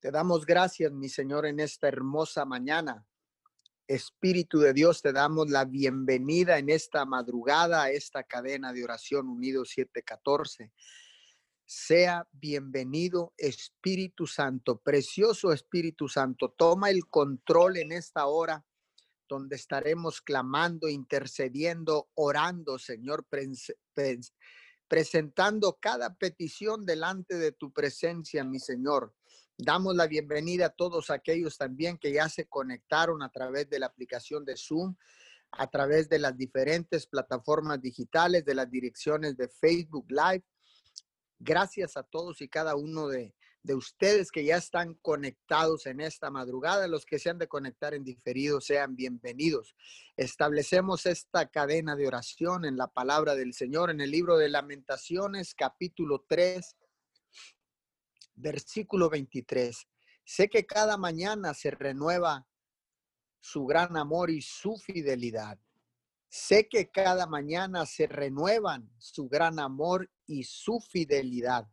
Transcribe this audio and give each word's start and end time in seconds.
Te 0.00 0.10
damos 0.10 0.46
gracias, 0.46 0.90
mi 0.92 1.10
Señor, 1.10 1.44
en 1.44 1.60
esta 1.60 1.86
hermosa 1.86 2.46
mañana. 2.46 3.06
Espíritu 3.86 4.58
de 4.58 4.72
Dios, 4.72 5.02
te 5.02 5.12
damos 5.12 5.50
la 5.50 5.66
bienvenida 5.66 6.56
en 6.56 6.70
esta 6.70 7.04
madrugada 7.04 7.82
a 7.82 7.90
esta 7.90 8.22
cadena 8.22 8.72
de 8.72 8.82
oración 8.82 9.28
unido 9.28 9.66
714. 9.66 10.72
Sea 11.66 12.26
bienvenido 12.32 13.34
Espíritu 13.36 14.26
Santo, 14.26 14.80
precioso 14.80 15.52
Espíritu 15.52 16.08
Santo. 16.08 16.54
Toma 16.56 16.88
el 16.88 17.06
control 17.06 17.76
en 17.76 17.92
esta 17.92 18.24
hora 18.24 18.64
donde 19.28 19.56
estaremos 19.56 20.22
clamando, 20.22 20.88
intercediendo, 20.88 22.08
orando, 22.14 22.78
Señor, 22.78 23.26
presentando 24.88 25.78
cada 25.78 26.14
petición 26.14 26.86
delante 26.86 27.36
de 27.36 27.52
tu 27.52 27.70
presencia, 27.70 28.44
mi 28.44 28.60
Señor. 28.60 29.14
Damos 29.62 29.94
la 29.94 30.06
bienvenida 30.06 30.66
a 30.66 30.70
todos 30.70 31.10
aquellos 31.10 31.58
también 31.58 31.98
que 31.98 32.12
ya 32.12 32.30
se 32.30 32.46
conectaron 32.46 33.22
a 33.22 33.30
través 33.30 33.68
de 33.68 33.78
la 33.78 33.86
aplicación 33.86 34.42
de 34.46 34.56
Zoom, 34.56 34.96
a 35.50 35.68
través 35.68 36.08
de 36.08 36.18
las 36.18 36.34
diferentes 36.34 37.06
plataformas 37.06 37.78
digitales, 37.82 38.42
de 38.46 38.54
las 38.54 38.70
direcciones 38.70 39.36
de 39.36 39.48
Facebook 39.48 40.06
Live. 40.08 40.44
Gracias 41.38 41.98
a 41.98 42.02
todos 42.02 42.40
y 42.40 42.48
cada 42.48 42.74
uno 42.74 43.08
de, 43.08 43.34
de 43.62 43.74
ustedes 43.74 44.32
que 44.32 44.44
ya 44.44 44.56
están 44.56 44.94
conectados 44.94 45.84
en 45.84 46.00
esta 46.00 46.30
madrugada. 46.30 46.88
Los 46.88 47.04
que 47.04 47.18
se 47.18 47.28
han 47.28 47.38
de 47.38 47.48
conectar 47.48 47.92
en 47.92 48.02
diferido, 48.02 48.62
sean 48.62 48.96
bienvenidos. 48.96 49.76
Establecemos 50.16 51.04
esta 51.04 51.50
cadena 51.50 51.96
de 51.96 52.06
oración 52.06 52.64
en 52.64 52.78
la 52.78 52.86
palabra 52.88 53.34
del 53.34 53.52
Señor 53.52 53.90
en 53.90 54.00
el 54.00 54.10
libro 54.10 54.38
de 54.38 54.48
Lamentaciones, 54.48 55.54
capítulo 55.54 56.24
3, 56.26 56.76
versículo 58.40 59.08
23. 59.08 59.86
Sé 60.24 60.48
que 60.48 60.66
cada 60.66 60.96
mañana 60.96 61.54
se 61.54 61.70
renueva 61.70 62.46
su 63.40 63.64
gran 63.66 63.96
amor 63.96 64.30
y 64.30 64.42
su 64.42 64.76
fidelidad. 64.76 65.58
Sé 66.28 66.68
que 66.68 66.90
cada 66.90 67.26
mañana 67.26 67.86
se 67.86 68.06
renuevan 68.06 68.88
su 68.98 69.28
gran 69.28 69.58
amor 69.58 70.08
y 70.26 70.44
su 70.44 70.80
fidelidad. 70.80 71.66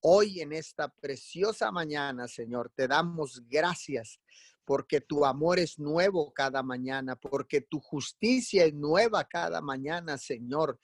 Hoy 0.00 0.40
en 0.40 0.52
esta 0.52 0.88
preciosa 0.88 1.70
mañana, 1.70 2.26
Señor, 2.26 2.72
te 2.74 2.88
damos 2.88 3.42
gracias 3.46 4.18
porque 4.64 5.00
tu 5.00 5.26
amor 5.26 5.58
es 5.58 5.78
nuevo 5.78 6.32
cada 6.32 6.62
mañana, 6.62 7.16
porque 7.16 7.60
tu 7.60 7.80
justicia 7.80 8.64
es 8.64 8.72
nueva 8.72 9.24
cada 9.24 9.60
mañana, 9.60 10.16
Señor 10.16 10.80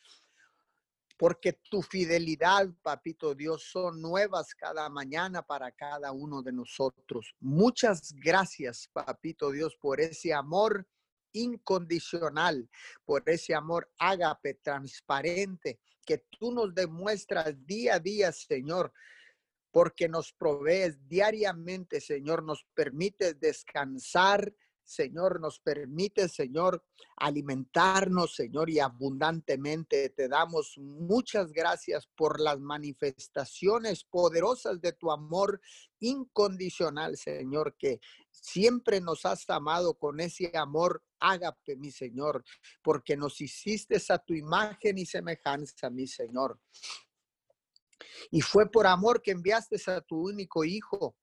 porque 1.17 1.55
tu 1.71 1.83
fidelidad, 1.83 2.69
papito 2.83 3.35
Dios, 3.35 3.65
son 3.71 4.01
nuevas 4.03 4.55
cada 4.55 4.89
mañana 4.89 5.43
para 5.43 5.71
cada 5.73 6.13
uno 6.13 6.43
de 6.43 6.53
nosotros. 6.53 7.35
Muchas 7.41 8.13
gracias, 8.13 8.89
papito 8.93 9.51
Dios, 9.51 9.77
por 9.77 10.01
ese 10.01 10.35
amor 10.35 10.87
incondicional, 11.33 12.69
por 13.05 13.23
ese 13.27 13.55
amor 13.55 13.91
ágape, 13.99 14.55
transparente, 14.55 15.81
que 16.05 16.19
tú 16.31 16.53
nos 16.53 16.75
demuestras 16.75 17.55
día 17.67 17.95
a 17.95 17.99
día, 17.99 18.33
Señor, 18.33 18.93
porque 19.71 20.09
nos 20.09 20.33
provees 20.33 21.07
diariamente, 21.07 22.01
Señor, 22.01 22.43
nos 22.43 22.65
permites 22.75 23.39
descansar 23.39 24.55
Señor, 24.87 25.41
nos 25.41 25.59
permite, 25.59 26.29
Señor, 26.29 26.85
alimentarnos, 27.17 28.37
Señor, 28.37 28.71
y 28.71 28.79
abundantemente. 28.79 30.11
Te 30.11 30.29
damos 30.29 30.79
muchas 30.79 31.51
gracias 31.51 32.07
por 32.17 32.41
las 32.41 32.61
manifestaciones 32.61 34.05
poderosas 34.05 34.81
de 34.81 34.93
tu 34.93 35.11
amor 35.11 35.61
incondicional, 35.99 37.17
Señor, 37.17 37.75
que 37.77 37.99
siempre 38.31 39.01
nos 39.01 39.27
has 39.27 39.51
amado 39.51 39.99
con 39.99 40.21
ese 40.21 40.53
amor 40.55 41.03
ágape, 41.19 41.75
mi 41.75 41.91
Señor, 41.91 42.45
porque 42.81 43.17
nos 43.17 43.41
hiciste 43.41 44.01
a 44.09 44.19
tu 44.19 44.35
imagen 44.35 44.99
y 44.99 45.07
semejanza, 45.07 45.91
mi 45.91 46.07
Señor. 46.07 46.61
Y 48.31 48.41
fue 48.41 48.71
por 48.71 48.87
amor 48.87 49.21
que 49.21 49.33
enviaste 49.33 49.79
a 49.91 50.01
tu 50.01 50.29
único 50.29 50.65
Hijo 50.65 51.17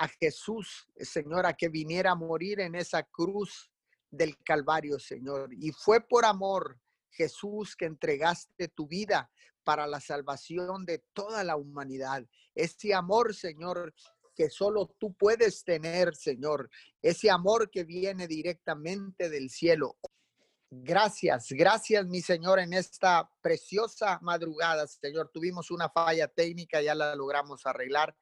a 0.00 0.08
Jesús, 0.08 0.88
Señor, 0.96 1.44
a 1.44 1.52
que 1.52 1.68
viniera 1.68 2.12
a 2.12 2.14
morir 2.14 2.60
en 2.60 2.74
esa 2.74 3.02
cruz 3.02 3.70
del 4.10 4.34
Calvario, 4.42 4.98
Señor. 4.98 5.50
Y 5.52 5.72
fue 5.72 6.00
por 6.00 6.24
amor, 6.24 6.80
Jesús, 7.10 7.76
que 7.76 7.84
entregaste 7.84 8.68
tu 8.68 8.88
vida 8.88 9.30
para 9.62 9.86
la 9.86 10.00
salvación 10.00 10.86
de 10.86 11.04
toda 11.12 11.44
la 11.44 11.56
humanidad. 11.56 12.24
Ese 12.54 12.94
amor, 12.94 13.34
Señor, 13.34 13.92
que 14.34 14.48
solo 14.48 14.86
tú 14.98 15.12
puedes 15.12 15.64
tener, 15.64 16.16
Señor. 16.16 16.70
Ese 17.02 17.30
amor 17.30 17.70
que 17.70 17.84
viene 17.84 18.26
directamente 18.26 19.28
del 19.28 19.50
cielo. 19.50 19.98
Gracias, 20.70 21.48
gracias, 21.50 22.06
mi 22.06 22.22
Señor, 22.22 22.58
en 22.58 22.72
esta 22.72 23.30
preciosa 23.42 24.18
madrugada, 24.22 24.86
Señor. 24.86 25.28
Tuvimos 25.30 25.70
una 25.70 25.90
falla 25.90 26.26
técnica, 26.26 26.80
ya 26.80 26.94
la 26.94 27.14
logramos 27.14 27.66
arreglar. 27.66 28.16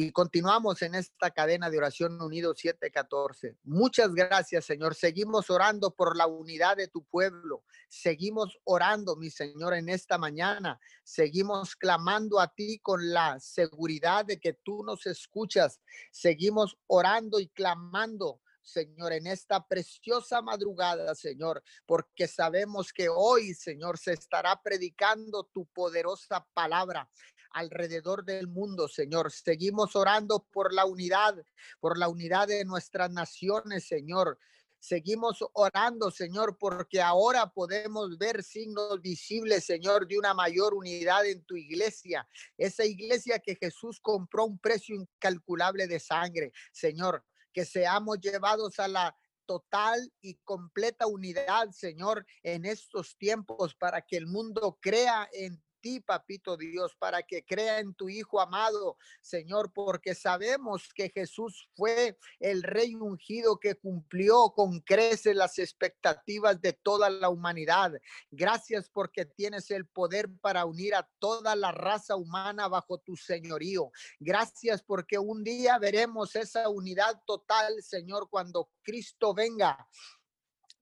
Y 0.00 0.12
continuamos 0.12 0.80
en 0.82 0.94
esta 0.94 1.32
cadena 1.32 1.68
de 1.70 1.78
oración 1.78 2.22
unido 2.22 2.54
714. 2.54 3.56
Muchas 3.64 4.14
gracias, 4.14 4.64
Señor. 4.64 4.94
Seguimos 4.94 5.50
orando 5.50 5.90
por 5.90 6.16
la 6.16 6.28
unidad 6.28 6.76
de 6.76 6.86
tu 6.86 7.02
pueblo. 7.02 7.64
Seguimos 7.88 8.56
orando, 8.62 9.16
mi 9.16 9.28
Señor, 9.28 9.74
en 9.74 9.88
esta 9.88 10.16
mañana. 10.16 10.78
Seguimos 11.02 11.74
clamando 11.74 12.38
a 12.38 12.46
ti 12.46 12.78
con 12.78 13.12
la 13.12 13.40
seguridad 13.40 14.24
de 14.24 14.38
que 14.38 14.52
tú 14.52 14.84
nos 14.84 15.04
escuchas. 15.04 15.80
Seguimos 16.12 16.78
orando 16.86 17.40
y 17.40 17.48
clamando 17.48 18.40
Señor, 18.62 19.14
en 19.14 19.26
esta 19.26 19.66
preciosa 19.66 20.42
madrugada, 20.42 21.14
Señor, 21.14 21.62
porque 21.86 22.28
sabemos 22.28 22.92
que 22.92 23.08
hoy, 23.08 23.54
Señor, 23.54 23.96
se 23.96 24.12
estará 24.12 24.60
predicando 24.62 25.44
tu 25.52 25.64
poderosa 25.66 26.46
palabra 26.52 27.08
alrededor 27.50 28.24
del 28.24 28.48
mundo, 28.48 28.88
Señor. 28.88 29.32
Seguimos 29.32 29.96
orando 29.96 30.46
por 30.52 30.72
la 30.72 30.84
unidad, 30.84 31.34
por 31.80 31.98
la 31.98 32.08
unidad 32.08 32.48
de 32.48 32.64
nuestras 32.64 33.10
naciones, 33.10 33.86
Señor. 33.86 34.38
Seguimos 34.80 35.44
orando, 35.54 36.10
Señor, 36.10 36.56
porque 36.56 37.02
ahora 37.02 37.50
podemos 37.50 38.16
ver 38.16 38.44
signos 38.44 39.00
visibles, 39.00 39.64
Señor, 39.64 40.06
de 40.06 40.18
una 40.18 40.34
mayor 40.34 40.72
unidad 40.74 41.26
en 41.26 41.44
tu 41.44 41.56
iglesia. 41.56 42.28
Esa 42.56 42.84
iglesia 42.84 43.40
que 43.40 43.56
Jesús 43.56 43.98
compró 44.00 44.44
un 44.44 44.58
precio 44.58 44.94
incalculable 44.94 45.88
de 45.88 45.98
sangre, 45.98 46.52
Señor, 46.72 47.24
que 47.52 47.64
seamos 47.64 48.20
llevados 48.20 48.78
a 48.78 48.86
la 48.86 49.16
total 49.46 50.12
y 50.20 50.34
completa 50.44 51.06
unidad, 51.06 51.70
Señor, 51.70 52.24
en 52.42 52.66
estos 52.66 53.16
tiempos 53.16 53.74
para 53.74 54.02
que 54.02 54.16
el 54.16 54.26
mundo 54.26 54.78
crea 54.80 55.28
en 55.32 55.60
ti, 55.80 56.00
papito 56.00 56.56
Dios, 56.56 56.94
para 56.98 57.22
que 57.22 57.44
crea 57.44 57.80
en 57.80 57.94
tu 57.94 58.08
Hijo 58.08 58.40
amado, 58.40 58.96
Señor, 59.20 59.72
porque 59.72 60.14
sabemos 60.14 60.88
que 60.94 61.10
Jesús 61.10 61.68
fue 61.74 62.18
el 62.40 62.62
Rey 62.62 62.94
ungido 62.94 63.58
que 63.58 63.74
cumplió 63.74 64.52
con 64.54 64.80
creces 64.80 65.36
las 65.36 65.58
expectativas 65.58 66.60
de 66.60 66.72
toda 66.72 67.10
la 67.10 67.28
humanidad. 67.28 67.92
Gracias 68.30 68.88
porque 68.88 69.24
tienes 69.24 69.70
el 69.70 69.86
poder 69.86 70.28
para 70.40 70.64
unir 70.64 70.94
a 70.94 71.08
toda 71.18 71.56
la 71.56 71.72
raza 71.72 72.16
humana 72.16 72.68
bajo 72.68 72.98
tu 72.98 73.16
señorío. 73.16 73.90
Gracias 74.18 74.82
porque 74.82 75.18
un 75.18 75.44
día 75.44 75.78
veremos 75.78 76.36
esa 76.36 76.68
unidad 76.68 77.22
total, 77.26 77.82
Señor, 77.82 78.28
cuando 78.30 78.70
Cristo 78.82 79.34
venga 79.34 79.86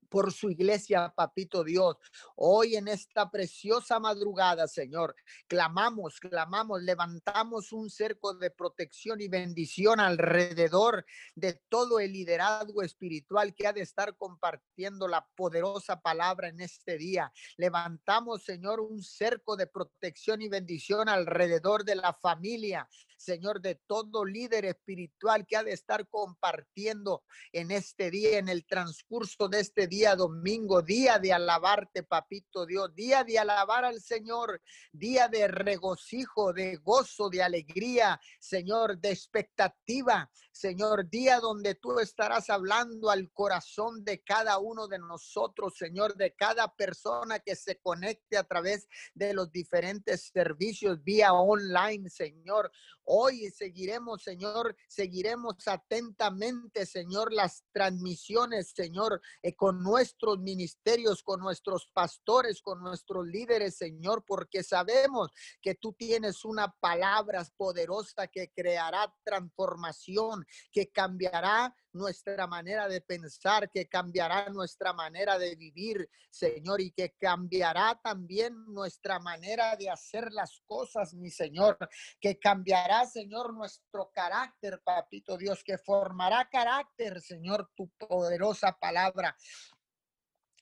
por 0.08 0.32
su 0.32 0.50
iglesia, 0.50 1.12
papito 1.14 1.64
Dios. 1.64 1.96
Hoy 2.36 2.76
en 2.76 2.88
esta 2.88 3.30
preciosa 3.30 3.98
madrugada, 3.98 4.68
Señor, 4.68 5.14
clamamos, 5.48 6.20
clamamos, 6.20 6.82
levantamos 6.82 7.72
un 7.72 7.90
cerco 7.90 8.34
de 8.34 8.50
protección 8.50 9.20
y 9.20 9.28
bendición 9.28 10.00
alrededor 10.00 11.04
de 11.34 11.54
todo 11.68 12.00
el 12.00 12.12
liderazgo 12.12 12.82
espiritual 12.82 13.54
que 13.54 13.66
ha 13.66 13.72
de 13.72 13.82
estar 13.82 14.16
compartiendo 14.16 15.08
la 15.08 15.26
poderosa 15.34 16.00
palabra 16.00 16.48
en 16.48 16.60
este 16.60 16.98
día. 16.98 17.32
Levantamos, 17.56 18.44
Señor, 18.44 18.80
un 18.80 19.02
cerco 19.02 19.56
de 19.56 19.66
protección 19.66 20.42
y 20.42 20.48
bendición 20.48 21.09
alrededor 21.09 21.84
de 21.84 21.97
la 21.97 22.12
familia, 22.14 22.88
Señor, 23.16 23.60
de 23.60 23.76
todo 23.86 24.24
líder 24.24 24.66
espiritual 24.66 25.47
que 25.47 25.56
ha 25.56 25.64
de 25.64 25.72
estar 25.72 26.06
compartiendo 26.09 27.24
en 27.52 27.70
este 27.70 28.10
día, 28.10 28.38
en 28.38 28.48
el 28.48 28.66
transcurso 28.66 29.48
de 29.48 29.60
este 29.60 29.86
día 29.86 30.05
domingo, 30.14 30.82
día 30.82 31.18
de 31.18 31.32
alabarte, 31.32 32.03
papito 32.03 32.66
Dios, 32.66 32.94
día 32.94 33.24
de 33.24 33.38
alabar 33.38 33.84
al 33.84 34.00
Señor, 34.00 34.60
día 34.92 35.28
de 35.28 35.48
regocijo, 35.48 36.53
de 36.53 36.76
gozo, 36.76 37.28
de 37.30 37.42
alegría, 37.42 38.20
Señor, 38.38 38.98
de 38.98 39.10
expectativa, 39.10 40.30
Señor, 40.53 41.08
día 41.10 41.41
donde 41.41 41.74
tú 41.74 41.98
estarás 41.98 42.48
hablando 42.48 43.10
al 43.10 43.30
corazón 43.32 44.04
de 44.04 44.22
cada 44.22 44.58
uno 44.58 44.88
de 44.88 44.98
nosotros, 44.98 45.76
Señor, 45.76 46.14
de 46.16 46.34
cada 46.34 46.72
persona 46.74 47.38
que 47.41 47.56
se 47.56 47.78
conecte 47.78 48.36
a 48.36 48.44
través 48.44 48.88
de 49.14 49.34
los 49.34 49.50
diferentes 49.50 50.30
servicios 50.32 51.02
vía 51.02 51.32
online, 51.32 52.09
Señor. 52.09 52.70
Hoy 53.08 53.50
seguiremos, 53.53 54.24
Señor, 54.24 54.76
seguiremos 54.88 55.54
atentamente, 55.68 56.84
Señor, 56.84 57.32
las 57.32 57.62
transmisiones, 57.72 58.72
Señor, 58.74 59.20
eh, 59.42 59.54
con 59.54 59.80
nuestros 59.80 60.41
ministerios, 60.41 61.22
con 61.22 61.38
nuestros 61.38 61.86
pastores, 61.92 62.60
con 62.60 62.80
nuestros 62.82 63.24
líderes, 63.24 63.76
Señor, 63.76 64.24
porque 64.26 64.64
sabemos 64.64 65.30
que 65.62 65.76
tú 65.76 65.92
tienes 65.92 66.44
una 66.44 66.74
palabra 66.80 67.47
poderosa 67.56 68.26
que 68.26 68.50
creará 68.50 69.14
transformación, 69.24 70.44
que 70.72 70.91
cambiará 70.91 71.76
nuestra 71.97 72.47
manera 72.47 72.89
de 72.89 73.01
pensar, 73.01 73.71
que 73.71 73.89
cambiará 73.89 74.48
nuestra 74.51 74.93
manera 74.93 75.39
de 75.39 75.57
vivir, 75.57 76.09
Señor, 76.31 76.81
y 76.81 76.91
que 76.91 77.15
cambiará 77.19 77.98
también 78.03 78.54
nuestra 78.69 79.19
manera 79.19 79.77
de 79.77 79.91
hacer 79.91 80.33
las 80.33 80.60
cosas, 80.66 81.15
mi 81.15 81.31
Señor, 81.31 81.78
que 82.21 82.39
cambiará, 82.39 83.07
Señor, 83.07 83.54
nuestro 83.54 84.10
carácter, 84.13 84.81
papito 84.84 85.37
Dios, 85.37 85.65
que 85.65 85.78
formará 85.78 86.48
carácter, 86.48 87.21
Señor, 87.21 87.71
tu 87.75 87.89
poderosa 87.98 88.72
palabra 88.78 89.37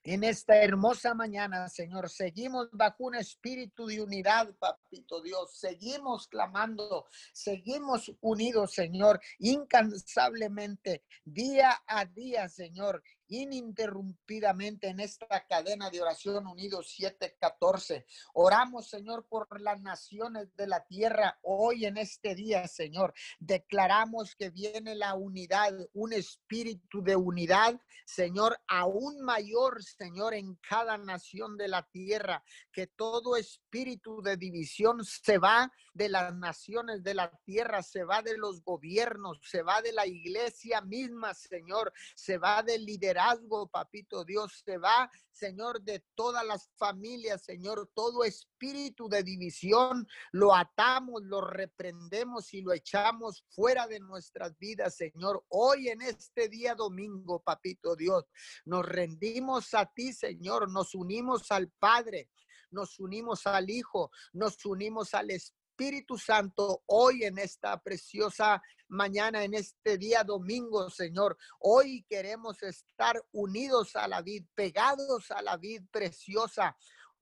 en 0.05 0.23
esta 0.23 0.57
hermosa 0.63 1.15
mañana, 1.15 1.69
Señor. 1.69 2.11
Seguimos 2.11 2.69
bajo 2.73 3.05
un 3.05 3.15
espíritu 3.15 3.87
de 3.87 4.03
unidad, 4.03 4.55
papito 4.59 5.23
Dios. 5.23 5.57
Seguimos 5.59 6.29
clamando, 6.29 7.07
seguimos 7.33 8.13
unidos, 8.21 8.75
Señor, 8.75 9.21
incansablemente, 9.39 11.03
día 11.25 11.83
a 11.87 12.05
día, 12.05 12.49
Señor 12.49 13.03
ininterrumpidamente 13.35 14.89
en 14.89 15.01
esta 15.01 15.47
cadena 15.47 15.91
de 15.91 16.01
oración 16.01 16.47
unidos 16.47 16.91
714. 16.91 18.07
Oramos, 18.33 18.89
Señor, 18.89 19.27
por 19.29 19.61
las 19.61 19.81
naciones 19.81 20.55
de 20.57 20.67
la 20.67 20.85
tierra 20.85 21.39
hoy 21.43 21.87
en 21.87 21.97
este 21.97 22.35
día, 22.35 22.67
Señor. 22.69 23.13
Declaramos 23.39 24.37
que 24.37 24.51
viene 24.51 24.95
la 24.95 25.15
unidad, 25.15 25.73
un 25.93 26.13
espíritu 26.13 27.03
de 27.03 27.17
unidad, 27.17 27.81
Señor, 28.05 28.61
aún 28.69 29.21
mayor, 29.21 29.83
Señor, 29.83 30.35
en 30.35 30.55
cada 30.57 30.99
nación 30.99 31.57
de 31.57 31.69
la 31.69 31.83
tierra, 31.91 32.45
que 32.73 32.87
todo 32.87 33.37
espíritu 33.37 34.23
de 34.23 34.37
división 34.37 35.05
se 35.05 35.39
va 35.39 35.73
de 35.95 36.09
las 36.09 36.35
naciones 36.35 37.03
de 37.05 37.15
la 37.15 37.31
tierra, 37.45 37.83
se 37.83 38.03
va 38.03 38.21
de 38.21 38.37
los 38.37 38.63
gobiernos, 38.63 39.39
se 39.43 39.63
va 39.63 39.81
de 39.81 39.93
la 39.93 40.07
iglesia 40.07 40.81
misma, 40.81 41.33
Señor, 41.35 41.93
se 42.17 42.37
va 42.37 42.63
del 42.63 42.85
liderazgo 42.85 43.69
papito 43.69 44.25
Dios, 44.25 44.63
se 44.65 44.77
va, 44.77 45.09
Señor, 45.31 45.81
de 45.83 46.05
todas 46.17 46.45
las 46.45 46.69
familias, 46.77 47.45
Señor, 47.45 47.91
todo 47.95 48.25
espíritu 48.25 49.09
de 49.09 49.23
división, 49.23 50.07
lo 50.33 50.55
atamos, 50.55 51.23
lo 51.23 51.41
reprendemos 51.41 52.53
y 52.55 52.63
lo 52.63 52.73
echamos 52.73 53.45
fuera 53.51 53.87
de 53.87 54.01
nuestras 54.01 54.59
vidas, 54.59 54.97
Señor. 54.97 55.45
Hoy 55.49 55.89
en 55.89 56.03
este 56.03 56.49
día 56.49 56.75
domingo, 56.75 57.41
papito 57.41 57.95
Dios, 57.95 58.25
nos 58.65 58.85
rendimos 58.85 59.73
a 59.75 59.87
ti, 59.87 60.13
Señor, 60.13 60.71
nos 60.71 60.95
unimos 60.95 61.53
al 61.53 61.71
Padre 61.79 62.31
nos 62.71 62.99
unimos 62.99 63.47
al 63.47 63.71
Hijo, 63.71 64.11
nos 64.33 64.67
unimos 64.67 65.15
al 65.15 65.31
Espíritu 65.31 65.64
Espíritu 65.77 66.17
Santo 66.17 66.85
hoy 66.87 67.25
en 67.25 67.37
esta 67.37 67.77
preciosa 67.83 68.63
mañana, 68.87 69.43
en 69.43 69.55
este 69.55 69.99
día 69.99 70.23
domingo, 70.23 70.89
Señor. 70.89 71.37
Hoy 71.59 72.07
queremos 72.09 72.63
estar 72.63 73.21
unidos 73.33 73.97
a 73.97 74.07
la 74.07 74.23
vid, 74.23 74.45
pegados 74.55 75.33
a 75.33 75.43
la 75.43 75.57
vid 75.57 75.83
preciosa. 75.91 76.77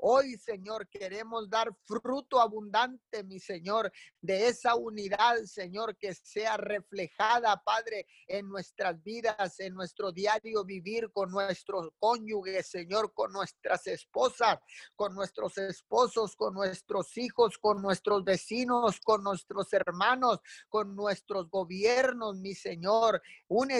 Hoy, 0.04 0.36
Señor, 0.36 0.88
queremos 0.88 1.48
dar 1.48 1.72
fruto 1.84 2.40
abundante, 2.40 3.22
mi 3.22 3.38
Señor, 3.38 3.92
de 4.20 4.48
esa 4.48 4.74
unidad, 4.74 5.36
Señor, 5.44 5.96
que 5.96 6.12
sea 6.12 6.56
reflejada, 6.56 7.62
Padre, 7.64 8.08
en 8.26 8.48
nuestras 8.48 9.00
vidas, 9.04 9.60
en 9.60 9.74
nuestro 9.74 10.10
diario 10.10 10.64
vivir 10.64 11.12
con 11.12 11.30
nuestros 11.30 11.90
cónyuges, 12.00 12.66
Señor, 12.66 13.14
con 13.14 13.30
nuestras 13.30 13.86
esposas, 13.86 14.58
con 14.96 15.14
nuestros 15.14 15.56
esposos, 15.58 16.34
con 16.34 16.54
nuestros 16.54 17.16
hijos, 17.16 17.56
con 17.58 17.80
nuestros 17.80 18.24
vecinos, 18.24 18.98
con 18.98 19.22
nuestros 19.22 19.72
hermanos, 19.72 20.40
con 20.68 20.96
nuestros 20.96 21.48
gobiernos, 21.48 22.38
mi 22.38 22.56
Señor. 22.56 23.22
Un 23.46 23.70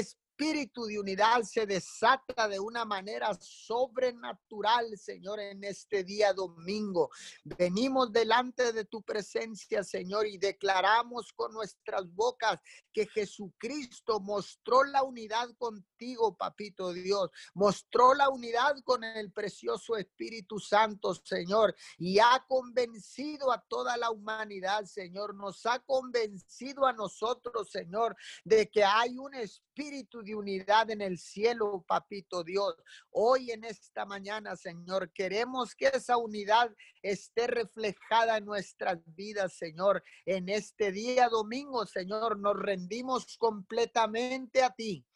espíritu 0.42 0.86
de 0.86 0.98
unidad 0.98 1.42
se 1.44 1.66
desata 1.66 2.48
de 2.48 2.58
una 2.58 2.84
manera 2.84 3.32
sobrenatural, 3.40 4.98
Señor, 4.98 5.38
en 5.38 5.62
este 5.62 6.02
día 6.02 6.32
domingo. 6.32 7.10
Venimos 7.44 8.12
delante 8.12 8.72
de 8.72 8.84
tu 8.84 9.02
presencia, 9.02 9.84
Señor, 9.84 10.26
y 10.26 10.38
declaramos 10.38 11.32
con 11.32 11.52
nuestras 11.52 12.12
bocas 12.12 12.58
que 12.92 13.06
Jesucristo 13.06 14.18
mostró 14.18 14.82
la 14.82 15.04
unidad 15.04 15.48
contigo, 15.58 16.36
papito 16.36 16.92
Dios, 16.92 17.30
mostró 17.54 18.12
la 18.12 18.28
unidad 18.28 18.74
con 18.84 19.04
el 19.04 19.30
precioso 19.30 19.96
Espíritu 19.96 20.58
Santo, 20.58 21.14
Señor, 21.14 21.76
y 21.98 22.18
ha 22.18 22.44
convencido 22.48 23.52
a 23.52 23.62
toda 23.68 23.96
la 23.96 24.10
humanidad, 24.10 24.86
Señor, 24.86 25.36
nos 25.36 25.64
ha 25.66 25.78
convencido 25.78 26.84
a 26.84 26.92
nosotros, 26.92 27.70
Señor, 27.70 28.16
de 28.44 28.68
que 28.68 28.82
hay 28.82 29.16
un 29.16 29.34
espíritu 29.34 30.22
de 30.22 30.31
unidad 30.34 30.90
en 30.90 31.00
el 31.00 31.18
cielo, 31.18 31.84
papito 31.86 32.44
Dios. 32.44 32.74
Hoy 33.10 33.50
en 33.50 33.64
esta 33.64 34.04
mañana, 34.04 34.56
Señor, 34.56 35.12
queremos 35.12 35.74
que 35.74 35.88
esa 35.88 36.16
unidad 36.16 36.74
esté 37.02 37.46
reflejada 37.46 38.36
en 38.36 38.44
nuestras 38.44 38.98
vidas, 39.14 39.54
Señor. 39.54 40.02
En 40.26 40.48
este 40.48 40.92
día 40.92 41.28
domingo, 41.28 41.86
Señor, 41.86 42.38
nos 42.38 42.56
rendimos 42.56 43.36
completamente 43.38 44.62
a 44.62 44.70
ti. 44.70 45.06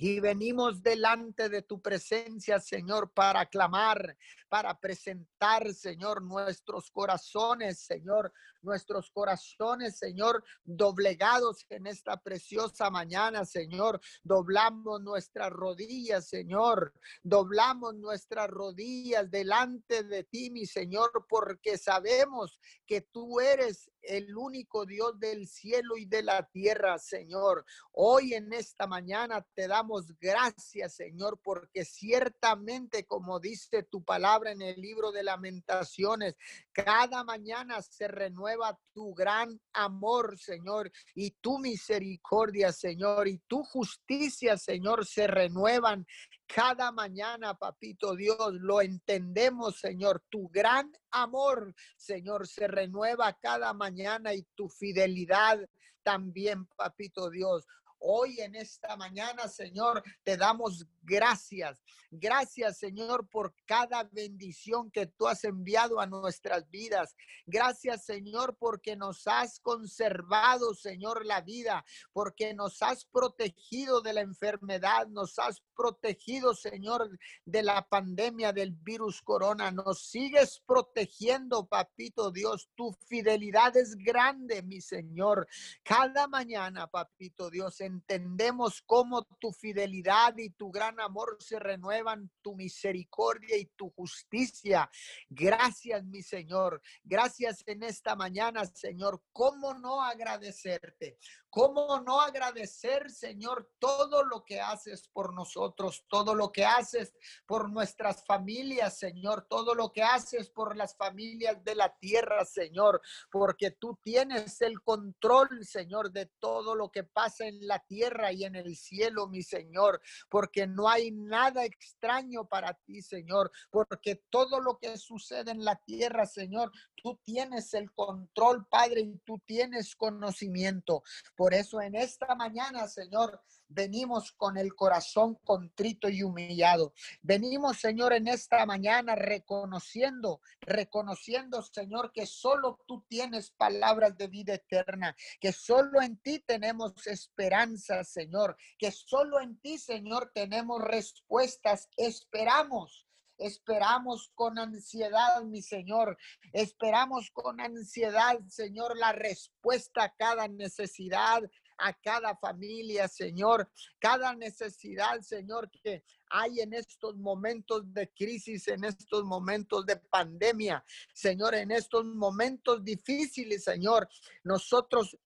Y 0.00 0.20
venimos 0.20 0.80
delante 0.80 1.48
de 1.48 1.62
tu 1.62 1.82
presencia, 1.82 2.60
Señor, 2.60 3.10
para 3.12 3.46
clamar, 3.46 4.16
para 4.48 4.78
presentar, 4.78 5.74
Señor, 5.74 6.22
nuestros 6.22 6.88
corazones, 6.92 7.80
Señor, 7.80 8.32
nuestros 8.62 9.10
corazones, 9.10 9.98
Señor, 9.98 10.44
doblegados 10.64 11.66
en 11.70 11.86
esta 11.86 12.16
preciosa 12.16 12.90
mañana, 12.90 13.44
Señor. 13.44 14.00
Doblamos 14.22 15.00
nuestras 15.02 15.50
rodillas, 15.50 16.28
Señor. 16.28 16.92
Doblamos 17.22 17.94
nuestras 17.94 18.48
rodillas 18.48 19.30
delante 19.30 20.04
de 20.04 20.24
ti, 20.24 20.50
mi 20.50 20.66
Señor, 20.66 21.10
porque 21.28 21.78
sabemos 21.78 22.58
que 22.86 23.02
tú 23.02 23.40
eres 23.40 23.90
el 24.02 24.36
único 24.36 24.86
Dios 24.86 25.18
del 25.18 25.46
cielo 25.46 25.96
y 25.96 26.06
de 26.06 26.22
la 26.22 26.48
tierra, 26.48 26.98
Señor. 26.98 27.64
Hoy 27.92 28.34
en 28.34 28.52
esta 28.52 28.86
mañana 28.86 29.46
te 29.54 29.68
damos 29.68 30.18
gracias, 30.18 30.94
Señor, 30.94 31.40
porque 31.42 31.84
ciertamente, 31.84 33.04
como 33.06 33.38
dice 33.40 33.82
tu 33.82 34.02
palabra 34.02 34.52
en 34.52 34.62
el 34.62 34.80
libro 34.80 35.12
de 35.12 35.22
lamentaciones, 35.22 36.36
cada 36.72 37.24
mañana 37.24 37.82
se 37.82 38.08
renueva 38.08 38.57
tu 38.92 39.14
gran 39.14 39.60
amor, 39.72 40.38
Señor, 40.38 40.90
y 41.14 41.30
tu 41.40 41.58
misericordia, 41.58 42.72
Señor, 42.72 43.28
y 43.28 43.38
tu 43.46 43.62
justicia, 43.62 44.56
Señor, 44.56 45.06
se 45.06 45.26
renuevan 45.26 46.06
cada 46.46 46.90
mañana, 46.92 47.54
papito 47.54 48.16
Dios, 48.16 48.54
lo 48.54 48.80
entendemos, 48.80 49.78
Señor. 49.78 50.24
Tu 50.30 50.48
gran 50.48 50.90
amor, 51.10 51.74
Señor, 51.96 52.48
se 52.48 52.66
renueva 52.66 53.36
cada 53.40 53.72
mañana 53.74 54.34
y 54.34 54.42
tu 54.54 54.68
fidelidad 54.68 55.58
también, 56.02 56.66
papito 56.76 57.30
Dios. 57.30 57.66
Hoy 58.00 58.40
en 58.40 58.54
esta 58.54 58.96
mañana, 58.96 59.48
Señor, 59.48 60.02
te 60.22 60.36
damos 60.36 60.86
gracias. 61.08 61.82
Gracias, 62.10 62.78
Señor, 62.78 63.28
por 63.28 63.54
cada 63.66 64.04
bendición 64.04 64.90
que 64.90 65.06
tú 65.06 65.28
has 65.28 65.44
enviado 65.44 66.00
a 66.00 66.06
nuestras 66.06 66.68
vidas. 66.70 67.14
Gracias, 67.44 68.06
Señor, 68.06 68.56
porque 68.58 68.96
nos 68.96 69.26
has 69.26 69.60
conservado, 69.60 70.74
Señor, 70.74 71.26
la 71.26 71.42
vida, 71.42 71.84
porque 72.14 72.54
nos 72.54 72.80
has 72.82 73.04
protegido 73.04 74.00
de 74.00 74.14
la 74.14 74.22
enfermedad, 74.22 75.06
nos 75.08 75.38
has 75.38 75.62
protegido, 75.76 76.54
Señor, 76.54 77.10
de 77.44 77.62
la 77.62 77.86
pandemia 77.86 78.52
del 78.52 78.72
virus 78.72 79.20
corona. 79.20 79.70
Nos 79.70 80.08
sigues 80.08 80.62
protegiendo, 80.66 81.66
papito 81.66 82.30
Dios. 82.30 82.70
Tu 82.74 82.90
fidelidad 83.06 83.76
es 83.76 83.96
grande, 83.96 84.62
mi 84.62 84.80
Señor. 84.80 85.46
Cada 85.82 86.26
mañana, 86.26 86.86
papito 86.86 87.50
Dios, 87.50 87.82
entendemos 87.82 88.82
cómo 88.86 89.24
tu 89.38 89.52
fidelidad 89.52 90.36
y 90.38 90.50
tu 90.50 90.70
gran 90.70 90.97
amor 91.00 91.36
se 91.40 91.58
renuevan, 91.58 92.30
tu 92.42 92.54
misericordia 92.54 93.56
y 93.56 93.66
tu 93.76 93.90
justicia. 93.90 94.90
Gracias, 95.28 96.04
mi 96.04 96.22
Señor. 96.22 96.80
Gracias 97.02 97.62
en 97.66 97.82
esta 97.82 98.16
mañana, 98.16 98.64
Señor. 98.64 99.22
¿Cómo 99.32 99.74
no 99.74 100.02
agradecerte? 100.02 101.18
¿Cómo 101.50 102.00
no 102.00 102.20
agradecer, 102.20 103.10
Señor, 103.10 103.70
todo 103.78 104.22
lo 104.22 104.44
que 104.44 104.60
haces 104.60 105.08
por 105.08 105.32
nosotros, 105.32 106.04
todo 106.08 106.34
lo 106.34 106.52
que 106.52 106.66
haces 106.66 107.14
por 107.46 107.70
nuestras 107.70 108.24
familias, 108.26 108.98
Señor, 108.98 109.46
todo 109.48 109.74
lo 109.74 109.90
que 109.90 110.02
haces 110.02 110.50
por 110.50 110.76
las 110.76 110.94
familias 110.96 111.64
de 111.64 111.74
la 111.74 111.96
tierra, 111.96 112.44
Señor, 112.44 113.00
porque 113.30 113.70
tú 113.70 113.98
tienes 114.02 114.60
el 114.60 114.82
control, 114.82 115.64
Señor, 115.64 116.12
de 116.12 116.26
todo 116.38 116.74
lo 116.74 116.90
que 116.90 117.04
pasa 117.04 117.46
en 117.46 117.66
la 117.66 117.78
tierra 117.78 118.30
y 118.30 118.44
en 118.44 118.54
el 118.54 118.76
cielo, 118.76 119.26
mi 119.26 119.42
Señor, 119.42 120.02
porque 120.28 120.66
no 120.66 120.88
hay 120.88 121.12
nada 121.12 121.64
extraño 121.64 122.46
para 122.46 122.74
ti, 122.74 123.00
Señor, 123.00 123.50
porque 123.70 124.22
todo 124.28 124.60
lo 124.60 124.78
que 124.78 124.98
sucede 124.98 125.50
en 125.50 125.64
la 125.64 125.76
tierra, 125.76 126.26
Señor, 126.26 126.70
tú 127.02 127.18
tienes 127.24 127.72
el 127.74 127.92
control, 127.92 128.66
Padre, 128.66 129.00
y 129.00 129.18
tú 129.24 129.40
tienes 129.46 129.94
conocimiento. 129.96 131.02
Por 131.38 131.54
eso 131.54 131.80
en 131.80 131.94
esta 131.94 132.34
mañana, 132.34 132.88
Señor, 132.88 133.40
venimos 133.68 134.32
con 134.32 134.56
el 134.56 134.74
corazón 134.74 135.36
contrito 135.44 136.08
y 136.08 136.24
humillado. 136.24 136.92
Venimos, 137.22 137.78
Señor, 137.78 138.12
en 138.12 138.26
esta 138.26 138.66
mañana 138.66 139.14
reconociendo, 139.14 140.40
reconociendo, 140.60 141.62
Señor, 141.62 142.10
que 142.10 142.26
solo 142.26 142.80
tú 142.88 143.04
tienes 143.08 143.52
palabras 143.52 144.18
de 144.18 144.26
vida 144.26 144.54
eterna, 144.54 145.14
que 145.38 145.52
solo 145.52 146.02
en 146.02 146.16
ti 146.16 146.40
tenemos 146.40 147.06
esperanza, 147.06 148.02
Señor, 148.02 148.56
que 148.76 148.90
solo 148.90 149.40
en 149.40 149.60
ti, 149.60 149.78
Señor, 149.78 150.32
tenemos 150.34 150.82
respuestas. 150.82 151.88
Esperamos 151.96 153.07
Esperamos 153.38 154.30
con 154.34 154.58
ansiedad, 154.58 155.42
mi 155.44 155.62
Señor. 155.62 156.18
Esperamos 156.52 157.30
con 157.32 157.60
ansiedad, 157.60 158.38
Señor, 158.48 158.98
la 158.98 159.12
respuesta 159.12 160.04
a 160.04 160.14
cada 160.14 160.48
necesidad, 160.48 161.42
a 161.78 161.92
cada 161.92 162.36
familia, 162.36 163.06
Señor. 163.06 163.70
Cada 164.00 164.34
necesidad, 164.34 165.20
Señor, 165.20 165.70
que 165.70 166.02
hay 166.30 166.60
en 166.60 166.74
estos 166.74 167.16
momentos 167.16 167.92
de 167.94 168.12
crisis, 168.12 168.66
en 168.66 168.84
estos 168.84 169.24
momentos 169.24 169.86
de 169.86 169.96
pandemia, 169.96 170.84
Señor, 171.14 171.54
en 171.54 171.70
estos 171.70 172.04
momentos 172.04 172.84
difíciles, 172.84 173.64
Señor. 173.64 174.08
Nosotros 174.42 175.16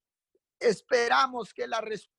Esperamos 0.62 1.52
que 1.52 1.66
la 1.66 1.80
respuesta 1.80 2.11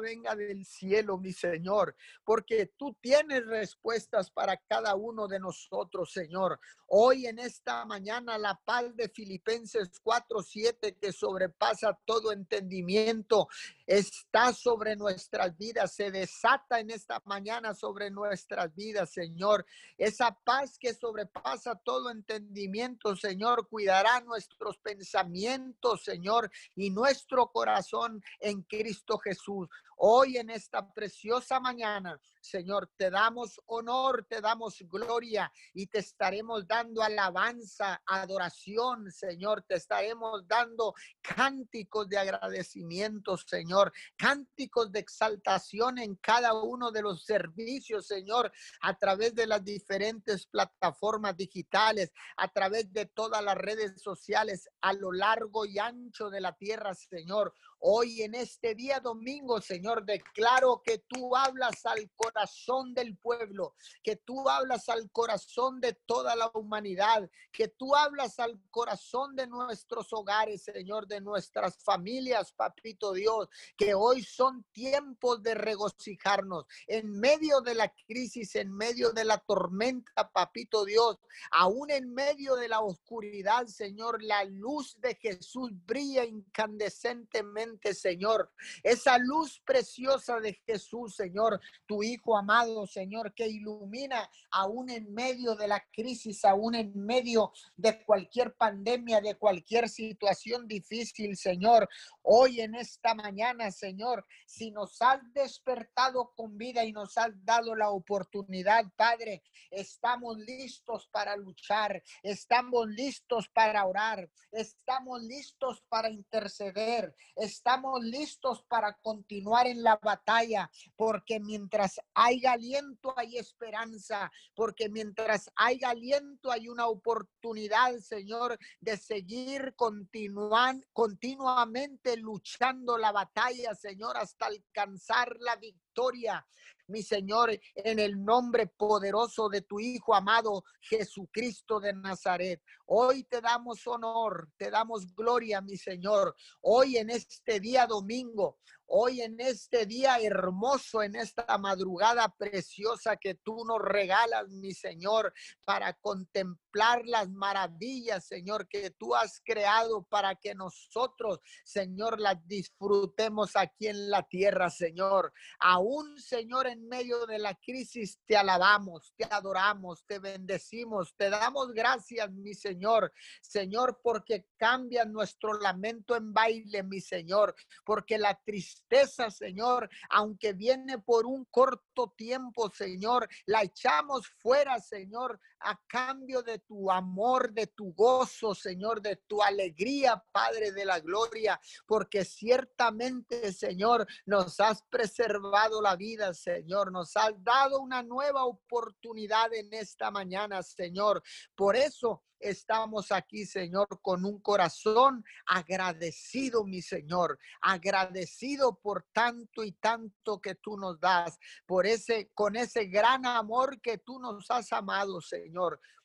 venga 0.00 0.34
del 0.34 0.64
cielo, 0.64 1.18
mi 1.18 1.32
Señor, 1.32 1.94
porque 2.24 2.72
tú 2.76 2.96
tienes 3.00 3.46
respuestas 3.46 4.30
para 4.30 4.56
cada 4.56 4.94
uno 4.94 5.28
de 5.28 5.38
nosotros, 5.38 6.12
Señor. 6.12 6.58
Hoy 6.86 7.26
en 7.26 7.38
esta 7.38 7.84
mañana 7.84 8.38
la 8.38 8.60
paz 8.64 8.94
de 8.96 9.08
Filipenses 9.08 9.90
4:7 10.02 10.96
que 11.00 11.12
sobrepasa 11.12 11.98
todo 12.04 12.32
entendimiento 12.32 13.48
está 13.86 14.52
sobre 14.52 14.96
nuestras 14.96 15.56
vidas, 15.56 15.94
se 15.94 16.10
desata 16.10 16.80
en 16.80 16.90
esta 16.90 17.20
mañana 17.24 17.74
sobre 17.74 18.10
nuestras 18.10 18.74
vidas, 18.74 19.12
Señor. 19.12 19.66
Esa 19.98 20.36
paz 20.44 20.78
que 20.78 20.94
sobrepasa 20.94 21.74
todo 21.76 22.10
entendimiento, 22.10 23.16
Señor, 23.16 23.68
cuidará 23.68 24.20
nuestros 24.20 24.78
pensamientos, 24.78 26.04
Señor, 26.04 26.50
y 26.74 26.90
nuestro 26.90 27.50
corazón 27.50 28.22
en 28.40 28.62
Cristo 28.62 29.18
Jesús. 29.18 29.43
Sul, 29.44 29.68
Hoy 29.96 30.36
en 30.36 30.50
esta 30.50 30.92
preciosa 30.92 31.60
mañana, 31.60 32.20
Señor, 32.44 32.90
te 32.96 33.10
damos 33.10 33.58
honor, 33.66 34.26
te 34.28 34.40
damos 34.42 34.78
gloria 34.82 35.50
y 35.72 35.86
te 35.86 36.00
estaremos 36.00 36.66
dando 36.66 37.02
alabanza, 37.02 38.02
adoración, 38.04 39.10
Señor. 39.10 39.62
Te 39.62 39.76
estaremos 39.76 40.46
dando 40.46 40.94
cánticos 41.22 42.06
de 42.08 42.18
agradecimiento, 42.18 43.38
Señor, 43.38 43.92
cánticos 44.16 44.92
de 44.92 44.98
exaltación 44.98 45.98
en 45.98 46.16
cada 46.16 46.52
uno 46.52 46.90
de 46.90 47.00
los 47.00 47.24
servicios, 47.24 48.06
Señor, 48.06 48.52
a 48.82 48.98
través 48.98 49.34
de 49.34 49.46
las 49.46 49.64
diferentes 49.64 50.46
plataformas 50.46 51.36
digitales, 51.36 52.12
a 52.36 52.48
través 52.48 52.92
de 52.92 53.06
todas 53.06 53.42
las 53.42 53.56
redes 53.56 54.02
sociales, 54.02 54.68
a 54.82 54.92
lo 54.92 55.12
largo 55.12 55.64
y 55.64 55.78
ancho 55.78 56.28
de 56.28 56.42
la 56.42 56.52
tierra, 56.52 56.94
Señor. 56.94 57.54
Hoy 57.86 58.22
en 58.22 58.34
este 58.34 58.74
día 58.74 58.98
domingo, 58.98 59.60
Señor, 59.60 59.83
declaro 60.04 60.82
que 60.84 60.98
tú 60.98 61.36
hablas 61.36 61.84
al 61.86 62.10
corazón 62.16 62.94
del 62.94 63.16
pueblo, 63.16 63.74
que 64.02 64.16
tú 64.16 64.48
hablas 64.48 64.88
al 64.88 65.10
corazón 65.10 65.80
de 65.80 65.92
toda 65.92 66.34
la 66.36 66.50
humanidad, 66.54 67.28
que 67.52 67.68
tú 67.68 67.94
hablas 67.94 68.38
al 68.38 68.60
corazón 68.70 69.36
de 69.36 69.46
nuestros 69.46 70.12
hogares, 70.12 70.62
Señor, 70.64 71.06
de 71.06 71.20
nuestras 71.20 71.76
familias, 71.82 72.52
papito 72.52 73.12
Dios, 73.12 73.48
que 73.76 73.94
hoy 73.94 74.22
son 74.22 74.64
tiempos 74.72 75.42
de 75.42 75.54
regocijarnos 75.54 76.64
en 76.86 77.10
medio 77.18 77.60
de 77.60 77.74
la 77.74 77.92
crisis, 78.06 78.54
en 78.56 78.72
medio 78.72 79.12
de 79.12 79.24
la 79.24 79.38
tormenta, 79.38 80.30
papito 80.30 80.84
Dios, 80.84 81.18
aún 81.50 81.90
en 81.90 82.12
medio 82.12 82.56
de 82.56 82.68
la 82.68 82.80
oscuridad, 82.80 83.66
Señor, 83.66 84.22
la 84.22 84.44
luz 84.44 85.00
de 85.00 85.14
Jesús 85.14 85.70
brilla 85.84 86.24
incandescentemente 86.24 87.94
Señor. 87.94 88.52
Esa 88.82 89.18
luz 89.18 89.60
preciosa 89.74 90.38
de 90.38 90.54
Jesús, 90.64 91.16
Señor, 91.16 91.60
tu 91.84 92.04
Hijo 92.04 92.36
amado, 92.36 92.86
Señor, 92.86 93.34
que 93.34 93.48
ilumina 93.48 94.30
aún 94.52 94.88
en 94.88 95.12
medio 95.12 95.56
de 95.56 95.66
la 95.66 95.84
crisis, 95.92 96.44
aún 96.44 96.76
en 96.76 96.92
medio 96.94 97.50
de 97.76 98.04
cualquier 98.04 98.54
pandemia, 98.54 99.20
de 99.20 99.34
cualquier 99.34 99.88
situación 99.88 100.68
difícil, 100.68 101.36
Señor. 101.36 101.88
Hoy 102.22 102.60
en 102.60 102.76
esta 102.76 103.16
mañana, 103.16 103.72
Señor, 103.72 104.24
si 104.46 104.70
nos 104.70 105.02
has 105.02 105.20
despertado 105.32 106.32
con 106.36 106.56
vida 106.56 106.84
y 106.84 106.92
nos 106.92 107.18
has 107.18 107.32
dado 107.44 107.74
la 107.74 107.90
oportunidad, 107.90 108.84
Padre, 108.94 109.42
estamos 109.72 110.38
listos 110.38 111.08
para 111.10 111.36
luchar, 111.36 112.00
estamos 112.22 112.86
listos 112.86 113.48
para 113.48 113.84
orar, 113.84 114.30
estamos 114.52 115.20
listos 115.22 115.82
para 115.88 116.10
interceder, 116.10 117.12
estamos 117.34 118.00
listos 118.04 118.62
para 118.68 118.94
continuar 119.02 119.63
en 119.66 119.82
la 119.82 119.96
batalla, 120.02 120.70
porque 120.96 121.40
mientras 121.40 122.00
hay 122.14 122.44
aliento 122.44 123.14
hay 123.16 123.38
esperanza, 123.38 124.30
porque 124.54 124.88
mientras 124.88 125.50
hay 125.56 125.82
aliento 125.84 126.50
hay 126.50 126.68
una 126.68 126.86
oportunidad, 126.86 127.96
Señor, 127.98 128.58
de 128.80 128.96
seguir 128.96 129.74
continuan, 129.76 130.84
continuamente 130.92 132.16
luchando 132.16 132.98
la 132.98 133.12
batalla, 133.12 133.74
Señor, 133.74 134.16
hasta 134.16 134.46
alcanzar 134.46 135.36
la 135.40 135.56
victoria 135.56 136.44
mi 136.86 137.02
Señor, 137.02 137.58
en 137.74 137.98
el 137.98 138.22
nombre 138.24 138.66
poderoso 138.66 139.48
de 139.48 139.62
tu 139.62 139.80
Hijo 139.80 140.14
amado 140.14 140.64
Jesucristo 140.80 141.80
de 141.80 141.94
Nazaret. 141.94 142.62
Hoy 142.86 143.24
te 143.24 143.40
damos 143.40 143.86
honor, 143.86 144.50
te 144.56 144.70
damos 144.70 145.14
gloria, 145.14 145.60
mi 145.60 145.76
Señor. 145.76 146.34
Hoy 146.60 146.98
en 146.98 147.10
este 147.10 147.60
día 147.60 147.86
domingo, 147.86 148.58
hoy 148.96 149.22
en 149.22 149.40
este 149.40 149.86
día 149.86 150.18
hermoso, 150.20 151.02
en 151.02 151.16
esta 151.16 151.58
madrugada 151.58 152.32
preciosa 152.38 153.16
que 153.16 153.34
tú 153.34 153.64
nos 153.64 153.80
regalas, 153.80 154.48
mi 154.48 154.72
Señor, 154.72 155.32
para 155.64 155.94
contemplar 155.94 157.02
las 157.04 157.28
maravillas, 157.28 158.26
Señor, 158.26 158.68
que 158.68 158.90
tú 158.90 159.16
has 159.16 159.40
creado 159.44 160.04
para 160.04 160.36
que 160.36 160.54
nosotros, 160.54 161.40
Señor, 161.64 162.20
las 162.20 162.46
disfrutemos 162.46 163.56
aquí 163.56 163.88
en 163.88 164.10
la 164.10 164.22
tierra, 164.22 164.70
Señor. 164.70 165.32
Aún, 165.58 166.16
Señor, 166.20 166.68
en 166.68 166.86
medio 166.86 167.26
de 167.26 167.38
la 167.40 167.54
crisis, 167.54 168.20
te 168.26 168.36
alabamos, 168.36 169.12
te 169.16 169.24
adoramos, 169.24 170.04
te 170.06 170.20
bendecimos, 170.20 171.14
te 171.16 171.30
damos 171.30 171.72
gracias, 171.72 172.30
mi 172.30 172.54
Señor 172.54 173.12
Señor. 173.40 174.00
Porque 174.02 174.46
cambia 174.56 175.04
nuestro 175.04 175.54
lamento 175.54 176.16
en 176.16 176.32
baile, 176.32 176.82
mi 176.82 177.00
Señor. 177.00 177.54
Porque 177.84 178.18
la 178.18 178.34
tristeza, 178.44 178.83
Señor, 179.30 179.88
aunque 180.10 180.52
viene 180.52 180.98
por 180.98 181.26
un 181.26 181.44
corto 181.46 182.12
tiempo, 182.16 182.70
Señor, 182.70 183.28
la 183.46 183.62
echamos 183.62 184.28
fuera, 184.38 184.78
Señor, 184.80 185.40
a 185.64 185.80
cambio 185.86 186.42
de 186.42 186.58
tu 186.58 186.90
amor, 186.90 187.52
de 187.52 187.66
tu 187.66 187.92
gozo, 187.94 188.54
Señor, 188.54 189.00
de 189.00 189.16
tu 189.16 189.42
alegría, 189.42 190.22
Padre 190.30 190.72
de 190.72 190.84
la 190.84 191.00
gloria. 191.00 191.58
Porque 191.86 192.24
ciertamente, 192.24 193.52
Señor, 193.52 194.06
nos 194.26 194.60
has 194.60 194.82
preservado 194.90 195.80
la 195.80 195.96
vida, 195.96 196.34
Señor. 196.34 196.92
Nos 196.92 197.16
has 197.16 197.32
dado 197.42 197.80
una 197.80 198.02
nueva 198.02 198.44
oportunidad 198.44 199.52
en 199.54 199.72
esta 199.72 200.10
mañana, 200.10 200.62
Señor. 200.62 201.22
Por 201.54 201.76
eso 201.76 202.22
estamos 202.44 203.10
aquí, 203.10 203.46
Señor, 203.46 203.88
con 204.02 204.24
un 204.24 204.40
corazón 204.40 205.24
agradecido, 205.46 206.64
mi 206.64 206.82
Señor, 206.82 207.38
agradecido 207.60 208.78
por 208.80 209.06
tanto 209.12 209.64
y 209.64 209.72
tanto 209.72 210.40
que 210.40 210.54
tú 210.54 210.76
nos 210.76 211.00
das, 211.00 211.38
por 211.66 211.86
ese, 211.86 212.30
con 212.34 212.56
ese 212.56 212.86
gran 212.86 213.24
amor 213.26 213.80
que 213.80 213.98
tú 213.98 214.18
nos 214.18 214.50
has 214.50 214.72
amado, 214.72 215.20
Señor. 215.20 215.53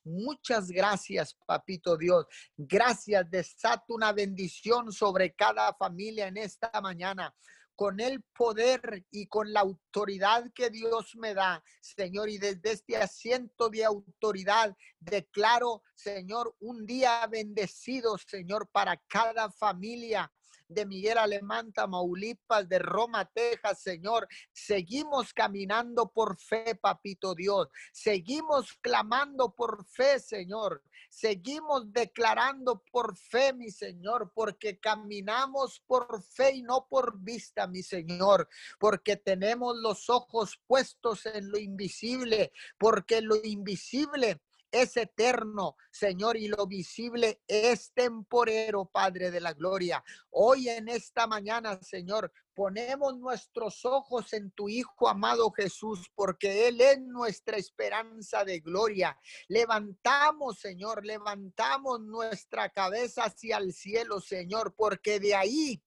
Muchas 0.04 0.70
gracias, 0.70 1.36
papito 1.46 1.98
Dios. 1.98 2.26
Gracias, 2.58 3.30
desato 3.30 3.94
una 3.94 4.12
bendición 4.14 4.92
sobre 4.92 5.34
cada 5.34 5.74
familia 5.74 6.28
en 6.28 6.38
esta 6.38 6.72
mañana. 6.82 7.36
Con 7.76 8.02
el 8.02 8.22
poder 8.36 9.06
y 9.10 9.28
con 9.28 9.54
la 9.54 9.62
autoridad 9.62 10.52
que 10.54 10.70
Dios 10.70 11.16
me 11.16 11.34
da, 11.34 11.64
Señor, 11.80 12.30
y 12.30 12.38
desde 12.38 12.74
este 12.74 12.98
asiento 12.98 13.70
de 13.70 13.86
autoridad 13.86 14.76
declaro, 15.00 15.84
Señor, 15.96 16.56
un 16.60 16.86
día 16.86 17.26
bendecido, 17.28 18.18
Señor, 18.18 18.68
para 18.70 18.98
cada 19.08 19.50
familia 19.50 20.30
de 20.70 20.86
Miguel 20.86 21.18
Alemán, 21.18 21.74
Tamaulipas, 21.74 22.70
de 22.70 22.80
Roma, 22.80 23.26
Texas, 23.26 23.82
Señor. 23.82 24.28
Seguimos 24.54 25.34
caminando 25.34 26.10
por 26.12 26.40
fe, 26.40 26.76
papito 26.76 27.34
Dios. 27.36 27.68
Seguimos 27.92 28.74
clamando 28.82 29.54
por 29.54 29.84
fe, 29.86 30.20
Señor. 30.20 30.84
Seguimos 31.10 31.92
declarando 31.92 32.84
por 32.92 33.18
fe, 33.18 33.52
mi 33.54 33.72
Señor, 33.72 34.32
porque 34.34 34.80
caminamos 34.80 35.82
por 35.88 36.24
fe 36.24 36.58
y 36.58 36.62
no 36.62 36.88
por 36.88 37.20
vista, 37.20 37.66
mi 37.66 37.82
Señor, 37.82 38.48
porque 38.80 39.16
tenemos 39.16 39.76
los 39.78 40.08
ojos 40.10 40.62
puestos 40.68 41.26
en 41.26 41.50
lo 41.50 41.58
invisible, 41.58 42.52
porque 42.78 43.22
lo 43.22 43.38
invisible 43.44 44.40
es 44.72 44.98
eterno, 44.98 45.76
Señor, 45.92 46.38
y 46.38 46.48
lo 46.48 46.68
visible 46.68 47.42
es 47.48 47.92
temporero, 47.94 48.86
Padre 48.86 49.32
de 49.32 49.42
la 49.42 49.54
Gloria. 49.54 50.04
Hoy 50.30 50.70
en 50.70 50.90
esta 50.90 51.28
mañana, 51.28 51.80
Señor, 51.82 52.32
ponemos 52.54 53.18
nuestros 53.18 53.86
ojos 53.86 54.34
en 54.34 54.52
tu 54.52 54.68
Hijo 54.68 55.08
amado 55.08 55.50
Jesús, 55.52 56.12
porque 56.14 56.68
Él 56.68 56.82
es 56.82 57.00
nuestra 57.00 57.58
esperanza 57.58 58.44
de 58.44 58.60
gloria. 58.60 59.18
Levantamos, 59.48 60.60
Señor, 60.60 61.06
levantamos 61.06 62.02
nuestra 62.02 62.70
cabeza 62.70 63.24
hacia 63.24 63.58
el 63.58 63.74
cielo, 63.74 64.20
Señor, 64.20 64.76
porque 64.76 65.20
de 65.20 65.36
ahí 65.36 65.82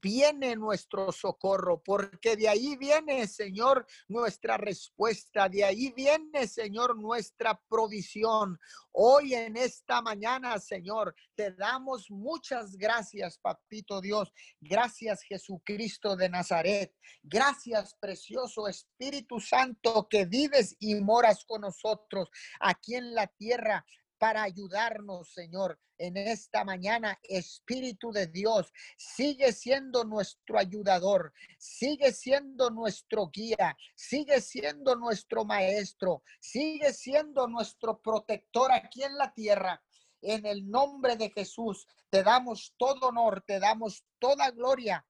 viene 0.00 0.56
nuestro 0.56 1.12
socorro, 1.12 1.82
porque 1.82 2.36
de 2.36 2.48
ahí 2.48 2.76
viene, 2.76 3.26
Señor, 3.26 3.86
nuestra 4.08 4.56
respuesta, 4.56 5.48
de 5.48 5.64
ahí 5.64 5.92
viene, 5.96 6.46
Señor, 6.46 6.98
nuestra 6.98 7.60
provisión. 7.68 8.58
Hoy 8.92 9.34
en 9.34 9.56
esta 9.56 10.02
mañana, 10.02 10.58
Señor, 10.58 11.14
te 11.34 11.52
damos 11.52 12.10
muchas 12.10 12.76
gracias, 12.76 13.38
Papito 13.38 14.00
Dios. 14.00 14.32
Gracias, 14.60 15.22
Jesucristo 15.22 16.16
de 16.16 16.28
Nazaret. 16.28 16.94
Gracias, 17.22 17.94
precioso 17.98 18.68
Espíritu 18.68 19.40
Santo, 19.40 20.06
que 20.08 20.26
vives 20.26 20.76
y 20.78 20.94
moras 20.96 21.44
con 21.44 21.62
nosotros 21.62 22.28
aquí 22.60 22.94
en 22.94 23.14
la 23.14 23.26
tierra 23.26 23.84
para 24.22 24.44
ayudarnos, 24.44 25.32
Señor, 25.32 25.80
en 25.98 26.16
esta 26.16 26.62
mañana. 26.64 27.18
Espíritu 27.24 28.12
de 28.12 28.28
Dios, 28.28 28.72
sigue 28.96 29.52
siendo 29.52 30.04
nuestro 30.04 30.60
ayudador, 30.60 31.32
sigue 31.58 32.12
siendo 32.12 32.70
nuestro 32.70 33.30
guía, 33.30 33.76
sigue 33.96 34.40
siendo 34.40 34.94
nuestro 34.94 35.44
maestro, 35.44 36.22
sigue 36.38 36.92
siendo 36.92 37.48
nuestro 37.48 38.00
protector 38.00 38.70
aquí 38.70 39.02
en 39.02 39.18
la 39.18 39.34
tierra. 39.34 39.82
En 40.20 40.46
el 40.46 40.70
nombre 40.70 41.16
de 41.16 41.30
Jesús, 41.30 41.84
te 42.08 42.22
damos 42.22 42.74
todo 42.76 43.08
honor, 43.08 43.42
te 43.44 43.58
damos 43.58 44.04
toda 44.20 44.52
gloria 44.52 45.04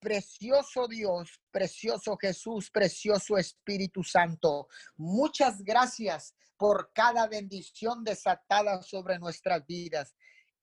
precioso 0.00 0.86
Dios, 0.88 1.40
precioso 1.50 2.16
Jesús, 2.16 2.70
precioso 2.70 3.36
Espíritu 3.36 4.02
Santo. 4.02 4.68
Muchas 4.96 5.62
gracias 5.62 6.34
por 6.56 6.92
cada 6.92 7.26
bendición 7.26 8.04
desatada 8.04 8.82
sobre 8.82 9.18
nuestras 9.18 9.66
vidas. 9.66 10.14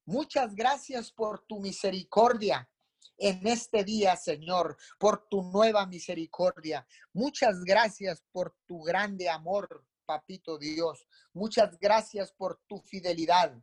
Muchas 0.06 0.54
gracias 0.54 1.10
por 1.12 1.44
tu 1.46 1.60
misericordia 1.60 2.68
en 3.16 3.46
este 3.46 3.84
día, 3.84 4.16
Señor, 4.16 4.76
por 4.98 5.28
tu 5.28 5.42
nueva 5.42 5.86
misericordia. 5.86 6.86
Muchas 7.12 7.62
gracias 7.62 8.22
por 8.32 8.56
tu 8.66 8.82
grande 8.82 9.28
amor, 9.28 9.86
Papito 10.04 10.58
Dios. 10.58 11.06
Muchas 11.32 11.78
gracias 11.78 12.32
por 12.32 12.60
tu 12.66 12.80
fidelidad. 12.80 13.56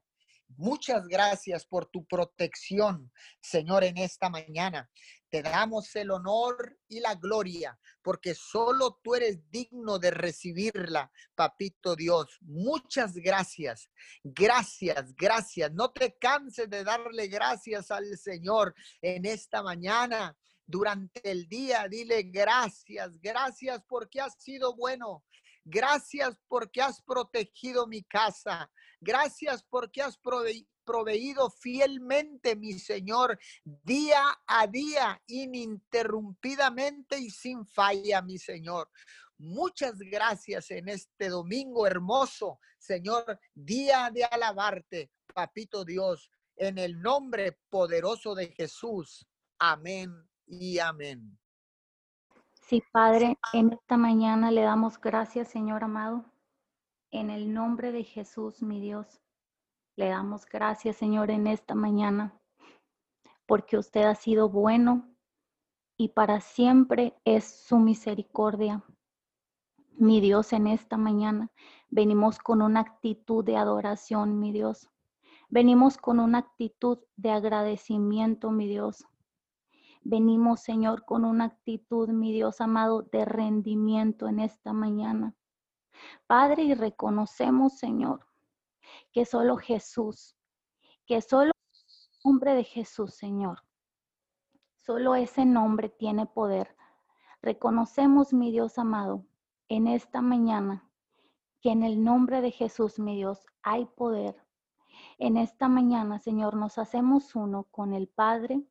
Muchas 0.58 1.08
gracias 1.08 1.66
por 1.66 1.86
tu 1.88 2.06
protección, 2.06 3.12
Señor, 3.42 3.84
en 3.84 3.98
esta 3.98 4.30
mañana. 4.30 4.90
Te 5.30 5.42
damos 5.42 5.96
el 5.96 6.12
honor 6.12 6.78
y 6.90 7.00
la 7.00 7.16
gloria, 7.16 7.80
porque 8.02 8.36
solo 8.36 9.00
tú 9.02 9.16
eres 9.16 9.50
digno 9.50 9.98
de 9.98 10.12
recibirla, 10.12 11.10
papito 11.36 11.96
Dios. 11.96 12.38
Muchas 12.42 13.14
gracias, 13.16 13.90
gracias, 14.24 15.16
gracias. 15.16 15.72
No 15.72 15.92
te 15.92 16.18
canses 16.18 16.70
de 16.70 16.84
darle 16.84 17.28
gracias 17.28 17.92
al 17.92 18.18
Señor 18.18 18.76
en 19.02 19.26
esta 19.26 19.64
mañana 19.64 20.36
durante 20.66 21.30
el 21.30 21.48
día. 21.48 21.88
Dile 21.90 22.24
gracias, 22.24 23.20
gracias 23.22 23.82
porque 23.88 24.22
has 24.22 24.36
sido 24.42 24.76
bueno. 24.76 25.24
Gracias 25.64 26.40
porque 26.48 26.82
has 26.82 27.02
protegido 27.02 27.88
mi 27.88 28.04
casa. 28.04 28.72
Gracias 29.00 29.64
porque 29.64 30.02
has 30.02 30.18
proveído 30.84 31.50
fielmente, 31.50 32.56
mi 32.56 32.74
Señor, 32.74 33.40
día 33.64 34.24
a 34.48 34.68
día, 34.68 35.22
ininterrumpidamente 35.28 37.20
y 37.20 37.30
sin 37.30 37.66
falla, 37.66 38.22
mi 38.22 38.38
Señor. 38.38 38.90
Muchas 39.38 39.98
gracias 39.98 40.70
en 40.70 40.88
este 40.88 41.30
domingo 41.30 41.88
hermoso, 41.88 42.60
Señor, 42.78 43.40
día 43.56 44.12
de 44.14 44.24
alabarte, 44.24 45.12
Papito 45.34 45.84
Dios, 45.84 46.30
en 46.56 46.78
el 46.78 47.02
nombre 47.02 47.58
poderoso 47.70 48.36
de 48.36 48.48
Jesús. 48.50 49.28
Amén 49.58 50.12
y 50.46 50.78
amén. 50.78 51.41
Sí, 52.72 52.82
Padre, 52.94 53.38
en 53.52 53.74
esta 53.74 53.98
mañana 53.98 54.50
le 54.50 54.62
damos 54.62 54.98
gracias, 54.98 55.50
Señor 55.50 55.84
amado, 55.84 56.24
en 57.12 57.30
el 57.30 57.54
nombre 57.54 57.92
de 57.92 58.06
Jesús, 58.06 58.62
mi 58.62 58.80
Dios. 58.80 59.20
Le 59.98 60.08
damos 60.08 60.46
gracias, 60.46 60.96
Señor, 60.96 61.32
en 61.32 61.48
esta 61.48 61.76
mañana, 61.76 62.34
porque 63.46 63.78
usted 63.78 64.04
ha 64.04 64.16
sido 64.16 64.48
bueno 64.48 65.06
y 65.98 66.14
para 66.14 66.40
siempre 66.40 67.14
es 67.26 67.44
su 67.44 67.78
misericordia. 67.78 68.82
Mi 69.98 70.22
Dios, 70.22 70.54
en 70.54 70.68
esta 70.68 70.96
mañana 70.96 71.52
venimos 71.90 72.40
con 72.40 72.62
una 72.62 72.80
actitud 72.80 73.44
de 73.44 73.58
adoración, 73.58 74.40
mi 74.40 74.54
Dios. 74.54 74.90
Venimos 75.50 75.98
con 75.98 76.22
una 76.22 76.38
actitud 76.38 77.00
de 77.18 77.32
agradecimiento, 77.32 78.50
mi 78.50 78.70
Dios. 78.70 79.06
Venimos, 80.04 80.62
Señor, 80.62 81.06
con 81.06 81.26
una 81.26 81.46
actitud, 81.46 82.10
mi 82.10 82.32
Dios 82.34 82.60
amado, 82.60 83.04
de 83.04 83.24
rendimiento 83.24 84.28
en 84.28 84.40
esta 84.40 84.74
mañana. 84.74 85.36
Padre, 86.26 86.64
y 86.64 86.74
reconocemos, 86.74 87.78
Señor, 87.78 88.26
que 89.12 89.26
solo 89.26 89.58
Jesús, 89.58 90.36
que 91.06 91.22
solo 91.22 91.52
el 91.52 92.20
nombre 92.26 92.56
de 92.56 92.64
Jesús, 92.64 93.14
Señor, 93.14 93.64
solo 94.76 95.14
ese 95.16 95.46
nombre 95.46 95.90
tiene 95.90 96.26
poder. 96.26 96.76
Reconocemos, 97.44 98.34
mi 98.34 98.52
Dios 98.52 98.80
amado, 98.80 99.26
en 99.68 99.88
esta 99.88 100.22
mañana, 100.22 100.90
que 101.62 101.72
en 101.72 101.84
el 101.84 102.04
nombre 102.04 102.42
de 102.42 102.50
Jesús, 102.50 102.98
mi 102.98 103.16
Dios, 103.16 103.46
hay 103.62 103.86
poder. 103.86 104.36
En 105.20 105.38
esta 105.38 105.68
mañana, 105.68 106.18
Señor, 106.18 106.56
nos 106.56 106.80
hacemos 106.80 107.36
uno 107.36 107.66
con 107.66 107.94
el 107.94 108.08
Padre, 108.08 108.64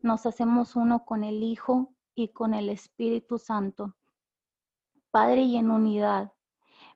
nos 0.00 0.26
hacemos 0.26 0.76
uno 0.76 1.04
con 1.04 1.24
el 1.24 1.42
Hijo 1.42 1.94
y 2.14 2.28
con 2.28 2.54
el 2.54 2.68
Espíritu 2.68 3.38
Santo. 3.38 3.96
Padre, 5.10 5.42
y 5.42 5.56
en 5.56 5.70
unidad, 5.70 6.32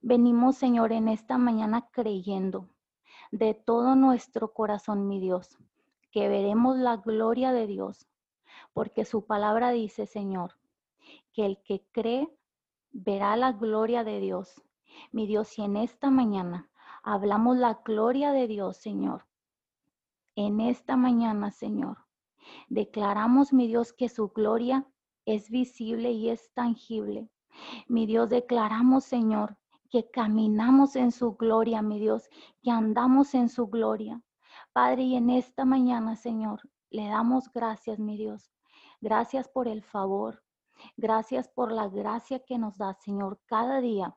Venimos, 0.02 0.56
Señor, 0.56 0.92
en 0.92 1.08
esta 1.08 1.36
mañana 1.36 1.90
creyendo 1.92 2.70
de 3.32 3.52
todo 3.52 3.94
nuestro 3.96 4.54
corazón, 4.54 5.06
mi 5.08 5.20
Dios, 5.20 5.58
que 6.10 6.26
veremos 6.28 6.78
la 6.78 6.96
gloria 6.96 7.52
de 7.52 7.66
Dios, 7.66 8.08
porque 8.72 9.04
su 9.04 9.26
palabra 9.26 9.72
dice, 9.72 10.06
Señor, 10.06 10.54
que 11.34 11.44
el 11.44 11.62
que 11.62 11.84
cree 11.92 12.34
verá 12.92 13.36
la 13.36 13.52
gloria 13.52 14.02
de 14.02 14.20
Dios. 14.20 14.62
Mi 15.12 15.26
Dios, 15.26 15.58
y 15.58 15.62
en 15.64 15.76
esta 15.76 16.10
mañana 16.10 16.70
hablamos 17.02 17.58
la 17.58 17.82
gloria 17.84 18.32
de 18.32 18.48
Dios, 18.48 18.78
Señor. 18.78 19.26
En 20.34 20.60
esta 20.60 20.96
mañana, 20.96 21.50
Señor, 21.50 21.98
declaramos, 22.68 23.52
mi 23.52 23.66
Dios, 23.66 23.92
que 23.92 24.08
su 24.08 24.28
gloria 24.28 24.86
es 25.24 25.50
visible 25.50 26.12
y 26.12 26.30
es 26.30 26.52
tangible. 26.54 27.28
Mi 27.88 28.06
Dios, 28.06 28.28
declaramos, 28.28 29.04
Señor, 29.04 29.56
que 29.90 30.08
caminamos 30.10 30.96
en 30.96 31.12
su 31.12 31.34
gloria, 31.34 31.82
mi 31.82 31.98
Dios, 31.98 32.28
que 32.62 32.70
andamos 32.70 33.34
en 33.34 33.48
su 33.48 33.66
gloria. 33.66 34.22
Padre, 34.72 35.02
y 35.02 35.16
en 35.16 35.30
esta 35.30 35.64
mañana, 35.64 36.16
Señor, 36.16 36.60
le 36.90 37.08
damos 37.08 37.52
gracias, 37.52 37.98
mi 37.98 38.16
Dios. 38.16 38.50
Gracias 39.00 39.48
por 39.48 39.66
el 39.68 39.82
favor. 39.82 40.42
Gracias 40.96 41.48
por 41.48 41.72
la 41.72 41.88
gracia 41.88 42.40
que 42.40 42.58
nos 42.58 42.78
da, 42.78 42.94
Señor, 42.94 43.40
cada 43.46 43.80
día. 43.80 44.16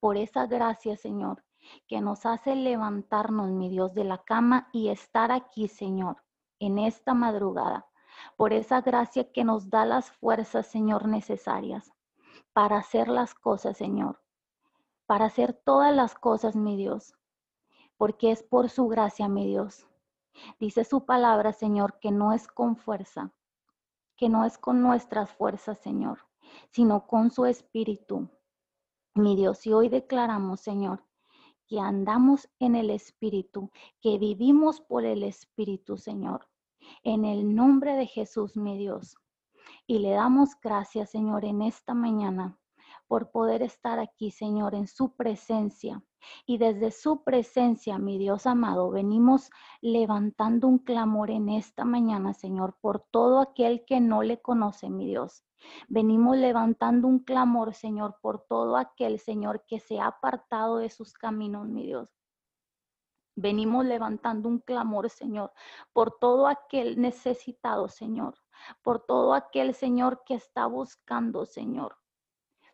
Por 0.00 0.16
esa 0.16 0.46
gracia, 0.46 0.96
Señor, 0.96 1.44
que 1.86 2.00
nos 2.00 2.26
hace 2.26 2.54
levantarnos, 2.54 3.50
mi 3.50 3.68
Dios, 3.68 3.94
de 3.94 4.04
la 4.04 4.18
cama 4.18 4.68
y 4.72 4.88
estar 4.88 5.32
aquí, 5.32 5.68
Señor, 5.68 6.22
en 6.60 6.78
esta 6.78 7.14
madrugada. 7.14 7.86
Por 8.36 8.52
esa 8.52 8.80
gracia 8.80 9.32
que 9.32 9.44
nos 9.44 9.70
da 9.70 9.84
las 9.84 10.10
fuerzas, 10.10 10.66
Señor, 10.66 11.06
necesarias 11.06 11.92
para 12.58 12.78
hacer 12.78 13.06
las 13.06 13.34
cosas, 13.34 13.76
Señor. 13.76 14.20
Para 15.06 15.26
hacer 15.26 15.52
todas 15.52 15.94
las 15.94 16.14
cosas, 16.14 16.56
mi 16.56 16.76
Dios. 16.76 17.14
Porque 17.96 18.32
es 18.32 18.42
por 18.42 18.68
su 18.68 18.88
gracia, 18.88 19.28
mi 19.28 19.46
Dios. 19.46 19.86
Dice 20.58 20.84
su 20.84 21.04
palabra, 21.04 21.52
Señor, 21.52 21.98
que 22.00 22.10
no 22.10 22.32
es 22.32 22.48
con 22.48 22.76
fuerza, 22.76 23.32
que 24.16 24.28
no 24.28 24.44
es 24.44 24.58
con 24.58 24.82
nuestras 24.82 25.30
fuerzas, 25.30 25.78
Señor, 25.78 26.26
sino 26.70 27.06
con 27.06 27.30
su 27.30 27.46
espíritu. 27.46 28.28
Mi 29.14 29.36
Dios, 29.36 29.66
y 29.66 29.72
hoy 29.72 29.88
declaramos, 29.88 30.60
Señor, 30.60 31.04
que 31.68 31.78
andamos 31.78 32.48
en 32.58 32.74
el 32.74 32.90
Espíritu, 32.90 33.70
que 34.00 34.18
vivimos 34.18 34.80
por 34.80 35.04
el 35.04 35.22
Espíritu, 35.22 35.96
Señor. 35.96 36.48
En 37.02 37.24
el 37.24 37.54
nombre 37.54 37.94
de 37.94 38.06
Jesús, 38.06 38.56
mi 38.56 38.76
Dios. 38.76 39.16
Y 39.86 39.98
le 39.98 40.10
damos 40.10 40.58
gracias, 40.60 41.10
Señor, 41.10 41.44
en 41.44 41.62
esta 41.62 41.94
mañana 41.94 42.58
por 43.08 43.30
poder 43.30 43.62
estar 43.62 43.98
aquí, 43.98 44.30
Señor, 44.30 44.74
en 44.74 44.86
su 44.86 45.16
presencia. 45.16 46.02
Y 46.46 46.58
desde 46.58 46.90
su 46.90 47.24
presencia, 47.24 47.98
mi 47.98 48.18
Dios 48.18 48.46
amado, 48.46 48.90
venimos 48.90 49.50
levantando 49.80 50.68
un 50.68 50.78
clamor 50.78 51.30
en 51.30 51.48
esta 51.48 51.84
mañana, 51.84 52.34
Señor, 52.34 52.76
por 52.80 53.00
todo 53.10 53.40
aquel 53.40 53.84
que 53.86 54.00
no 54.00 54.22
le 54.22 54.40
conoce, 54.40 54.90
mi 54.90 55.06
Dios. 55.06 55.42
Venimos 55.88 56.36
levantando 56.36 57.08
un 57.08 57.20
clamor, 57.20 57.74
Señor, 57.74 58.16
por 58.20 58.44
todo 58.46 58.76
aquel, 58.76 59.18
Señor, 59.18 59.64
que 59.66 59.80
se 59.80 59.98
ha 60.00 60.06
apartado 60.06 60.78
de 60.78 60.90
sus 60.90 61.12
caminos, 61.14 61.68
mi 61.68 61.86
Dios. 61.86 62.18
Venimos 63.34 63.84
levantando 63.84 64.48
un 64.48 64.58
clamor, 64.58 65.10
Señor, 65.10 65.52
por 65.92 66.18
todo 66.18 66.48
aquel 66.48 67.00
necesitado, 67.00 67.88
Señor, 67.88 68.34
por 68.82 69.06
todo 69.06 69.32
aquel, 69.32 69.74
Señor, 69.74 70.22
que 70.26 70.34
está 70.34 70.66
buscando, 70.66 71.46
Señor, 71.46 71.96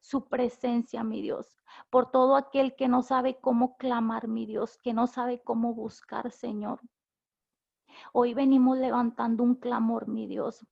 su 0.00 0.28
presencia, 0.28 1.04
mi 1.04 1.20
Dios, 1.20 1.54
por 1.90 2.10
todo 2.10 2.36
aquel 2.36 2.74
que 2.76 2.88
no 2.88 3.02
sabe 3.02 3.38
cómo 3.40 3.76
clamar, 3.76 4.26
mi 4.26 4.46
Dios, 4.46 4.78
que 4.82 4.94
no 4.94 5.06
sabe 5.06 5.42
cómo 5.42 5.74
buscar, 5.74 6.30
Señor. 6.30 6.80
Hoy 8.12 8.34
venimos 8.34 8.78
levantando 8.78 9.42
un 9.42 9.56
clamor, 9.56 10.08
mi 10.08 10.26
Dios, 10.26 10.66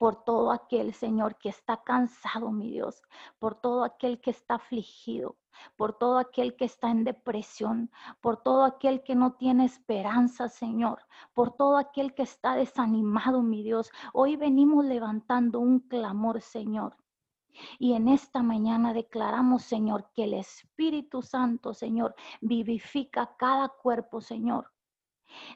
por 0.00 0.24
todo 0.24 0.50
aquel, 0.50 0.94
Señor, 0.94 1.36
que 1.36 1.50
está 1.50 1.82
cansado, 1.84 2.50
mi 2.50 2.70
Dios, 2.70 3.02
por 3.38 3.54
todo 3.54 3.84
aquel 3.84 4.18
que 4.18 4.30
está 4.30 4.54
afligido, 4.54 5.36
por 5.76 5.92
todo 5.92 6.16
aquel 6.16 6.56
que 6.56 6.64
está 6.64 6.90
en 6.90 7.04
depresión, 7.04 7.90
por 8.22 8.38
todo 8.38 8.64
aquel 8.64 9.02
que 9.02 9.14
no 9.14 9.34
tiene 9.34 9.66
esperanza, 9.66 10.48
Señor, 10.48 11.02
por 11.34 11.50
todo 11.50 11.76
aquel 11.76 12.14
que 12.14 12.22
está 12.22 12.54
desanimado, 12.54 13.42
mi 13.42 13.62
Dios. 13.62 13.90
Hoy 14.14 14.36
venimos 14.36 14.86
levantando 14.86 15.60
un 15.60 15.80
clamor, 15.80 16.40
Señor. 16.40 16.96
Y 17.78 17.92
en 17.92 18.08
esta 18.08 18.42
mañana 18.42 18.94
declaramos, 18.94 19.64
Señor, 19.64 20.08
que 20.14 20.24
el 20.24 20.32
Espíritu 20.32 21.20
Santo, 21.20 21.74
Señor, 21.74 22.14
vivifica 22.40 23.36
cada 23.36 23.68
cuerpo, 23.68 24.22
Señor 24.22 24.72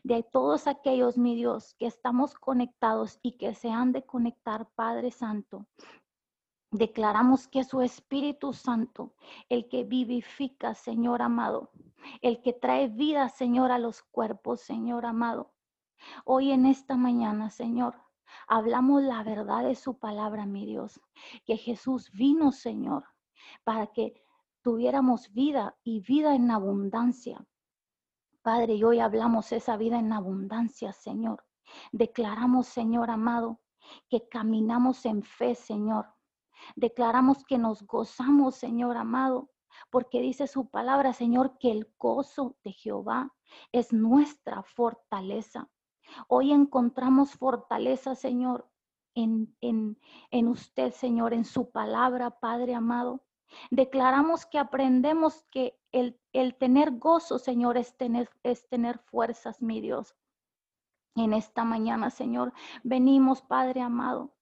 de 0.02 0.22
todos 0.22 0.66
aquellos, 0.66 1.18
mi 1.18 1.34
Dios, 1.34 1.74
que 1.78 1.86
estamos 1.86 2.34
conectados 2.34 3.18
y 3.22 3.36
que 3.38 3.54
se 3.54 3.70
han 3.70 3.92
de 3.92 4.04
conectar, 4.04 4.68
Padre 4.74 5.10
Santo. 5.10 5.66
Declaramos 6.70 7.46
que 7.46 7.62
su 7.62 7.82
Espíritu 7.82 8.52
Santo, 8.52 9.14
el 9.48 9.68
que 9.68 9.84
vivifica, 9.84 10.74
Señor 10.74 11.22
amado, 11.22 11.70
el 12.20 12.42
que 12.42 12.52
trae 12.52 12.88
vida, 12.88 13.28
Señor, 13.28 13.70
a 13.70 13.78
los 13.78 14.02
cuerpos, 14.02 14.60
Señor 14.60 15.06
amado. 15.06 15.52
Hoy 16.24 16.50
en 16.50 16.66
esta 16.66 16.96
mañana, 16.96 17.50
Señor, 17.50 17.94
hablamos 18.48 19.02
la 19.02 19.22
verdad 19.22 19.64
de 19.64 19.74
su 19.74 19.98
palabra, 19.98 20.46
mi 20.46 20.66
Dios, 20.66 21.00
que 21.44 21.56
Jesús 21.56 22.10
vino, 22.12 22.52
Señor, 22.52 23.04
para 23.62 23.86
que 23.88 24.20
tuviéramos 24.62 25.32
vida 25.32 25.76
y 25.84 26.00
vida 26.00 26.34
en 26.34 26.50
abundancia. 26.50 27.46
Padre, 28.44 28.74
y 28.74 28.84
hoy 28.84 29.00
hablamos 29.00 29.52
esa 29.52 29.78
vida 29.78 29.98
en 29.98 30.12
abundancia, 30.12 30.92
Señor. 30.92 31.46
Declaramos, 31.92 32.66
Señor 32.66 33.10
amado, 33.10 33.62
que 34.10 34.28
caminamos 34.28 35.06
en 35.06 35.22
fe, 35.22 35.54
Señor. 35.54 36.14
Declaramos 36.76 37.42
que 37.46 37.56
nos 37.56 37.86
gozamos, 37.86 38.56
Señor 38.56 38.98
amado, 38.98 39.50
porque 39.90 40.20
dice 40.20 40.46
su 40.46 40.68
palabra, 40.68 41.14
Señor, 41.14 41.56
que 41.56 41.70
el 41.70 41.90
gozo 41.98 42.58
de 42.62 42.72
Jehová 42.72 43.32
es 43.72 43.94
nuestra 43.94 44.62
fortaleza. 44.62 45.70
Hoy 46.28 46.52
encontramos 46.52 47.32
fortaleza, 47.32 48.14
Señor, 48.14 48.70
en, 49.14 49.56
en, 49.62 49.98
en 50.30 50.48
usted, 50.48 50.92
Señor, 50.92 51.32
en 51.32 51.46
su 51.46 51.70
palabra, 51.70 52.40
Padre 52.40 52.74
amado. 52.74 53.24
Declaramos 53.70 54.46
que 54.46 54.58
aprendemos 54.58 55.44
que 55.50 55.78
el, 55.92 56.18
tener 56.58 56.98
gozo, 56.98 57.38
Señor, 57.38 57.76
es 57.76 57.96
tener, 57.96 58.28
es 58.42 58.68
tener 58.68 58.98
fuerzas, 58.98 59.62
mi 59.62 59.80
Dios. 59.80 60.16
En 61.14 61.32
esta 61.32 61.64
mañana, 61.64 62.10
Señor, 62.10 62.52
venimos, 62.82 63.42
Padre 63.42 63.80
amado. 63.80 64.32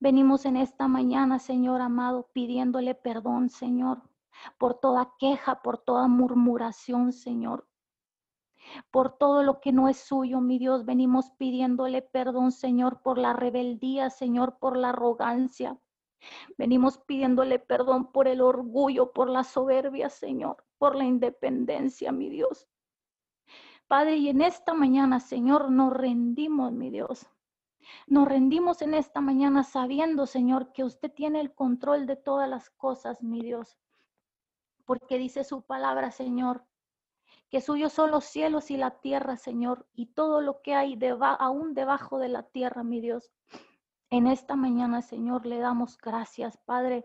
Venimos 0.00 0.44
en 0.44 0.56
esta 0.56 0.88
mañana, 0.88 1.38
Señor 1.38 1.80
amado, 1.80 2.28
pidiéndole 2.32 2.94
perdón, 2.94 3.48
Señor, 3.50 4.02
por 4.58 4.74
toda 4.74 5.14
queja, 5.18 5.62
por 5.62 5.78
toda 5.78 6.08
murmuración, 6.08 7.12
Señor. 7.12 7.68
Por 8.90 9.16
todo 9.16 9.44
lo 9.44 9.60
que 9.60 9.72
no 9.72 9.88
es 9.88 9.98
suyo, 9.98 10.40
mi 10.40 10.58
Dios, 10.58 10.84
venimos 10.84 11.30
pidiéndole 11.38 12.02
perdón, 12.02 12.50
Señor, 12.50 13.00
por 13.02 13.16
la 13.16 13.32
rebeldía, 13.32 14.10
Señor, 14.10 14.58
por 14.58 14.76
la 14.76 14.88
arrogancia. 14.88 15.78
Venimos 16.56 16.98
pidiéndole 16.98 17.58
perdón 17.58 18.10
por 18.12 18.28
el 18.28 18.40
orgullo, 18.40 19.12
por 19.12 19.28
la 19.28 19.44
soberbia, 19.44 20.08
Señor, 20.08 20.64
por 20.78 20.96
la 20.96 21.04
independencia, 21.04 22.12
mi 22.12 22.28
Dios. 22.30 22.68
Padre, 23.86 24.16
y 24.16 24.28
en 24.28 24.42
esta 24.42 24.74
mañana, 24.74 25.20
Señor, 25.20 25.70
nos 25.70 25.92
rendimos, 25.92 26.72
mi 26.72 26.90
Dios. 26.90 27.26
Nos 28.08 28.26
rendimos 28.26 28.82
en 28.82 28.94
esta 28.94 29.20
mañana 29.20 29.62
sabiendo, 29.62 30.26
Señor, 30.26 30.72
que 30.72 30.82
usted 30.82 31.12
tiene 31.12 31.40
el 31.40 31.54
control 31.54 32.06
de 32.06 32.16
todas 32.16 32.48
las 32.48 32.70
cosas, 32.70 33.22
mi 33.22 33.40
Dios. 33.42 33.76
Porque 34.84 35.18
dice 35.18 35.44
su 35.44 35.62
palabra, 35.62 36.10
Señor, 36.10 36.64
que 37.48 37.60
suyos 37.60 37.92
son 37.92 38.10
los 38.10 38.24
cielos 38.24 38.70
y 38.70 38.76
la 38.76 38.98
tierra, 39.00 39.36
Señor, 39.36 39.86
y 39.94 40.06
todo 40.06 40.40
lo 40.40 40.62
que 40.62 40.74
hay 40.74 40.98
aún 41.38 41.74
debajo 41.74 42.18
de 42.18 42.28
la 42.28 42.42
tierra, 42.42 42.82
mi 42.82 43.00
Dios. 43.00 43.30
En 44.08 44.28
esta 44.28 44.54
mañana, 44.54 45.02
Señor, 45.02 45.46
le 45.46 45.58
damos 45.58 45.98
gracias, 45.98 46.56
Padre. 46.58 47.04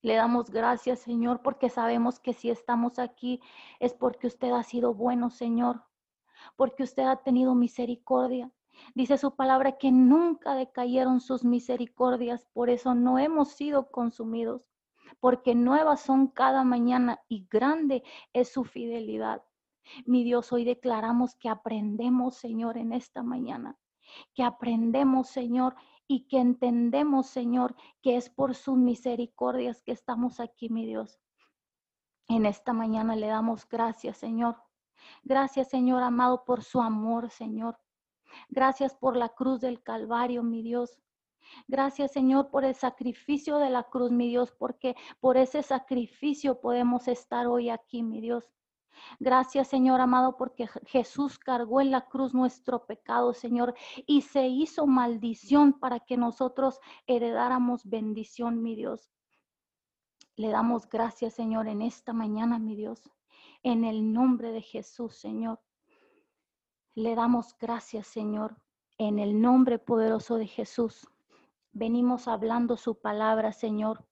Le 0.00 0.14
damos 0.14 0.50
gracias, 0.50 1.00
Señor, 1.00 1.42
porque 1.42 1.70
sabemos 1.70 2.20
que 2.20 2.34
si 2.34 2.50
estamos 2.50 3.00
aquí 3.00 3.40
es 3.80 3.92
porque 3.92 4.28
usted 4.28 4.52
ha 4.52 4.62
sido 4.62 4.94
bueno, 4.94 5.28
Señor, 5.30 5.82
porque 6.54 6.84
usted 6.84 7.02
ha 7.02 7.16
tenido 7.24 7.56
misericordia. 7.56 8.52
Dice 8.94 9.18
su 9.18 9.34
palabra 9.34 9.76
que 9.76 9.90
nunca 9.90 10.54
decayeron 10.54 11.20
sus 11.20 11.44
misericordias, 11.44 12.46
por 12.52 12.70
eso 12.70 12.94
no 12.94 13.18
hemos 13.18 13.48
sido 13.50 13.90
consumidos, 13.90 14.68
porque 15.18 15.56
nuevas 15.56 16.00
son 16.00 16.28
cada 16.28 16.62
mañana 16.62 17.20
y 17.28 17.48
grande 17.50 18.04
es 18.32 18.52
su 18.52 18.62
fidelidad. 18.62 19.42
Mi 20.06 20.22
Dios, 20.22 20.52
hoy 20.52 20.64
declaramos 20.64 21.34
que 21.34 21.48
aprendemos, 21.48 22.36
Señor, 22.36 22.78
en 22.78 22.92
esta 22.92 23.24
mañana 23.24 23.76
que 24.34 24.42
aprendemos, 24.42 25.28
Señor, 25.28 25.76
y 26.06 26.26
que 26.26 26.38
entendemos, 26.38 27.26
Señor, 27.26 27.74
que 28.02 28.16
es 28.16 28.28
por 28.28 28.54
sus 28.54 28.76
misericordias 28.76 29.82
que 29.82 29.92
estamos 29.92 30.40
aquí, 30.40 30.68
mi 30.68 30.86
Dios. 30.86 31.18
En 32.28 32.46
esta 32.46 32.72
mañana 32.72 33.16
le 33.16 33.26
damos 33.26 33.68
gracias, 33.68 34.18
Señor. 34.18 34.56
Gracias, 35.22 35.68
Señor 35.68 36.02
amado, 36.02 36.44
por 36.44 36.62
su 36.62 36.80
amor, 36.80 37.30
Señor. 37.30 37.78
Gracias 38.48 38.94
por 38.94 39.16
la 39.16 39.30
cruz 39.30 39.60
del 39.60 39.82
Calvario, 39.82 40.42
mi 40.42 40.62
Dios. 40.62 40.98
Gracias, 41.66 42.12
Señor, 42.12 42.50
por 42.50 42.64
el 42.64 42.74
sacrificio 42.74 43.58
de 43.58 43.70
la 43.70 43.84
cruz, 43.84 44.10
mi 44.10 44.28
Dios, 44.28 44.52
porque 44.52 44.94
por 45.20 45.36
ese 45.36 45.62
sacrificio 45.62 46.60
podemos 46.60 47.08
estar 47.08 47.46
hoy 47.46 47.68
aquí, 47.70 48.02
mi 48.02 48.20
Dios. 48.20 48.52
Gracias, 49.20 49.68
Señor 49.68 50.00
amado, 50.00 50.36
porque 50.36 50.68
Jesús 50.86 51.38
cargó 51.38 51.80
en 51.80 51.90
la 51.90 52.08
cruz 52.08 52.34
nuestro 52.34 52.86
pecado, 52.86 53.34
Señor, 53.34 53.74
y 54.06 54.22
se 54.22 54.48
hizo 54.48 54.86
maldición 54.86 55.72
para 55.72 56.00
que 56.00 56.16
nosotros 56.16 56.80
heredáramos 57.06 57.84
bendición, 57.84 58.62
mi 58.62 58.76
Dios. 58.76 59.10
Le 60.36 60.48
damos 60.48 60.88
gracias, 60.88 61.34
Señor, 61.34 61.68
en 61.68 61.82
esta 61.82 62.12
mañana, 62.12 62.58
mi 62.58 62.74
Dios. 62.74 63.10
En 63.62 63.84
el 63.84 64.12
nombre 64.12 64.50
de 64.50 64.62
Jesús, 64.62 65.16
Señor. 65.16 65.60
Le 66.94 67.14
damos 67.14 67.56
gracias, 67.58 68.06
Señor, 68.06 68.56
en 68.98 69.18
el 69.18 69.40
nombre 69.40 69.78
poderoso 69.78 70.36
de 70.36 70.46
Jesús. 70.46 71.06
Venimos 71.72 72.28
hablando 72.28 72.76
su 72.76 73.00
palabra, 73.00 73.52
Señor, 73.52 74.06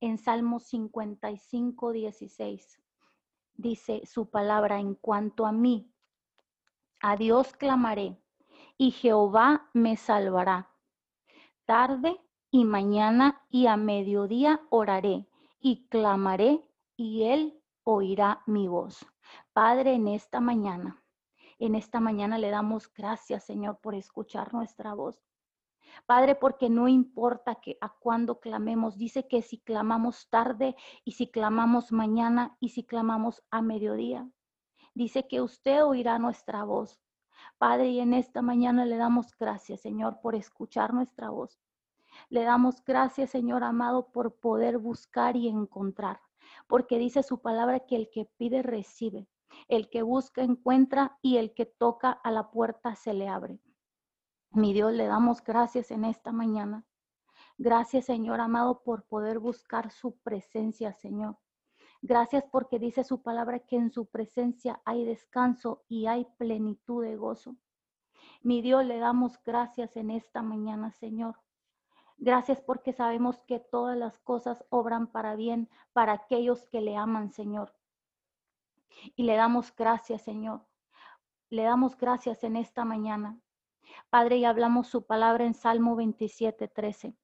en 0.00 0.18
Salmo 0.18 0.60
55, 0.60 1.92
16. 1.92 2.78
Dice 3.56 4.02
su 4.04 4.28
palabra, 4.28 4.78
en 4.78 4.94
cuanto 4.94 5.46
a 5.46 5.52
mí, 5.52 5.90
a 7.00 7.16
Dios 7.16 7.52
clamaré 7.54 8.20
y 8.76 8.90
Jehová 8.90 9.70
me 9.72 9.96
salvará. 9.96 10.70
Tarde 11.64 12.20
y 12.50 12.64
mañana 12.64 13.42
y 13.50 13.66
a 13.66 13.76
mediodía 13.76 14.60
oraré 14.70 15.26
y 15.58 15.88
clamaré 15.88 16.60
y 16.96 17.24
él 17.24 17.62
oirá 17.84 18.42
mi 18.46 18.68
voz. 18.68 19.06
Padre, 19.52 19.94
en 19.94 20.08
esta 20.08 20.40
mañana, 20.40 21.02
en 21.58 21.74
esta 21.74 22.00
mañana 22.00 22.38
le 22.38 22.50
damos 22.50 22.92
gracias, 22.92 23.44
Señor, 23.44 23.78
por 23.80 23.94
escuchar 23.94 24.52
nuestra 24.52 24.94
voz. 24.94 25.25
Padre, 26.04 26.34
porque 26.34 26.68
no 26.68 26.88
importa 26.88 27.56
que 27.56 27.78
a 27.80 27.88
cuándo 27.88 28.40
clamemos, 28.40 28.98
dice 28.98 29.26
que 29.26 29.42
si 29.42 29.58
clamamos 29.58 30.28
tarde 30.28 30.76
y 31.04 31.12
si 31.12 31.30
clamamos 31.30 31.92
mañana 31.92 32.56
y 32.60 32.70
si 32.70 32.84
clamamos 32.84 33.42
a 33.50 33.62
mediodía, 33.62 34.28
dice 34.94 35.26
que 35.26 35.40
usted 35.40 35.84
oirá 35.84 36.18
nuestra 36.18 36.64
voz. 36.64 37.00
Padre, 37.58 37.88
y 37.88 38.00
en 38.00 38.14
esta 38.14 38.42
mañana 38.42 38.84
le 38.84 38.96
damos 38.96 39.36
gracias, 39.38 39.80
Señor, 39.80 40.20
por 40.20 40.34
escuchar 40.34 40.92
nuestra 40.92 41.30
voz. 41.30 41.58
Le 42.28 42.42
damos 42.44 42.82
gracias, 42.84 43.30
Señor 43.30 43.64
amado, 43.64 44.10
por 44.12 44.34
poder 44.36 44.78
buscar 44.78 45.36
y 45.36 45.48
encontrar, 45.48 46.20
porque 46.66 46.98
dice 46.98 47.22
su 47.22 47.40
palabra 47.40 47.80
que 47.80 47.96
el 47.96 48.10
que 48.10 48.26
pide 48.36 48.62
recibe, 48.62 49.28
el 49.68 49.90
que 49.90 50.02
busca 50.02 50.42
encuentra 50.42 51.18
y 51.22 51.36
el 51.36 51.54
que 51.54 51.66
toca 51.66 52.10
a 52.10 52.30
la 52.30 52.50
puerta 52.50 52.94
se 52.94 53.14
le 53.14 53.28
abre. 53.28 53.60
Mi 54.56 54.72
Dios, 54.72 54.94
le 54.94 55.04
damos 55.04 55.44
gracias 55.44 55.90
en 55.90 56.06
esta 56.06 56.32
mañana. 56.32 56.86
Gracias, 57.58 58.06
Señor 58.06 58.40
amado, 58.40 58.82
por 58.82 59.02
poder 59.04 59.38
buscar 59.38 59.90
su 59.90 60.16
presencia, 60.20 60.94
Señor. 60.94 61.36
Gracias 62.00 62.42
porque 62.50 62.78
dice 62.78 63.04
su 63.04 63.20
palabra 63.20 63.58
que 63.58 63.76
en 63.76 63.90
su 63.90 64.06
presencia 64.06 64.80
hay 64.86 65.04
descanso 65.04 65.84
y 65.88 66.06
hay 66.06 66.24
plenitud 66.38 67.04
de 67.04 67.16
gozo. 67.16 67.56
Mi 68.40 68.62
Dios, 68.62 68.86
le 68.86 68.98
damos 68.98 69.38
gracias 69.44 69.94
en 69.94 70.10
esta 70.10 70.40
mañana, 70.40 70.90
Señor. 70.90 71.36
Gracias 72.16 72.62
porque 72.62 72.94
sabemos 72.94 73.38
que 73.40 73.58
todas 73.58 73.98
las 73.98 74.18
cosas 74.20 74.64
obran 74.70 75.06
para 75.06 75.36
bien 75.36 75.68
para 75.92 76.14
aquellos 76.14 76.64
que 76.64 76.80
le 76.80 76.96
aman, 76.96 77.30
Señor. 77.30 77.74
Y 79.16 79.24
le 79.24 79.36
damos 79.36 79.76
gracias, 79.76 80.22
Señor. 80.22 80.64
Le 81.50 81.64
damos 81.64 81.98
gracias 81.98 82.42
en 82.42 82.56
esta 82.56 82.86
mañana. 82.86 83.38
Padre, 84.10 84.38
y 84.38 84.44
hablamos 84.44 84.88
su 84.88 85.06
palabra 85.06 85.44
en 85.44 85.54
Salmo 85.54 85.96
27, 85.96 86.68
13. 86.68 87.14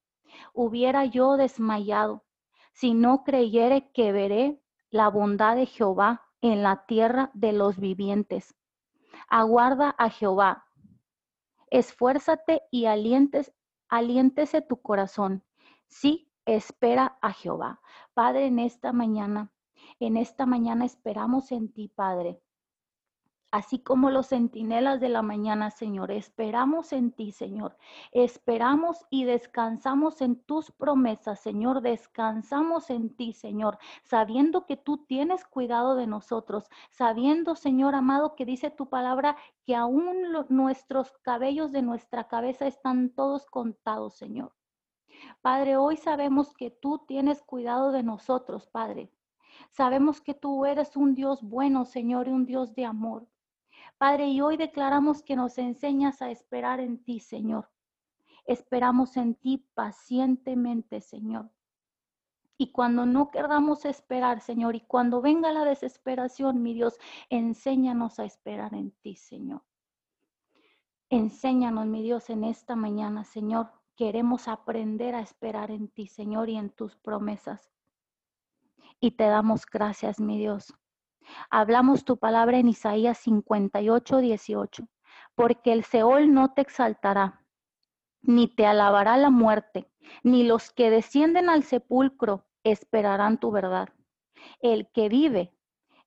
Hubiera 0.52 1.04
yo 1.04 1.36
desmayado 1.36 2.24
si 2.72 2.94
no 2.94 3.24
creyere 3.24 3.90
que 3.92 4.12
veré 4.12 4.60
la 4.90 5.08
bondad 5.08 5.56
de 5.56 5.66
Jehová 5.66 6.22
en 6.40 6.62
la 6.62 6.86
tierra 6.86 7.30
de 7.34 7.52
los 7.52 7.78
vivientes. 7.78 8.54
Aguarda 9.28 9.94
a 9.98 10.10
Jehová. 10.10 10.66
Esfuérzate 11.70 12.62
y 12.70 12.86
alientes, 12.86 13.52
aliéntese 13.88 14.62
tu 14.62 14.80
corazón. 14.80 15.44
Sí, 15.86 16.30
espera 16.44 17.18
a 17.22 17.32
Jehová. 17.32 17.80
Padre, 18.14 18.46
en 18.46 18.58
esta 18.58 18.92
mañana, 18.92 19.52
en 20.00 20.16
esta 20.16 20.46
mañana 20.46 20.84
esperamos 20.84 21.52
en 21.52 21.72
ti, 21.72 21.88
Padre 21.88 22.40
así 23.52 23.78
como 23.78 24.10
los 24.10 24.28
centinelas 24.28 24.98
de 24.98 25.10
la 25.10 25.20
mañana, 25.22 25.70
Señor. 25.70 26.10
Esperamos 26.10 26.92
en 26.92 27.12
ti, 27.12 27.32
Señor. 27.32 27.76
Esperamos 28.10 29.06
y 29.10 29.24
descansamos 29.24 30.22
en 30.22 30.36
tus 30.42 30.70
promesas, 30.72 31.38
Señor. 31.40 31.82
Descansamos 31.82 32.88
en 32.88 33.14
ti, 33.14 33.34
Señor, 33.34 33.78
sabiendo 34.04 34.64
que 34.64 34.78
tú 34.78 35.04
tienes 35.06 35.44
cuidado 35.44 35.94
de 35.96 36.06
nosotros, 36.06 36.68
sabiendo, 36.90 37.54
Señor 37.54 37.94
amado, 37.94 38.34
que 38.36 38.46
dice 38.46 38.70
tu 38.70 38.88
palabra 38.88 39.36
que 39.64 39.76
aún 39.76 40.32
nuestros 40.48 41.12
cabellos 41.22 41.72
de 41.72 41.82
nuestra 41.82 42.26
cabeza 42.28 42.66
están 42.66 43.10
todos 43.10 43.44
contados, 43.46 44.16
Señor. 44.16 44.52
Padre, 45.42 45.76
hoy 45.76 45.98
sabemos 45.98 46.54
que 46.54 46.70
tú 46.70 47.04
tienes 47.06 47.42
cuidado 47.42 47.92
de 47.92 48.02
nosotros, 48.02 48.66
Padre. 48.66 49.12
Sabemos 49.70 50.22
que 50.22 50.32
tú 50.32 50.64
eres 50.64 50.96
un 50.96 51.14
Dios 51.14 51.42
bueno, 51.42 51.84
Señor, 51.84 52.28
y 52.28 52.30
un 52.30 52.46
Dios 52.46 52.74
de 52.74 52.86
amor. 52.86 53.26
Padre, 53.98 54.28
y 54.28 54.40
hoy 54.40 54.56
declaramos 54.56 55.22
que 55.22 55.36
nos 55.36 55.58
enseñas 55.58 56.22
a 56.22 56.30
esperar 56.30 56.80
en 56.80 57.02
ti, 57.02 57.20
Señor. 57.20 57.70
Esperamos 58.44 59.16
en 59.16 59.34
ti 59.34 59.66
pacientemente, 59.74 61.00
Señor. 61.00 61.50
Y 62.58 62.70
cuando 62.70 63.06
no 63.06 63.30
queramos 63.30 63.84
esperar, 63.84 64.40
Señor, 64.40 64.76
y 64.76 64.80
cuando 64.80 65.20
venga 65.20 65.52
la 65.52 65.64
desesperación, 65.64 66.62
mi 66.62 66.74
Dios, 66.74 66.98
enséñanos 67.28 68.18
a 68.18 68.24
esperar 68.24 68.74
en 68.74 68.92
ti, 69.02 69.16
Señor. 69.16 69.62
Enséñanos, 71.10 71.86
mi 71.86 72.02
Dios, 72.02 72.30
en 72.30 72.44
esta 72.44 72.76
mañana, 72.76 73.24
Señor. 73.24 73.72
Queremos 73.96 74.48
aprender 74.48 75.14
a 75.14 75.20
esperar 75.20 75.70
en 75.70 75.88
ti, 75.88 76.06
Señor, 76.06 76.48
y 76.48 76.56
en 76.56 76.70
tus 76.70 76.96
promesas. 76.96 77.70
Y 79.00 79.12
te 79.12 79.24
damos 79.24 79.66
gracias, 79.66 80.20
mi 80.20 80.38
Dios, 80.38 80.72
Hablamos 81.50 82.04
tu 82.04 82.16
palabra 82.18 82.58
en 82.58 82.68
Isaías 82.68 83.18
58, 83.18 84.18
18. 84.18 84.88
Porque 85.34 85.72
el 85.72 85.84
Seol 85.84 86.32
no 86.32 86.52
te 86.52 86.62
exaltará, 86.62 87.44
ni 88.22 88.48
te 88.48 88.66
alabará 88.66 89.16
la 89.16 89.30
muerte, 89.30 89.90
ni 90.22 90.44
los 90.44 90.72
que 90.72 90.90
descienden 90.90 91.48
al 91.48 91.62
sepulcro 91.62 92.46
esperarán 92.64 93.38
tu 93.38 93.50
verdad. 93.50 93.88
El 94.60 94.90
que 94.92 95.08
vive, 95.08 95.54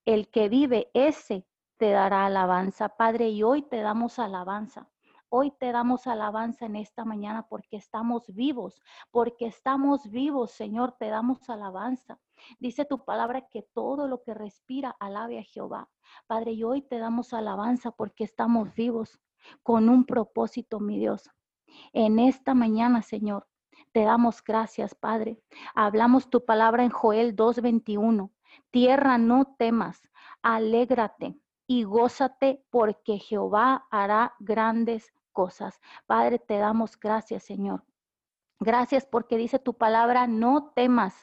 el 0.06 0.30
que 0.30 0.50
vive, 0.50 0.90
ese 0.94 1.46
te 1.78 1.90
dará 1.92 2.26
alabanza, 2.26 2.90
Padre, 2.90 3.30
y 3.30 3.44
hoy 3.44 3.62
te 3.64 3.82
damos 3.82 4.20
alabanza. 4.20 4.90
Hoy 5.30 5.52
te 5.52 5.72
damos 5.72 6.08
alabanza 6.08 6.66
en 6.66 6.76
esta 6.76 7.04
mañana 7.04 7.48
porque 7.48 7.78
estamos 7.78 8.34
vivos, 8.34 8.82
porque 9.12 9.48
estamos 9.48 10.10
vivos, 10.10 10.52
Señor, 10.52 10.94
te 11.00 11.10
damos 11.10 11.50
alabanza. 11.50 12.20
Dice 12.60 12.86
tu 12.86 13.04
palabra 13.04 13.48
que 13.50 13.64
todo 13.64 14.08
lo 14.08 14.22
que 14.22 14.34
respira 14.34 14.96
alabe 15.00 15.40
a 15.40 15.44
Jehová. 15.44 15.90
Padre, 16.28 16.52
y 16.52 16.64
hoy 16.64 16.82
te 16.84 17.00
damos 17.00 17.34
alabanza 17.34 17.92
porque 17.92 18.24
estamos 18.24 18.74
vivos 18.76 19.20
con 19.64 19.90
un 19.90 20.06
propósito, 20.06 20.80
mi 20.80 21.00
Dios. 21.00 21.30
En 21.92 22.20
esta 22.20 22.54
mañana, 22.54 23.02
Señor, 23.02 23.48
te 23.92 24.04
damos 24.04 24.44
gracias, 24.44 24.94
Padre. 24.94 25.42
Hablamos 25.74 26.30
tu 26.30 26.46
palabra 26.46 26.84
en 26.84 26.92
Joel 26.92 27.36
2:21. 27.36 28.32
Tierra, 28.70 29.18
no 29.18 29.56
temas, 29.58 30.10
alégrate 30.42 31.36
y 31.68 31.84
gózate 31.84 32.64
porque 32.70 33.18
Jehová 33.18 33.88
hará 33.90 34.36
grandes 34.40 35.12
cosas. 35.36 35.80
Padre, 36.08 36.40
te 36.40 36.58
damos 36.58 37.00
gracias, 37.00 37.44
Señor. 37.44 37.84
Gracias 38.60 39.06
porque 39.06 39.38
dice 39.38 39.60
tu 39.60 39.76
palabra, 39.76 40.26
no 40.26 40.72
temas 40.74 41.14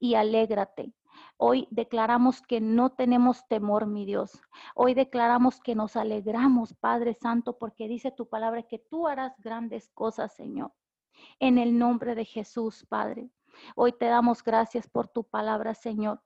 y 0.00 0.14
alégrate. 0.14 0.94
Hoy 1.36 1.68
declaramos 1.70 2.40
que 2.42 2.60
no 2.60 2.90
tenemos 2.90 3.46
temor, 3.48 3.86
mi 3.86 4.06
Dios. 4.06 4.40
Hoy 4.74 4.94
declaramos 4.94 5.60
que 5.60 5.74
nos 5.74 5.94
alegramos, 5.96 6.74
Padre 6.74 7.14
Santo, 7.14 7.58
porque 7.58 7.86
dice 7.86 8.10
tu 8.10 8.28
palabra 8.28 8.62
que 8.62 8.78
tú 8.78 9.06
harás 9.06 9.38
grandes 9.38 9.90
cosas, 9.90 10.34
Señor. 10.34 10.72
En 11.38 11.58
el 11.58 11.78
nombre 11.78 12.14
de 12.14 12.24
Jesús, 12.24 12.86
Padre. 12.88 13.30
Hoy 13.76 13.92
te 13.92 14.06
damos 14.06 14.42
gracias 14.42 14.88
por 14.88 15.08
tu 15.08 15.24
palabra, 15.24 15.74
Señor. 15.74 16.22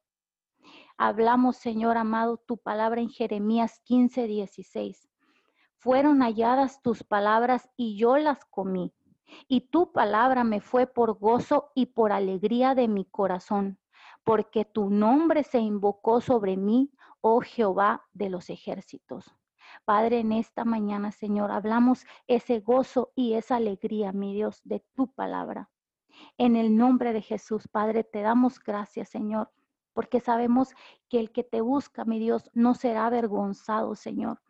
Hablamos, 0.96 1.56
Señor 1.56 1.96
amado, 1.96 2.36
tu 2.36 2.58
palabra 2.58 3.00
en 3.00 3.10
Jeremías 3.10 3.80
15, 3.84 4.26
16. 4.28 5.08
Fueron 5.84 6.22
halladas 6.22 6.80
tus 6.80 7.04
palabras 7.04 7.68
y 7.76 7.98
yo 7.98 8.16
las 8.16 8.42
comí 8.46 8.90
y 9.48 9.68
tu 9.68 9.92
palabra 9.92 10.42
me 10.42 10.62
fue 10.62 10.86
por 10.86 11.18
gozo 11.18 11.72
y 11.74 11.84
por 11.84 12.10
alegría 12.10 12.74
de 12.74 12.88
mi 12.88 13.04
corazón, 13.04 13.78
porque 14.24 14.64
tu 14.64 14.88
nombre 14.88 15.44
se 15.44 15.58
invocó 15.58 16.22
sobre 16.22 16.56
mí, 16.56 16.90
oh 17.20 17.42
Jehová 17.42 18.06
de 18.14 18.30
los 18.30 18.48
ejércitos. 18.48 19.36
Padre, 19.84 20.20
en 20.20 20.32
esta 20.32 20.64
mañana, 20.64 21.12
Señor, 21.12 21.52
hablamos 21.52 22.06
ese 22.28 22.60
gozo 22.60 23.12
y 23.14 23.34
esa 23.34 23.56
alegría, 23.56 24.10
mi 24.12 24.32
Dios, 24.32 24.62
de 24.64 24.82
tu 24.94 25.08
palabra. 25.08 25.68
En 26.38 26.56
el 26.56 26.78
nombre 26.78 27.12
de 27.12 27.20
Jesús, 27.20 27.68
Padre, 27.68 28.04
te 28.04 28.22
damos 28.22 28.58
gracias, 28.58 29.10
Señor, 29.10 29.50
porque 29.92 30.20
sabemos 30.20 30.70
que 31.10 31.20
el 31.20 31.30
que 31.30 31.44
te 31.44 31.60
busca, 31.60 32.06
mi 32.06 32.18
Dios, 32.18 32.50
no 32.54 32.74
será 32.74 33.04
avergonzado, 33.04 33.94
Señor. 33.96 34.40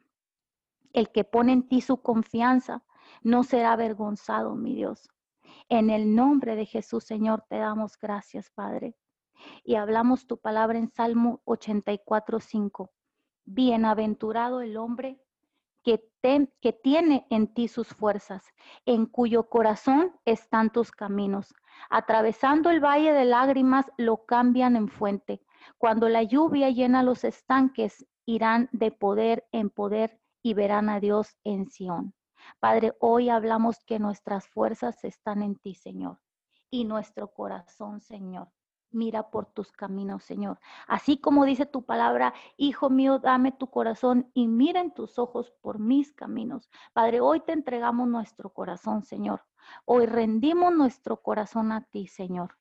El 0.95 1.11
que 1.11 1.25
pone 1.25 1.53
en 1.53 1.69
ti 1.69 1.81
su 1.81 2.01
confianza, 2.01 2.83
no 3.23 3.43
será 3.43 3.73
avergonzado, 3.73 4.55
mi 4.55 4.75
Dios. 4.75 5.11
En 5.69 5.91
el 5.91 6.15
nombre 6.15 6.57
de 6.57 6.67
Jesús, 6.67 7.05
Señor, 7.05 7.45
te 7.49 7.59
damos 7.59 7.99
gracias, 7.99 8.51
Padre. 8.51 8.95
Y 9.65 9.75
hablamos 9.75 10.27
tu 10.27 10.39
palabra 10.39 10.79
en 10.79 10.89
Salmo 10.89 11.43
84, 11.45 12.39
5. 12.39 12.91
Bienaventurado 13.45 14.61
el 14.61 14.77
hombre 14.77 15.21
que, 15.83 16.09
que 16.61 16.73
tiene 16.73 17.27
en 17.29 17.53
ti 17.53 17.67
sus 17.67 17.89
fuerzas, 17.89 18.45
en 18.87 19.07
cuyo 19.07 19.49
corazón 19.49 20.13
están 20.25 20.71
tus 20.71 20.93
caminos. 20.93 21.55
Atravesando 21.91 22.71
el 22.71 22.79
valle 22.79 23.13
de 23.13 23.25
lágrimas, 23.25 23.91
lo 23.99 24.25
cambian 24.25 24.77
en 24.77 24.89
fuente. 24.89 25.43
Cuando 25.77 26.09
la 26.09 26.23
lluvia 26.23 26.71
llena 26.71 27.03
los 27.03 27.25
estanques, 27.25 28.07
irán 28.27 28.69
de 28.73 28.93
poder 28.93 29.47
en 29.51 29.71
poder 29.71 30.21
y 30.45 30.53
verán 30.53 30.91
a 30.91 31.01
Dios 31.01 31.39
en 31.43 31.71
Sión. 31.71 32.15
Padre, 32.61 32.93
hoy 33.01 33.31
hablamos 33.31 33.83
que 33.85 33.99
nuestras 33.99 34.47
fuerzas 34.47 35.03
están 35.03 35.43
en 35.43 35.57
ti, 35.57 35.75
Señor, 35.75 36.21
y 36.71 36.85
nuestro 36.85 37.33
corazón, 37.33 38.03
Señor. 38.03 38.49
Mira 38.91 39.31
por 39.31 39.47
tus 39.47 39.73
caminos, 39.73 40.23
Señor. 40.23 40.61
Así 40.87 41.17
como 41.19 41.47
dice 41.47 41.65
tu 41.65 41.85
palabra, 41.85 42.35
Hijo 42.59 42.91
mío, 42.91 43.19
dame 43.19 43.53
tu 43.53 43.71
corazón 43.71 44.31
y 44.35 44.47
mira 44.47 44.81
en 44.81 44.93
tus 44.93 45.19
ojos 45.19 45.51
por 45.63 45.79
mis 45.79 46.13
caminos. 46.13 46.71
Padre, 46.93 47.21
hoy 47.21 47.41
te 47.41 47.53
entregamos 47.53 48.07
nuestro 48.07 48.53
corazón, 48.53 49.03
Señor. 49.03 49.43
Hoy 49.87 50.05
rendimos 50.05 50.75
nuestro 50.75 51.23
corazón 51.23 51.73
a 51.73 51.81
ti, 51.87 52.07
Señor. 52.07 52.59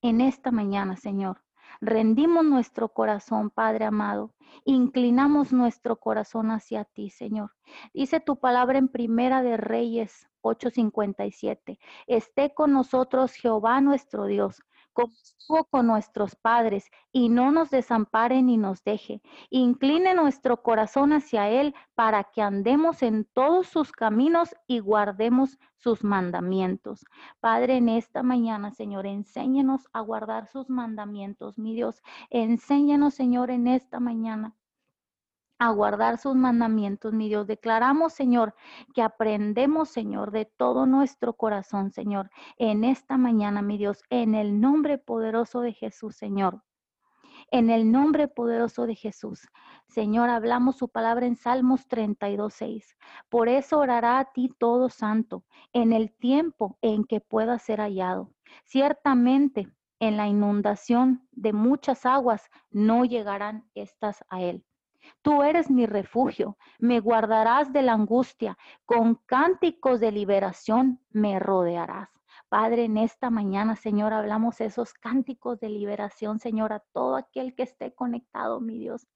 En 0.00 0.22
esta 0.22 0.50
mañana, 0.50 0.96
Señor, 0.96 1.45
rendimos 1.80 2.44
nuestro 2.44 2.88
corazón, 2.88 3.50
Padre 3.50 3.84
amado. 3.84 4.32
Inclinamos 4.64 5.52
nuestro 5.52 5.96
corazón 5.96 6.50
hacia 6.50 6.84
ti, 6.84 7.10
Señor. 7.10 7.52
Dice 7.92 8.20
tu 8.20 8.38
palabra 8.38 8.78
en 8.78 8.88
Primera 8.88 9.42
de 9.42 9.56
Reyes 9.56 10.28
8:57. 10.42 11.78
Esté 12.06 12.54
con 12.54 12.72
nosotros 12.72 13.34
Jehová 13.34 13.80
nuestro 13.80 14.26
Dios 14.26 14.62
con 15.70 15.86
nuestros 15.86 16.34
padres, 16.36 16.90
y 17.12 17.28
no 17.28 17.52
nos 17.52 17.70
desampare 17.70 18.42
ni 18.42 18.56
nos 18.56 18.82
deje. 18.84 19.22
Incline 19.50 20.14
nuestro 20.14 20.62
corazón 20.62 21.12
hacia 21.12 21.48
Él 21.48 21.74
para 21.94 22.24
que 22.24 22.42
andemos 22.42 23.02
en 23.02 23.24
todos 23.24 23.68
sus 23.68 23.92
caminos 23.92 24.54
y 24.66 24.80
guardemos 24.80 25.58
sus 25.76 26.02
mandamientos. 26.04 27.04
Padre, 27.40 27.76
en 27.76 27.88
esta 27.88 28.22
mañana, 28.22 28.70
Señor, 28.70 29.06
enséñenos 29.06 29.88
a 29.92 30.00
guardar 30.00 30.46
sus 30.48 30.68
mandamientos, 30.68 31.58
mi 31.58 31.74
Dios. 31.74 32.02
Enséñenos, 32.30 33.14
Señor, 33.14 33.50
en 33.50 33.68
esta 33.68 34.00
mañana 34.00 34.54
a 35.58 35.70
guardar 35.70 36.18
sus 36.18 36.34
mandamientos, 36.34 37.12
mi 37.12 37.28
Dios. 37.28 37.46
Declaramos, 37.46 38.12
Señor, 38.12 38.54
que 38.94 39.02
aprendemos, 39.02 39.88
Señor, 39.88 40.30
de 40.30 40.44
todo 40.44 40.86
nuestro 40.86 41.34
corazón, 41.34 41.92
Señor, 41.92 42.30
en 42.58 42.84
esta 42.84 43.16
mañana, 43.16 43.62
mi 43.62 43.78
Dios, 43.78 44.02
en 44.10 44.34
el 44.34 44.60
nombre 44.60 44.98
poderoso 44.98 45.60
de 45.60 45.72
Jesús, 45.72 46.16
Señor. 46.16 46.62
En 47.50 47.70
el 47.70 47.92
nombre 47.92 48.28
poderoso 48.28 48.86
de 48.86 48.94
Jesús. 48.94 49.46
Señor, 49.88 50.30
hablamos 50.30 50.76
su 50.76 50.88
palabra 50.88 51.26
en 51.26 51.36
Salmos 51.36 51.86
32, 51.86 52.52
6. 52.52 52.96
Por 53.28 53.48
eso 53.48 53.78
orará 53.78 54.18
a 54.18 54.32
ti 54.32 54.50
todo 54.58 54.88
santo, 54.88 55.44
en 55.72 55.92
el 55.92 56.12
tiempo 56.12 56.78
en 56.82 57.04
que 57.04 57.20
pueda 57.20 57.58
ser 57.58 57.80
hallado. 57.80 58.32
Ciertamente, 58.64 59.68
en 60.00 60.16
la 60.16 60.26
inundación 60.28 61.26
de 61.32 61.52
muchas 61.52 62.04
aguas 62.04 62.50
no 62.70 63.04
llegarán 63.04 63.68
estas 63.74 64.24
a 64.28 64.42
él. 64.42 64.64
Tú 65.22 65.42
eres 65.42 65.70
mi 65.70 65.86
refugio, 65.86 66.56
me 66.78 67.00
guardarás 67.00 67.72
de 67.72 67.82
la 67.82 67.92
angustia, 67.92 68.56
con 68.84 69.16
cánticos 69.26 70.00
de 70.00 70.12
liberación 70.12 71.00
me 71.10 71.38
rodearás. 71.38 72.10
Padre, 72.48 72.84
en 72.84 72.96
esta 72.96 73.30
mañana, 73.30 73.74
Señor, 73.76 74.12
hablamos 74.12 74.60
esos 74.60 74.92
cánticos 74.92 75.58
de 75.58 75.68
liberación, 75.68 76.38
Señor, 76.38 76.72
a 76.72 76.80
todo 76.92 77.16
aquel 77.16 77.54
que 77.54 77.64
esté 77.64 77.92
conectado, 77.92 78.60
mi 78.60 78.78
Dios 78.78 79.06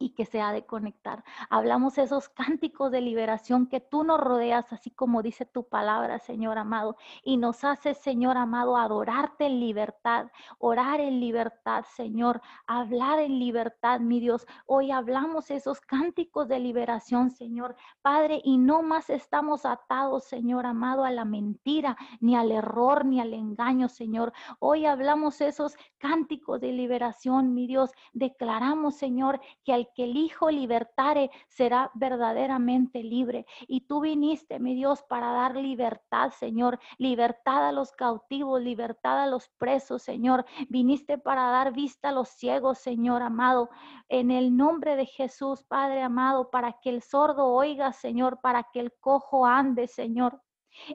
y 0.00 0.10
que 0.14 0.24
se 0.24 0.40
ha 0.40 0.50
de 0.50 0.64
conectar. 0.64 1.22
Hablamos 1.50 1.98
esos 1.98 2.28
cánticos 2.30 2.90
de 2.90 3.02
liberación 3.02 3.66
que 3.66 3.80
tú 3.80 4.02
nos 4.02 4.18
rodeas, 4.18 4.72
así 4.72 4.90
como 4.90 5.22
dice 5.22 5.44
tu 5.44 5.68
palabra, 5.68 6.18
Señor 6.18 6.58
amado, 6.58 6.96
y 7.22 7.36
nos 7.36 7.62
hace, 7.62 7.94
Señor 7.94 8.36
amado, 8.38 8.76
adorarte 8.76 9.46
en 9.46 9.60
libertad, 9.60 10.28
orar 10.58 11.00
en 11.00 11.20
libertad, 11.20 11.84
Señor, 11.94 12.40
hablar 12.66 13.18
en 13.20 13.38
libertad, 13.38 14.00
mi 14.00 14.20
Dios. 14.20 14.46
Hoy 14.66 14.90
hablamos 14.90 15.50
esos 15.50 15.80
cánticos 15.82 16.48
de 16.48 16.58
liberación, 16.58 17.30
Señor, 17.30 17.76
Padre, 18.00 18.40
y 18.42 18.56
no 18.56 18.82
más 18.82 19.10
estamos 19.10 19.66
atados, 19.66 20.24
Señor 20.24 20.64
amado, 20.64 21.04
a 21.04 21.10
la 21.10 21.26
mentira, 21.26 21.96
ni 22.20 22.36
al 22.36 22.50
error, 22.52 23.04
ni 23.04 23.20
al 23.20 23.34
engaño, 23.34 23.88
Señor. 23.88 24.32
Hoy 24.60 24.86
hablamos 24.86 25.42
esos 25.42 25.76
cánticos 25.98 26.60
de 26.62 26.72
liberación, 26.72 27.52
mi 27.52 27.66
Dios. 27.66 27.90
Declaramos, 28.14 28.96
Señor, 28.96 29.40
que 29.62 29.74
al 29.74 29.89
que 29.94 30.04
el 30.04 30.16
Hijo 30.16 30.50
libertare 30.50 31.30
será 31.48 31.90
verdaderamente 31.94 33.02
libre. 33.02 33.46
Y 33.66 33.82
tú 33.82 34.00
viniste, 34.00 34.58
mi 34.58 34.74
Dios, 34.74 35.02
para 35.08 35.32
dar 35.32 35.56
libertad, 35.56 36.30
Señor, 36.30 36.78
libertad 36.98 37.68
a 37.68 37.72
los 37.72 37.92
cautivos, 37.92 38.60
libertad 38.60 39.22
a 39.22 39.26
los 39.26 39.48
presos, 39.58 40.02
Señor. 40.02 40.44
Viniste 40.68 41.18
para 41.18 41.50
dar 41.50 41.72
vista 41.72 42.10
a 42.10 42.12
los 42.12 42.28
ciegos, 42.28 42.78
Señor 42.78 43.22
amado. 43.22 43.70
En 44.08 44.30
el 44.30 44.56
nombre 44.56 44.96
de 44.96 45.06
Jesús, 45.06 45.62
Padre 45.64 46.02
amado, 46.02 46.50
para 46.50 46.76
que 46.80 46.90
el 46.90 47.02
sordo 47.02 47.46
oiga, 47.46 47.92
Señor, 47.92 48.40
para 48.40 48.68
que 48.72 48.80
el 48.80 48.92
cojo 49.00 49.46
ande, 49.46 49.86
Señor. 49.86 50.42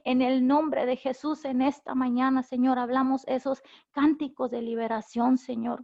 En 0.05 0.21
el 0.21 0.47
nombre 0.47 0.85
de 0.85 0.95
Jesús 0.95 1.43
en 1.45 1.61
esta 1.61 1.95
mañana, 1.95 2.43
Señor, 2.43 2.79
hablamos 2.79 3.23
esos 3.27 3.61
cánticos 3.91 4.49
de 4.51 4.61
liberación, 4.61 5.37
Señor 5.37 5.83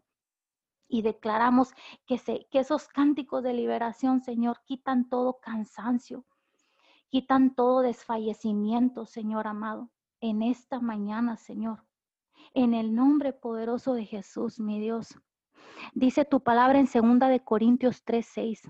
y 0.92 1.02
declaramos 1.04 1.74
que, 2.06 2.18
se, 2.18 2.48
que 2.52 2.60
esos 2.60 2.88
cánticos 2.90 3.44
de 3.44 3.54
liberación, 3.54 4.22
Señor, 4.22 4.58
quitan 4.66 5.08
todo 5.08 5.40
cansancio, 5.40 6.26
quitan 7.10 7.56
todo 7.56 7.82
desfallecimiento, 7.82 9.06
Señor 9.06 9.48
amado, 9.48 9.90
en 10.20 10.44
esta 10.44 10.82
mañana, 10.82 11.38
Señor. 11.38 11.86
En 12.54 12.74
el 12.74 12.94
nombre 12.94 13.32
poderoso 13.32 13.94
de 13.94 14.06
Jesús, 14.06 14.60
mi 14.60 14.82
Dios. 14.82 15.18
Dice 15.94 16.26
tu 16.26 16.42
palabra 16.42 16.80
en 16.80 16.88
segunda 16.88 17.30
de 17.30 17.40
Corintios 17.40 18.04
3:6, 18.04 18.62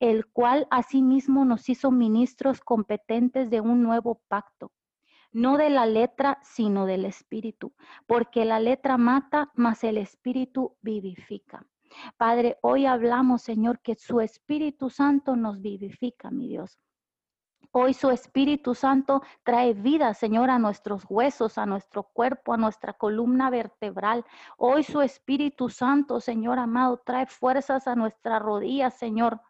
el 0.00 0.26
cual 0.26 0.66
asimismo 0.70 1.44
nos 1.44 1.68
hizo 1.68 1.90
ministros 1.90 2.60
competentes 2.60 3.50
de 3.50 3.60
un 3.60 3.82
nuevo 3.82 4.22
pacto, 4.28 4.72
no 5.36 5.58
de 5.58 5.68
la 5.68 5.84
letra, 5.84 6.38
sino 6.42 6.86
del 6.86 7.04
espíritu, 7.04 7.74
porque 8.06 8.46
la 8.46 8.58
letra 8.58 8.96
mata, 8.96 9.52
mas 9.54 9.84
el 9.84 9.98
espíritu 9.98 10.78
vivifica. 10.80 11.66
Padre, 12.16 12.56
hoy 12.62 12.86
hablamos, 12.86 13.42
Señor, 13.42 13.80
que 13.80 13.96
su 13.96 14.22
Espíritu 14.22 14.88
Santo 14.88 15.36
nos 15.36 15.60
vivifica, 15.60 16.30
mi 16.30 16.48
Dios. 16.48 16.80
Hoy 17.70 17.92
su 17.92 18.08
Espíritu 18.10 18.74
Santo 18.74 19.20
trae 19.42 19.74
vida, 19.74 20.14
Señor, 20.14 20.48
a 20.48 20.58
nuestros 20.58 21.04
huesos, 21.06 21.58
a 21.58 21.66
nuestro 21.66 22.04
cuerpo, 22.04 22.54
a 22.54 22.56
nuestra 22.56 22.94
columna 22.94 23.50
vertebral. 23.50 24.24
Hoy 24.56 24.84
su 24.84 25.02
Espíritu 25.02 25.68
Santo, 25.68 26.18
Señor 26.18 26.58
amado, 26.58 27.02
trae 27.04 27.26
fuerzas 27.26 27.86
a 27.86 27.94
nuestras 27.94 28.40
rodillas, 28.40 28.94
Señor 28.94 29.42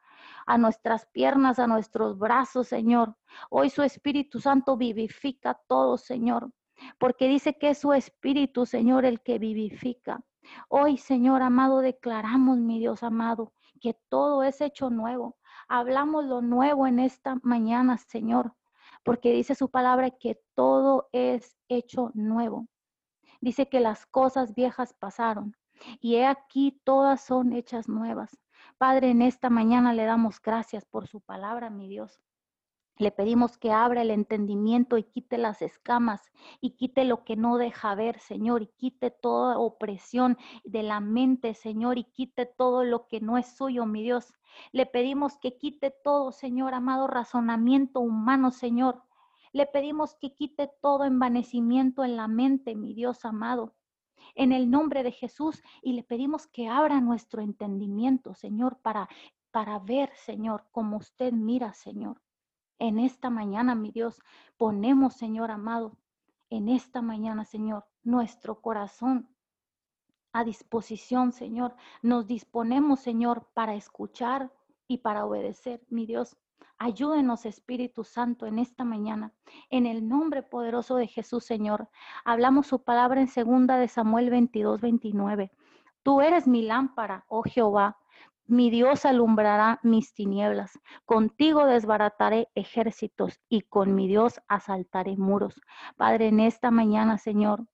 a 0.47 0.59
nuestras 0.59 1.07
piernas, 1.07 1.59
a 1.59 1.67
nuestros 1.67 2.19
brazos, 2.19 2.69
Señor. 2.69 3.17
Hoy 3.51 3.69
su 3.71 3.83
Espíritu 3.83 4.41
Santo 4.41 4.77
vivifica 4.77 5.61
todo, 5.67 5.99
Señor, 5.99 6.51
porque 6.99 7.29
dice 7.29 7.59
que 7.59 7.71
es 7.71 7.79
su 7.79 7.93
Espíritu, 7.93 8.65
Señor, 8.65 9.05
el 9.05 9.21
que 9.21 9.39
vivifica. 9.39 10.21
Hoy, 10.69 10.97
Señor 10.97 11.43
amado, 11.43 11.81
declaramos, 11.81 12.59
mi 12.59 12.79
Dios 12.79 13.03
amado, 13.03 13.53
que 13.81 13.95
todo 14.09 14.45
es 14.45 14.61
hecho 14.61 14.91
nuevo. 14.91 15.37
Hablamos 15.69 16.25
lo 16.25 16.41
nuevo 16.41 16.87
en 16.87 17.01
esta 17.01 17.37
mañana, 17.43 17.99
Señor, 17.99 18.55
porque 19.05 19.33
dice 19.33 19.57
su 19.57 19.69
palabra 19.71 20.11
que 20.11 20.41
todo 20.55 21.09
es 21.13 21.57
hecho 21.69 22.13
nuevo. 22.15 22.69
Dice 23.41 23.69
que 23.69 23.81
las 23.81 24.07
cosas 24.07 24.55
viejas 24.55 24.95
pasaron 24.95 25.57
y 26.01 26.17
he 26.17 26.27
aquí 26.27 26.81
todas 26.85 27.21
son 27.21 27.53
hechas 27.53 27.89
nuevas. 27.89 28.39
Padre, 28.79 29.11
en 29.11 29.23
esta 29.23 29.51
mañana 29.51 29.93
le 29.93 30.05
damos 30.05 30.41
gracias 30.41 30.85
por 30.85 31.07
su 31.07 31.21
palabra, 31.21 31.71
mi 31.71 31.89
Dios. 31.89 32.21
Le 32.99 33.11
pedimos 33.11 33.59
que 33.59 33.73
abra 33.73 34.01
el 34.01 34.11
entendimiento 34.11 34.97
y 34.97 35.05
quite 35.05 35.37
las 35.37 35.61
escamas 35.61 36.33
y 36.63 36.77
quite 36.77 37.05
lo 37.05 37.25
que 37.25 37.37
no 37.37 37.59
deja 37.59 37.95
ver, 37.95 38.19
Señor, 38.21 38.63
y 38.63 38.69
quite 38.69 39.11
toda 39.11 39.59
opresión 39.59 40.39
de 40.65 40.83
la 40.83 41.01
mente, 41.01 41.53
Señor, 41.53 41.99
y 41.99 42.05
quite 42.05 42.47
todo 42.47 42.85
lo 42.85 43.07
que 43.07 43.21
no 43.21 43.37
es 43.37 43.55
suyo, 43.55 43.85
mi 43.85 44.03
Dios. 44.03 44.33
Le 44.73 44.87
pedimos 44.87 45.37
que 45.37 45.59
quite 45.59 45.91
todo, 45.91 46.33
Señor, 46.33 46.73
amado 46.73 47.07
razonamiento 47.07 48.01
humano, 48.01 48.51
Señor. 48.51 49.03
Le 49.53 49.67
pedimos 49.67 50.15
que 50.15 50.35
quite 50.35 50.71
todo 50.81 51.05
envanecimiento 51.05 52.03
en 52.03 52.17
la 52.17 52.29
mente, 52.29 52.75
mi 52.75 52.95
Dios 52.95 53.27
amado 53.27 53.75
en 54.35 54.53
el 54.53 54.71
nombre 54.71 55.03
de 55.03 55.13
Jesús 55.13 55.63
y 55.83 55.93
le 55.93 56.03
pedimos 56.03 56.47
que 56.47 56.69
abra 56.69 57.01
nuestro 57.01 57.43
entendimiento, 57.43 58.35
Señor, 58.35 58.79
para, 58.83 59.09
para 59.51 59.79
ver, 59.79 60.11
Señor, 60.17 60.67
como 60.73 60.97
usted 60.97 61.33
mira, 61.33 61.73
Señor. 61.75 62.21
En 62.79 62.99
esta 62.99 63.31
mañana, 63.31 63.75
mi 63.75 63.91
Dios, 63.91 64.21
ponemos, 64.57 65.15
Señor 65.15 65.51
amado, 65.51 65.97
en 66.51 66.69
esta 66.69 67.03
mañana, 67.03 67.45
Señor, 67.45 67.87
nuestro 68.03 68.61
corazón 68.61 69.29
a 70.33 70.45
disposición, 70.45 71.33
Señor. 71.33 71.75
Nos 72.03 72.27
disponemos, 72.27 73.01
Señor, 73.01 73.49
para 73.55 73.75
escuchar 73.75 74.53
y 74.87 74.99
para 74.99 75.25
obedecer, 75.25 75.83
mi 75.89 76.05
Dios. 76.05 76.37
Ayúdenos, 76.79 77.47
Espíritu 77.47 78.05
Santo, 78.05 78.47
en 78.47 78.59
esta 78.59 78.85
mañana. 78.85 79.33
En 79.71 79.87
el 79.87 80.07
nombre 80.09 80.43
poderoso 80.43 80.97
de 80.97 81.07
Jesús, 81.07 81.45
Señor. 81.45 81.89
Hablamos 82.25 82.67
su 82.67 82.83
palabra 82.83 83.21
en 83.21 83.29
segunda 83.29 83.79
de 83.79 83.89
Samuel 83.89 84.29
22, 84.31 84.81
29. 84.81 85.51
Tú 86.03 86.21
eres 86.21 86.47
mi 86.47 86.63
lámpara, 86.63 87.25
oh 87.29 87.43
Jehová. 87.43 87.97
Mi 88.45 88.71
Dios 88.71 89.07
alumbrará 89.07 89.81
mis 89.83 90.15
tinieblas. 90.15 90.79
Contigo 91.05 91.67
desbarataré 91.67 92.49
ejércitos 92.55 93.41
y 93.49 93.63
con 93.63 93.95
mi 93.95 94.07
Dios 94.07 94.41
asaltaré 94.47 95.17
muros. 95.17 95.61
Padre, 95.97 96.29
en 96.29 96.41
esta 96.41 96.71
mañana, 96.71 97.19
Señor, 97.19 97.67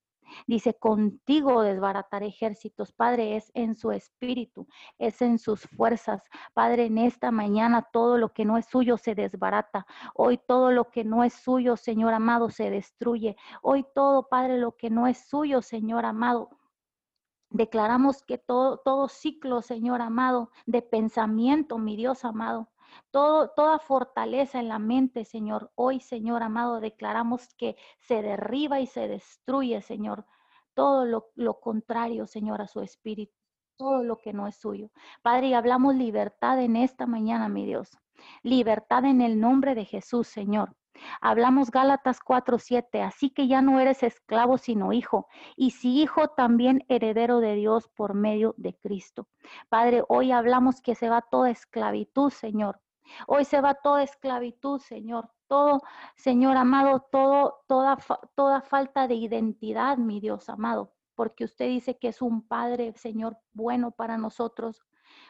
Dice, 0.47 0.73
contigo 0.73 1.61
desbaratar 1.61 2.23
ejércitos. 2.23 2.91
Padre, 2.91 3.35
es 3.35 3.51
en 3.53 3.75
su 3.75 3.91
espíritu, 3.91 4.67
es 4.97 5.21
en 5.21 5.39
sus 5.39 5.61
fuerzas. 5.61 6.23
Padre, 6.53 6.85
en 6.85 6.97
esta 6.97 7.31
mañana 7.31 7.87
todo 7.91 8.17
lo 8.17 8.33
que 8.33 8.45
no 8.45 8.57
es 8.57 8.65
suyo 8.65 8.97
se 8.97 9.15
desbarata. 9.15 9.85
Hoy 10.15 10.39
todo 10.47 10.71
lo 10.71 10.89
que 10.89 11.03
no 11.03 11.23
es 11.23 11.33
suyo, 11.33 11.77
Señor 11.77 12.13
amado, 12.13 12.49
se 12.49 12.69
destruye. 12.69 13.35
Hoy 13.61 13.85
todo, 13.93 14.27
Padre, 14.29 14.57
lo 14.57 14.75
que 14.75 14.89
no 14.89 15.07
es 15.07 15.17
suyo, 15.27 15.61
Señor 15.61 16.05
amado, 16.05 16.49
Declaramos 17.53 18.23
que 18.23 18.39
todo, 18.39 18.77
todo 18.77 19.07
ciclo, 19.07 19.61
Señor 19.61 20.01
amado, 20.01 20.49
de 20.65 20.81
pensamiento, 20.81 21.77
mi 21.77 21.95
Dios 21.95 22.25
amado, 22.25 22.71
todo, 23.11 23.49
toda 23.49 23.79
fortaleza 23.79 24.59
en 24.59 24.67
la 24.67 24.79
mente, 24.79 25.25
Señor. 25.25 25.71
Hoy, 25.75 25.99
Señor 25.99 26.43
amado, 26.43 26.79
declaramos 26.79 27.53
que 27.55 27.75
se 27.99 28.21
derriba 28.21 28.79
y 28.79 28.87
se 28.87 29.07
destruye, 29.07 29.81
Señor. 29.81 30.25
Todo 30.73 31.05
lo, 31.05 31.31
lo 31.35 31.59
contrario, 31.59 32.27
Señor, 32.27 32.61
a 32.61 32.67
su 32.67 32.81
espíritu. 32.81 33.33
Todo 33.77 34.03
lo 34.03 34.17
que 34.17 34.33
no 34.33 34.47
es 34.47 34.55
suyo. 34.55 34.91
Padre, 35.21 35.47
y 35.47 35.53
hablamos 35.53 35.95
libertad 35.95 36.59
en 36.61 36.75
esta 36.75 37.05
mañana, 37.07 37.49
mi 37.49 37.65
Dios. 37.65 37.97
Libertad 38.43 39.05
en 39.05 39.21
el 39.21 39.39
nombre 39.39 39.75
de 39.75 39.85
Jesús, 39.85 40.27
Señor. 40.27 40.75
Hablamos 41.21 41.71
Gálatas 41.71 42.19
4:7, 42.19 43.01
así 43.01 43.31
que 43.31 43.47
ya 43.47 43.63
no 43.63 43.79
eres 43.79 44.03
esclavo 44.03 44.59
sino 44.59 44.93
hijo, 44.93 45.27
y 45.55 45.71
si 45.71 46.01
hijo 46.01 46.27
también 46.27 46.85
heredero 46.87 47.39
de 47.39 47.55
Dios 47.55 47.89
por 47.89 48.13
medio 48.13 48.53
de 48.57 48.75
Cristo. 48.75 49.27
Padre, 49.69 50.03
hoy 50.07 50.31
hablamos 50.31 50.81
que 50.81 50.93
se 50.93 51.09
va 51.09 51.21
toda 51.21 51.49
esclavitud, 51.49 52.29
Señor. 52.29 52.79
Hoy 53.27 53.45
se 53.45 53.61
va 53.61 53.75
toda 53.75 54.03
esclavitud, 54.03 54.79
Señor. 54.79 55.29
Todo, 55.47 55.81
Señor 56.15 56.57
amado, 56.57 57.07
todo, 57.11 57.63
toda, 57.67 57.97
toda 58.35 58.61
falta 58.61 59.07
de 59.07 59.15
identidad, 59.15 59.97
mi 59.97 60.19
Dios 60.19 60.49
amado, 60.49 60.93
porque 61.15 61.43
usted 61.43 61.67
dice 61.67 61.97
que 61.97 62.07
es 62.07 62.21
un 62.21 62.47
Padre, 62.47 62.93
Señor, 62.93 63.37
bueno 63.51 63.91
para 63.91 64.17
nosotros. 64.17 64.83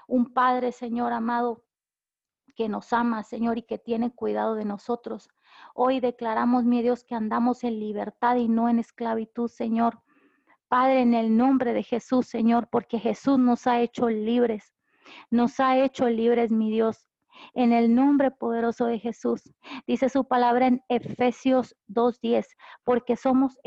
Un 0.07 0.33
Padre, 0.33 0.71
Señor 0.71 1.11
amado, 1.13 1.63
que 2.55 2.69
nos 2.69 2.93
ama, 2.93 3.23
Señor, 3.23 3.57
y 3.57 3.63
que 3.63 3.79
tiene 3.79 4.13
cuidado 4.13 4.55
de 4.55 4.65
nosotros. 4.65 5.29
Hoy 5.73 5.99
declaramos, 5.99 6.63
mi 6.63 6.81
Dios, 6.81 7.03
que 7.03 7.15
andamos 7.15 7.63
en 7.63 7.79
libertad 7.79 8.35
y 8.37 8.47
no 8.47 8.69
en 8.69 8.79
esclavitud, 8.79 9.49
Señor. 9.49 10.01
Padre, 10.67 11.01
en 11.01 11.13
el 11.13 11.35
nombre 11.35 11.73
de 11.73 11.83
Jesús, 11.83 12.27
Señor, 12.27 12.67
porque 12.69 12.99
Jesús 12.99 13.39
nos 13.39 13.67
ha 13.67 13.81
hecho 13.81 14.09
libres. 14.09 14.73
Nos 15.29 15.59
ha 15.59 15.77
hecho 15.77 16.07
libres, 16.07 16.51
mi 16.51 16.71
Dios 16.71 17.07
en 17.53 17.73
el 17.73 17.93
nombre 17.93 18.31
poderoso 18.31 18.85
de 18.85 18.99
Jesús. 18.99 19.53
Dice 19.87 20.09
su 20.09 20.25
palabra 20.25 20.67
en 20.67 20.83
Efesios 20.89 21.75
2.10, 21.87 22.45
porque 22.83 23.15
somos 23.15 23.57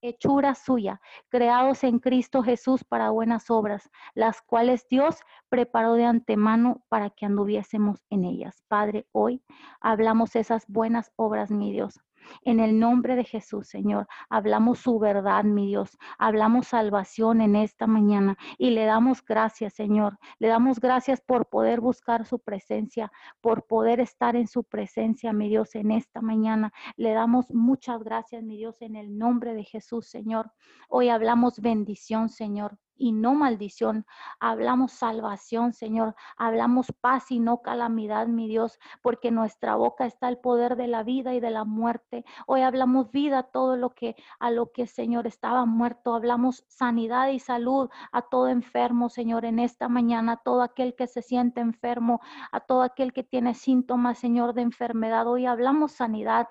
hechura 0.00 0.54
suya, 0.54 1.00
creados 1.28 1.84
en 1.84 1.98
Cristo 1.98 2.42
Jesús 2.42 2.84
para 2.84 3.10
buenas 3.10 3.50
obras, 3.50 3.90
las 4.14 4.42
cuales 4.42 4.86
Dios 4.88 5.20
preparó 5.48 5.94
de 5.94 6.04
antemano 6.04 6.84
para 6.88 7.10
que 7.10 7.26
anduviésemos 7.26 8.04
en 8.10 8.24
ellas. 8.24 8.62
Padre, 8.68 9.06
hoy 9.12 9.42
hablamos 9.80 10.36
esas 10.36 10.66
buenas 10.68 11.12
obras, 11.16 11.50
mi 11.50 11.72
Dios. 11.72 12.00
En 12.42 12.60
el 12.60 12.78
nombre 12.78 13.16
de 13.16 13.24
Jesús, 13.24 13.68
Señor, 13.68 14.06
hablamos 14.28 14.80
su 14.80 14.98
verdad, 14.98 15.44
mi 15.44 15.66
Dios. 15.66 15.98
Hablamos 16.18 16.68
salvación 16.68 17.40
en 17.40 17.56
esta 17.56 17.86
mañana 17.86 18.36
y 18.58 18.70
le 18.70 18.84
damos 18.84 19.24
gracias, 19.24 19.74
Señor. 19.74 20.18
Le 20.38 20.48
damos 20.48 20.80
gracias 20.80 21.20
por 21.20 21.46
poder 21.48 21.80
buscar 21.80 22.26
su 22.26 22.38
presencia, 22.38 23.10
por 23.40 23.66
poder 23.66 24.00
estar 24.00 24.36
en 24.36 24.46
su 24.46 24.64
presencia, 24.64 25.32
mi 25.32 25.48
Dios, 25.48 25.74
en 25.74 25.90
esta 25.90 26.20
mañana. 26.20 26.72
Le 26.96 27.12
damos 27.12 27.50
muchas 27.50 28.02
gracias, 28.02 28.42
mi 28.42 28.56
Dios, 28.56 28.80
en 28.82 28.96
el 28.96 29.18
nombre 29.18 29.54
de 29.54 29.64
Jesús, 29.64 30.08
Señor. 30.08 30.52
Hoy 30.88 31.08
hablamos 31.08 31.60
bendición, 31.60 32.28
Señor 32.28 32.78
y 32.98 33.12
no 33.12 33.34
maldición. 33.34 34.04
Hablamos 34.40 34.92
salvación, 34.92 35.72
Señor. 35.72 36.14
Hablamos 36.36 36.92
paz 37.00 37.30
y 37.30 37.38
no 37.38 37.62
calamidad, 37.62 38.26
mi 38.26 38.48
Dios, 38.48 38.78
porque 39.02 39.28
en 39.28 39.36
nuestra 39.36 39.76
boca 39.76 40.04
está 40.06 40.28
el 40.28 40.38
poder 40.38 40.76
de 40.76 40.88
la 40.88 41.02
vida 41.02 41.34
y 41.34 41.40
de 41.40 41.50
la 41.50 41.64
muerte. 41.64 42.24
Hoy 42.46 42.62
hablamos 42.62 43.10
vida, 43.10 43.44
todo 43.44 43.76
lo 43.76 43.90
que 43.90 44.16
a 44.40 44.50
lo 44.50 44.72
que, 44.72 44.86
Señor, 44.86 45.26
estaba 45.26 45.64
muerto. 45.64 46.14
Hablamos 46.14 46.64
sanidad 46.68 47.28
y 47.28 47.38
salud 47.38 47.88
a 48.12 48.22
todo 48.22 48.48
enfermo, 48.48 49.08
Señor, 49.08 49.44
en 49.44 49.58
esta 49.58 49.88
mañana, 49.88 50.32
a 50.32 50.36
todo 50.36 50.62
aquel 50.62 50.94
que 50.94 51.06
se 51.06 51.22
siente 51.22 51.60
enfermo, 51.60 52.20
a 52.52 52.60
todo 52.60 52.82
aquel 52.82 53.12
que 53.12 53.22
tiene 53.22 53.54
síntomas, 53.54 54.18
Señor, 54.18 54.54
de 54.54 54.62
enfermedad. 54.62 55.26
Hoy 55.26 55.46
hablamos 55.46 55.92
sanidad 55.92 56.48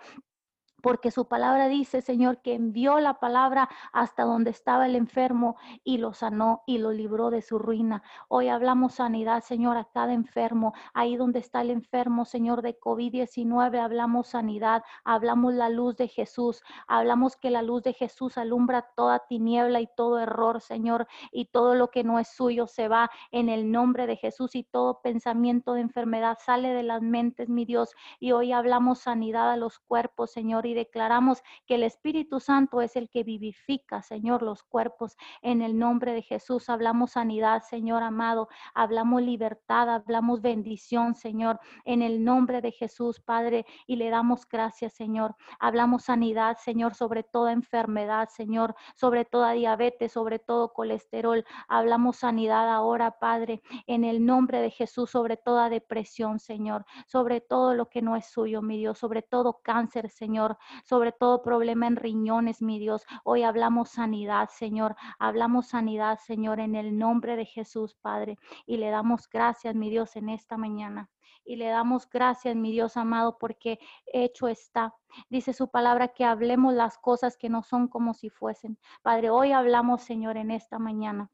porque 0.88 1.12
su 1.12 1.28
palabra 1.28 1.68
dice, 1.68 2.02
Señor, 2.02 2.42
que 2.42 2.54
envió 2.54 3.02
la 3.02 3.16
palabra 3.16 3.68
hasta 3.92 4.24
donde 4.24 4.52
estaba 4.52 4.86
el 4.86 4.96
enfermo 4.96 5.58
y 5.84 5.98
lo 5.98 6.14
sanó 6.14 6.64
y 6.66 6.78
lo 6.78 6.94
libró 6.94 7.30
de 7.30 7.42
su 7.42 7.60
ruina. 7.60 8.04
Hoy 8.30 8.48
hablamos 8.48 8.94
sanidad, 8.94 9.44
Señor, 9.44 9.76
a 9.76 9.84
cada 9.84 10.14
enfermo, 10.14 10.74
ahí 10.94 11.18
donde 11.18 11.40
está 11.40 11.60
el 11.60 11.72
enfermo, 11.72 12.24
Señor, 12.24 12.62
de 12.62 12.80
COVID-19, 12.80 13.78
hablamos 13.82 14.30
sanidad, 14.30 14.82
hablamos 15.04 15.56
la 15.56 15.68
luz 15.68 15.98
de 15.98 16.08
Jesús, 16.08 16.64
hablamos 16.88 17.36
que 17.36 17.52
la 17.52 17.64
luz 17.64 17.84
de 17.84 17.92
Jesús 17.92 18.38
alumbra 18.38 18.88
toda 18.96 19.28
tiniebla 19.28 19.82
y 19.82 19.90
todo 19.94 20.20
error, 20.20 20.62
Señor, 20.62 21.06
y 21.34 21.48
todo 21.48 21.76
lo 21.76 21.92
que 21.92 22.06
no 22.06 22.18
es 22.18 22.30
suyo 22.30 22.66
se 22.66 22.88
va 22.88 23.12
en 23.32 23.50
el 23.50 23.74
nombre 23.74 24.08
de 24.08 24.16
Jesús 24.16 24.56
y 24.56 24.64
todo 24.64 25.02
pensamiento 25.02 25.74
de 25.74 25.82
enfermedad 25.82 26.38
sale 26.40 26.70
de 26.74 26.84
las 26.84 27.02
mentes, 27.02 27.50
mi 27.50 27.66
Dios, 27.66 27.94
y 28.22 28.32
hoy 28.32 28.54
hablamos 28.54 29.00
sanidad 29.00 29.52
a 29.52 29.58
los 29.58 29.80
cuerpos, 29.80 30.32
Señor, 30.32 30.66
y 30.66 30.77
declaramos 30.78 31.42
que 31.66 31.76
el 31.76 31.84
Espíritu 31.84 32.40
Santo 32.40 32.82
es 32.82 32.96
el 32.96 33.10
que 33.10 33.24
vivifica, 33.24 34.04
Señor, 34.04 34.44
los 34.44 34.64
cuerpos. 34.64 35.18
En 35.42 35.62
el 35.62 35.78
nombre 35.78 36.14
de 36.14 36.22
Jesús 36.22 36.70
hablamos 36.70 37.12
sanidad, 37.12 37.64
Señor 37.64 38.04
amado. 38.04 38.48
Hablamos 38.76 39.24
libertad, 39.24 39.90
hablamos 39.90 40.42
bendición, 40.42 41.16
Señor. 41.16 41.60
En 41.84 42.02
el 42.02 42.24
nombre 42.24 42.62
de 42.62 42.72
Jesús, 42.72 43.20
Padre, 43.20 43.66
y 43.88 43.96
le 43.96 44.10
damos 44.10 44.48
gracias, 44.48 44.94
Señor. 44.94 45.36
Hablamos 45.60 46.04
sanidad, 46.04 46.58
Señor, 46.58 46.94
sobre 46.94 47.24
toda 47.24 47.52
enfermedad, 47.52 48.30
Señor, 48.30 48.76
sobre 48.96 49.26
toda 49.26 49.54
diabetes, 49.54 50.12
sobre 50.12 50.38
todo 50.38 50.74
colesterol. 50.74 51.44
Hablamos 51.68 52.18
sanidad 52.18 52.70
ahora, 52.70 53.20
Padre, 53.20 53.62
en 53.88 54.04
el 54.04 54.26
nombre 54.26 54.62
de 54.62 54.70
Jesús, 54.70 55.10
sobre 55.10 55.38
toda 55.38 55.70
depresión, 55.70 56.40
Señor, 56.40 56.86
sobre 57.08 57.42
todo 57.42 57.74
lo 57.74 57.90
que 57.90 58.02
no 58.04 58.16
es 58.16 58.28
suyo, 58.28 58.62
mi 58.62 58.78
Dios, 58.78 59.00
sobre 59.00 59.22
todo 59.22 59.60
cáncer, 59.64 60.10
Señor, 60.10 60.58
sobre 60.84 61.12
todo 61.12 61.42
problema 61.42 61.88
en 61.88 61.96
riñones, 61.96 62.62
mi 62.62 62.80
Dios. 62.80 63.06
Hoy 63.24 63.44
hablamos 63.44 63.90
sanidad, 63.90 64.50
Señor. 64.50 64.96
Hablamos 65.20 65.68
sanidad, 65.68 66.20
Señor, 66.20 66.60
en 66.60 66.76
el 66.76 66.98
nombre 66.98 67.36
de 67.36 67.46
Jesús, 67.46 67.96
Padre. 68.02 68.38
Y 68.66 68.78
le 68.78 68.90
damos 68.90 69.30
gracias, 69.30 69.76
mi 69.76 69.90
Dios, 69.90 70.16
en 70.16 70.30
esta 70.30 70.58
mañana. 70.58 71.10
Y 71.46 71.56
le 71.56 71.68
damos 71.68 72.10
gracias, 72.10 72.56
mi 72.56 72.72
Dios 72.72 72.98
amado, 72.98 73.38
porque 73.40 73.80
hecho 74.06 74.48
está. 74.48 74.94
Dice 75.30 75.54
su 75.54 75.70
palabra 75.70 76.10
que 76.10 76.26
hablemos 76.26 76.74
las 76.74 76.98
cosas 76.98 77.38
que 77.38 77.50
no 77.50 77.64
son 77.64 77.88
como 77.88 78.14
si 78.14 78.30
fuesen. 78.30 78.78
Padre, 79.02 79.30
hoy 79.30 79.52
hablamos, 79.52 80.02
Señor, 80.02 80.38
en 80.38 80.52
esta 80.52 80.80
mañana 80.80 81.32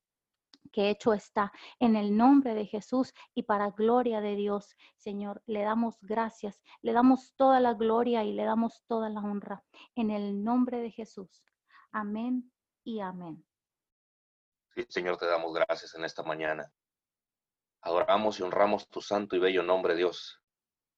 que 0.74 0.90
hecho 0.90 1.14
está 1.14 1.54
en 1.80 1.96
el 1.96 2.18
nombre 2.18 2.56
de 2.56 2.66
Jesús 2.66 3.14
y 3.34 3.44
para 3.44 3.70
gloria 3.70 4.20
de 4.20 4.36
Dios. 4.36 4.76
Señor, 4.98 5.42
le 5.46 5.62
damos 5.62 5.98
gracias, 6.02 6.62
le 6.82 6.92
damos 6.92 7.34
toda 7.38 7.62
la 7.62 7.74
gloria 7.74 8.26
y 8.26 8.34
le 8.34 8.44
damos 8.44 8.84
toda 8.88 9.10
la 9.10 9.22
honra 9.22 9.64
en 9.96 10.12
el 10.12 10.44
nombre 10.44 10.80
de 10.80 10.92
Jesús. 10.92 11.46
Amén 11.92 12.52
y 12.84 13.00
amén. 13.00 13.46
Sí, 14.76 14.86
Señor, 14.90 15.18
te 15.18 15.28
damos 15.28 15.54
gracias 15.54 15.94
en 15.94 16.04
esta 16.04 16.24
mañana. 16.24 16.74
Adoramos 17.82 18.40
y 18.40 18.44
honramos 18.44 18.90
tu 18.90 19.02
santo 19.02 19.36
y 19.36 19.40
bello 19.40 19.62
nombre, 19.62 19.96
Dios, 19.96 20.42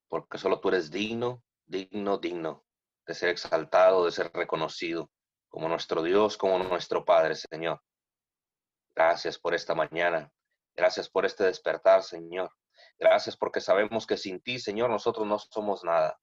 porque 0.07 0.38
solo 0.38 0.59
tú 0.61 0.69
eres 0.69 0.89
digno, 0.89 1.43
digno, 1.65 2.17
digno 2.17 2.63
de 3.05 3.13
ser 3.13 3.30
exaltado, 3.30 4.05
de 4.05 4.11
ser 4.11 4.32
reconocido 4.34 5.11
como 5.49 5.67
nuestro 5.67 6.01
Dios, 6.03 6.38
como 6.38 6.59
nuestro 6.59 7.03
Padre, 7.05 7.36
Señor. 7.36 7.82
Gracias 8.95 9.37
por 9.37 9.53
esta 9.53 9.75
mañana. 9.75 10.31
Gracias 10.73 11.09
por 11.09 11.25
este 11.25 11.43
despertar, 11.43 12.01
Señor. 12.01 12.49
Gracias 12.97 13.35
porque 13.35 13.59
sabemos 13.59 14.07
que 14.07 14.15
sin 14.15 14.41
ti, 14.41 14.57
Señor, 14.57 14.89
nosotros 14.89 15.27
no 15.27 15.37
somos 15.37 15.83
nada. 15.83 16.17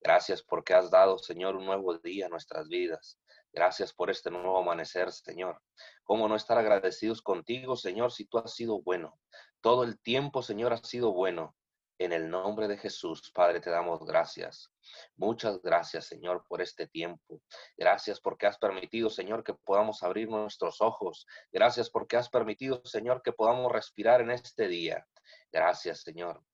Gracias 0.00 0.42
porque 0.42 0.74
has 0.74 0.90
dado, 0.90 1.18
Señor, 1.18 1.56
un 1.56 1.64
nuevo 1.64 1.96
día 1.98 2.26
a 2.26 2.28
nuestras 2.28 2.68
vidas. 2.68 3.18
Gracias 3.50 3.94
por 3.94 4.10
este 4.10 4.30
nuevo 4.30 4.58
amanecer, 4.58 5.10
Señor. 5.10 5.62
¿Cómo 6.04 6.28
no 6.28 6.36
estar 6.36 6.58
agradecidos 6.58 7.22
contigo, 7.22 7.76
Señor, 7.76 8.12
si 8.12 8.26
tú 8.26 8.38
has 8.38 8.54
sido 8.54 8.82
bueno? 8.82 9.18
Todo 9.62 9.84
el 9.84 9.98
tiempo, 9.98 10.42
Señor, 10.42 10.74
has 10.74 10.86
sido 10.86 11.12
bueno. 11.12 11.56
En 12.00 12.12
el 12.12 12.30
nombre 12.30 12.68
de 12.68 12.78
Jesús, 12.78 13.32
Padre, 13.34 13.60
te 13.60 13.70
damos 13.70 14.06
gracias. 14.06 14.70
Muchas 15.16 15.60
gracias, 15.60 16.06
Señor, 16.06 16.44
por 16.46 16.62
este 16.62 16.86
tiempo. 16.86 17.42
Gracias 17.76 18.20
porque 18.20 18.46
has 18.46 18.56
permitido, 18.56 19.10
Señor, 19.10 19.42
que 19.42 19.52
podamos 19.52 20.04
abrir 20.04 20.28
nuestros 20.28 20.80
ojos. 20.80 21.26
Gracias 21.50 21.90
porque 21.90 22.16
has 22.16 22.28
permitido, 22.28 22.80
Señor, 22.84 23.20
que 23.22 23.32
podamos 23.32 23.72
respirar 23.72 24.20
en 24.20 24.30
este 24.30 24.68
día. 24.68 25.04
Gracias, 25.50 26.02
Señor. 26.02 26.44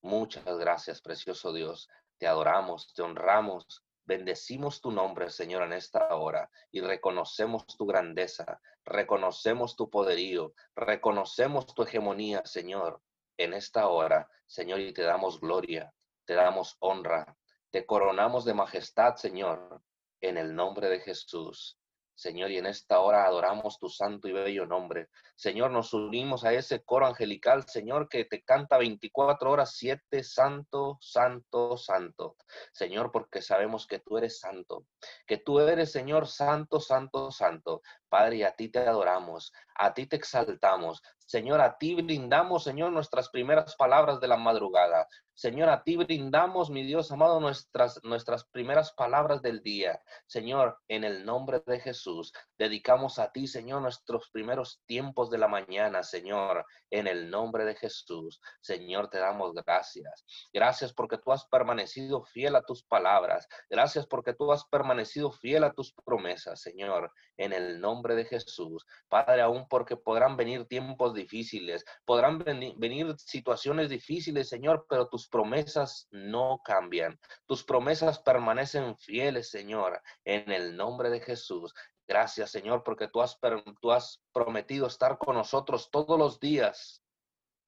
Muchas 0.00 0.44
gracias, 0.58 1.00
precioso 1.00 1.52
Dios. 1.52 1.88
Te 2.18 2.26
adoramos, 2.26 2.92
te 2.92 3.02
honramos. 3.02 3.84
Bendecimos 4.04 4.80
tu 4.80 4.90
nombre, 4.90 5.30
Señor, 5.30 5.62
en 5.62 5.74
esta 5.74 6.12
hora 6.16 6.50
y 6.72 6.80
reconocemos 6.80 7.64
tu 7.68 7.86
grandeza, 7.86 8.60
reconocemos 8.84 9.76
tu 9.76 9.88
poderío, 9.88 10.54
reconocemos 10.74 11.72
tu 11.72 11.84
hegemonía, 11.84 12.42
Señor, 12.44 13.00
en 13.36 13.54
esta 13.54 13.88
hora, 13.88 14.28
Señor, 14.46 14.80
y 14.80 14.92
te 14.92 15.02
damos 15.02 15.40
gloria, 15.40 15.92
te 16.24 16.34
damos 16.34 16.76
honra, 16.80 17.36
te 17.70 17.86
coronamos 17.86 18.44
de 18.44 18.54
majestad, 18.54 19.16
Señor, 19.16 19.82
en 20.20 20.36
el 20.36 20.54
nombre 20.54 20.88
de 20.88 21.00
Jesús. 21.00 21.78
Señor, 22.14 22.50
y 22.50 22.58
en 22.58 22.66
esta 22.66 23.00
hora 23.00 23.24
adoramos 23.24 23.78
tu 23.78 23.88
santo 23.88 24.28
y 24.28 24.32
bello 24.32 24.66
nombre. 24.66 25.08
Señor, 25.34 25.70
nos 25.70 25.92
unimos 25.94 26.44
a 26.44 26.52
ese 26.52 26.84
coro 26.84 27.06
angelical, 27.06 27.66
Señor, 27.66 28.08
que 28.08 28.26
te 28.26 28.42
canta 28.42 28.78
24 28.78 29.50
horas, 29.50 29.74
7, 29.76 30.22
santo, 30.22 30.98
santo, 31.00 31.76
santo. 31.76 32.36
Señor, 32.72 33.10
porque 33.10 33.40
sabemos 33.40 33.86
que 33.86 33.98
tú 33.98 34.18
eres 34.18 34.38
santo, 34.38 34.86
que 35.26 35.38
tú 35.38 35.58
eres, 35.58 35.90
Señor, 35.90 36.28
santo, 36.28 36.80
santo, 36.80 37.30
santo. 37.30 37.82
Padre, 38.12 38.44
a 38.44 38.54
ti 38.54 38.68
te 38.68 38.80
adoramos, 38.80 39.54
a 39.74 39.94
ti 39.94 40.06
te 40.06 40.16
exaltamos. 40.16 41.00
Señor, 41.24 41.62
a 41.62 41.78
ti 41.78 41.94
brindamos, 41.94 42.64
Señor, 42.64 42.92
nuestras 42.92 43.30
primeras 43.30 43.74
palabras 43.76 44.20
de 44.20 44.28
la 44.28 44.36
madrugada. 44.36 45.08
Señor, 45.34 45.70
a 45.70 45.82
ti 45.82 45.96
brindamos, 45.96 46.68
mi 46.68 46.84
Dios 46.84 47.10
amado, 47.10 47.40
nuestras, 47.40 47.98
nuestras 48.04 48.44
primeras 48.44 48.92
palabras 48.92 49.40
del 49.40 49.62
día. 49.62 49.98
Señor, 50.26 50.78
en 50.88 51.04
el 51.04 51.24
nombre 51.24 51.62
de 51.66 51.80
Jesús, 51.80 52.34
dedicamos 52.58 53.18
a 53.18 53.32
ti, 53.32 53.46
Señor, 53.46 53.80
nuestros 53.80 54.28
primeros 54.30 54.82
tiempos 54.84 55.30
de 55.30 55.38
la 55.38 55.48
mañana, 55.48 56.02
Señor, 56.02 56.66
en 56.90 57.06
el 57.06 57.30
nombre 57.30 57.64
de 57.64 57.74
Jesús. 57.76 58.42
Señor, 58.60 59.08
te 59.08 59.18
damos 59.18 59.54
gracias. 59.54 60.26
Gracias 60.52 60.92
porque 60.92 61.16
tú 61.16 61.32
has 61.32 61.46
permanecido 61.46 62.22
fiel 62.24 62.54
a 62.54 62.62
tus 62.62 62.84
palabras. 62.84 63.48
Gracias 63.70 64.06
porque 64.06 64.34
tú 64.34 64.52
has 64.52 64.66
permanecido 64.66 65.32
fiel 65.32 65.64
a 65.64 65.72
tus 65.72 65.94
promesas, 66.04 66.60
Señor, 66.60 67.10
en 67.38 67.54
el 67.54 67.80
nombre 67.80 68.01
de 68.02 68.24
Jesús. 68.24 68.84
Padre, 69.08 69.42
aún 69.42 69.66
porque 69.68 69.96
podrán 69.96 70.36
venir 70.36 70.66
tiempos 70.66 71.14
difíciles, 71.14 71.84
podrán 72.04 72.38
venir 72.38 73.14
situaciones 73.18 73.88
difíciles, 73.88 74.48
Señor, 74.48 74.86
pero 74.88 75.08
tus 75.08 75.28
promesas 75.28 76.08
no 76.10 76.60
cambian. 76.64 77.18
Tus 77.46 77.64
promesas 77.64 78.18
permanecen 78.18 78.96
fieles, 78.98 79.50
Señor, 79.50 80.02
en 80.24 80.50
el 80.50 80.76
nombre 80.76 81.10
de 81.10 81.20
Jesús. 81.20 81.72
Gracias, 82.06 82.50
Señor, 82.50 82.82
porque 82.82 83.08
tú 83.08 83.22
has, 83.22 83.38
tú 83.80 83.92
has 83.92 84.20
prometido 84.32 84.86
estar 84.86 85.18
con 85.18 85.36
nosotros 85.36 85.90
todos 85.90 86.18
los 86.18 86.40
días, 86.40 87.02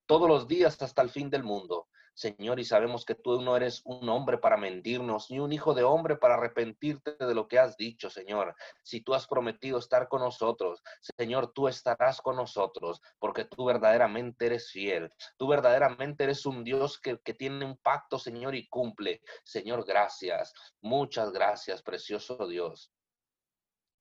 todos 0.06 0.28
los 0.28 0.48
días 0.48 0.80
hasta 0.82 1.02
el 1.02 1.10
fin 1.10 1.30
del 1.30 1.44
mundo. 1.44 1.88
Señor, 2.14 2.60
y 2.60 2.64
sabemos 2.64 3.04
que 3.04 3.16
tú 3.16 3.42
no 3.42 3.56
eres 3.56 3.82
un 3.84 4.08
hombre 4.08 4.38
para 4.38 4.56
mentirnos, 4.56 5.32
ni 5.32 5.40
un 5.40 5.52
hijo 5.52 5.74
de 5.74 5.82
hombre 5.82 6.16
para 6.16 6.34
arrepentirte 6.34 7.16
de 7.18 7.34
lo 7.34 7.48
que 7.48 7.58
has 7.58 7.76
dicho, 7.76 8.08
Señor. 8.08 8.54
Si 8.84 9.00
tú 9.00 9.14
has 9.14 9.26
prometido 9.26 9.78
estar 9.78 10.08
con 10.08 10.20
nosotros, 10.20 10.80
Señor, 11.18 11.52
tú 11.52 11.66
estarás 11.66 12.20
con 12.20 12.36
nosotros, 12.36 13.02
porque 13.18 13.44
tú 13.44 13.64
verdaderamente 13.64 14.46
eres 14.46 14.70
fiel. 14.70 15.12
Tú 15.36 15.48
verdaderamente 15.48 16.22
eres 16.22 16.46
un 16.46 16.62
Dios 16.62 17.00
que, 17.00 17.18
que 17.18 17.34
tiene 17.34 17.64
un 17.64 17.76
pacto, 17.78 18.16
Señor, 18.20 18.54
y 18.54 18.68
cumple. 18.68 19.20
Señor, 19.42 19.84
gracias. 19.84 20.54
Muchas 20.80 21.32
gracias, 21.32 21.82
precioso 21.82 22.46
Dios. 22.46 22.92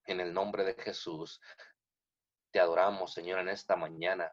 En 0.06 0.20
el 0.20 0.36
nombre 0.36 0.64
de 0.64 0.76
Jesús, 0.76 1.42
te 2.52 2.60
adoramos, 2.60 3.12
Señor, 3.12 3.40
en 3.40 3.50
esta 3.50 3.76
mañana. 3.76 4.32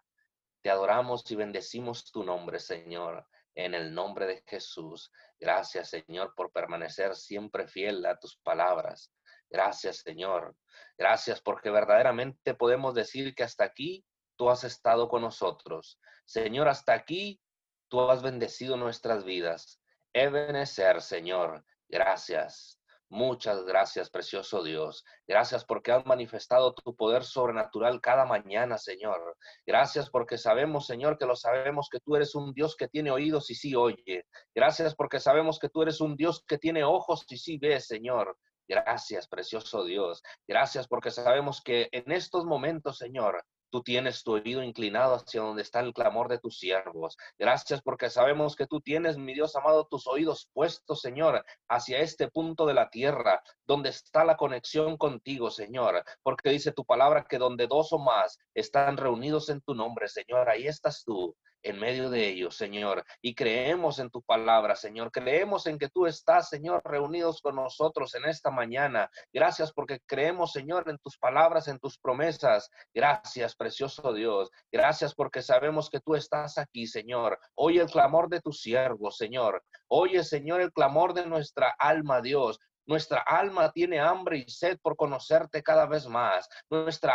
Te 0.60 0.68
adoramos 0.68 1.30
y 1.30 1.36
bendecimos 1.36 2.04
tu 2.12 2.22
nombre, 2.22 2.60
Señor 2.60 3.26
en 3.64 3.74
el 3.74 3.94
nombre 3.94 4.26
de 4.26 4.42
Jesús. 4.46 5.10
Gracias, 5.38 5.90
Señor, 5.90 6.34
por 6.34 6.52
permanecer 6.52 7.14
siempre 7.14 7.66
fiel 7.68 8.04
a 8.06 8.18
tus 8.18 8.36
palabras. 8.38 9.12
Gracias, 9.48 9.98
Señor. 9.98 10.56
Gracias 10.96 11.40
porque 11.40 11.70
verdaderamente 11.70 12.54
podemos 12.54 12.94
decir 12.94 13.34
que 13.34 13.42
hasta 13.42 13.64
aquí 13.64 14.04
tú 14.36 14.48
has 14.48 14.64
estado 14.64 15.08
con 15.08 15.22
nosotros. 15.22 15.98
Señor, 16.24 16.68
hasta 16.68 16.94
aquí 16.94 17.40
tú 17.88 18.08
has 18.10 18.22
bendecido 18.22 18.76
nuestras 18.76 19.24
vidas. 19.24 19.80
Ebenecer, 20.12 21.02
Señor. 21.02 21.64
Gracias. 21.88 22.79
Muchas 23.12 23.64
gracias, 23.64 24.08
precioso 24.08 24.62
Dios. 24.62 25.04
Gracias 25.26 25.64
porque 25.64 25.90
has 25.90 26.06
manifestado 26.06 26.72
tu 26.72 26.94
poder 26.94 27.24
sobrenatural 27.24 28.00
cada 28.00 28.24
mañana, 28.24 28.78
Señor. 28.78 29.36
Gracias 29.66 30.08
porque 30.08 30.38
sabemos, 30.38 30.86
Señor, 30.86 31.18
que 31.18 31.26
lo 31.26 31.34
sabemos 31.34 31.88
que 31.90 31.98
tú 31.98 32.14
eres 32.14 32.36
un 32.36 32.54
Dios 32.54 32.76
que 32.76 32.86
tiene 32.86 33.10
oídos 33.10 33.50
y 33.50 33.56
sí 33.56 33.74
oye. 33.74 34.24
Gracias 34.54 34.94
porque 34.94 35.18
sabemos 35.18 35.58
que 35.58 35.68
tú 35.68 35.82
eres 35.82 36.00
un 36.00 36.14
Dios 36.16 36.44
que 36.46 36.56
tiene 36.56 36.84
ojos 36.84 37.24
y 37.28 37.36
sí 37.36 37.58
ve, 37.58 37.80
Señor. 37.80 38.36
Gracias, 38.68 39.26
precioso 39.26 39.84
Dios. 39.84 40.22
Gracias 40.46 40.86
porque 40.86 41.10
sabemos 41.10 41.60
que 41.60 41.88
en 41.90 42.12
estos 42.12 42.44
momentos, 42.44 42.98
Señor, 42.98 43.42
Tú 43.70 43.82
tienes 43.82 44.22
tu 44.24 44.32
oído 44.32 44.62
inclinado 44.62 45.14
hacia 45.14 45.42
donde 45.42 45.62
está 45.62 45.80
el 45.80 45.92
clamor 45.92 46.28
de 46.28 46.38
tus 46.38 46.58
siervos. 46.58 47.16
Gracias 47.38 47.80
porque 47.82 48.10
sabemos 48.10 48.56
que 48.56 48.66
tú 48.66 48.80
tienes, 48.80 49.16
mi 49.16 49.32
Dios 49.32 49.54
amado, 49.56 49.86
tus 49.86 50.06
oídos 50.06 50.48
puestos, 50.52 51.00
Señor, 51.00 51.44
hacia 51.68 52.00
este 52.00 52.28
punto 52.28 52.66
de 52.66 52.74
la 52.74 52.90
tierra, 52.90 53.42
donde 53.66 53.90
está 53.90 54.24
la 54.24 54.36
conexión 54.36 54.96
contigo, 54.96 55.50
Señor. 55.50 56.04
Porque 56.22 56.50
dice 56.50 56.72
tu 56.72 56.84
palabra 56.84 57.26
que 57.28 57.38
donde 57.38 57.66
dos 57.66 57.92
o 57.92 57.98
más 57.98 58.38
están 58.54 58.96
reunidos 58.96 59.48
en 59.48 59.60
tu 59.60 59.74
nombre, 59.74 60.08
Señor, 60.08 60.48
ahí 60.48 60.66
estás 60.66 61.04
tú 61.04 61.36
en 61.62 61.78
medio 61.78 62.10
de 62.10 62.28
ellos, 62.28 62.56
Señor. 62.56 63.04
Y 63.20 63.34
creemos 63.34 63.98
en 63.98 64.10
tu 64.10 64.22
palabra, 64.22 64.76
Señor. 64.76 65.10
Creemos 65.10 65.66
en 65.66 65.78
que 65.78 65.88
tú 65.88 66.06
estás, 66.06 66.48
Señor, 66.48 66.82
reunidos 66.84 67.40
con 67.40 67.56
nosotros 67.56 68.14
en 68.14 68.24
esta 68.26 68.50
mañana. 68.50 69.10
Gracias 69.32 69.72
porque 69.72 70.00
creemos, 70.06 70.52
Señor, 70.52 70.88
en 70.88 70.98
tus 70.98 71.18
palabras, 71.18 71.68
en 71.68 71.78
tus 71.78 71.98
promesas. 71.98 72.70
Gracias, 72.94 73.54
precioso 73.56 74.12
Dios. 74.12 74.50
Gracias 74.72 75.14
porque 75.14 75.42
sabemos 75.42 75.90
que 75.90 76.00
tú 76.00 76.14
estás 76.14 76.58
aquí, 76.58 76.86
Señor. 76.86 77.38
Oye 77.54 77.80
el 77.80 77.90
clamor 77.90 78.28
de 78.28 78.40
tu 78.40 78.52
siervo, 78.52 79.10
Señor. 79.10 79.62
Oye, 79.88 80.22
Señor, 80.22 80.60
el 80.60 80.72
clamor 80.72 81.14
de 81.14 81.26
nuestra 81.26 81.74
alma, 81.78 82.20
Dios. 82.20 82.60
Nuestra 82.90 83.20
alma 83.20 83.70
tiene 83.70 84.00
hambre 84.00 84.38
y 84.38 84.50
sed 84.50 84.76
por 84.82 84.96
conocerte 84.96 85.62
cada 85.62 85.86
vez 85.86 86.08
más. 86.08 86.48
Nuestra, 86.68 87.14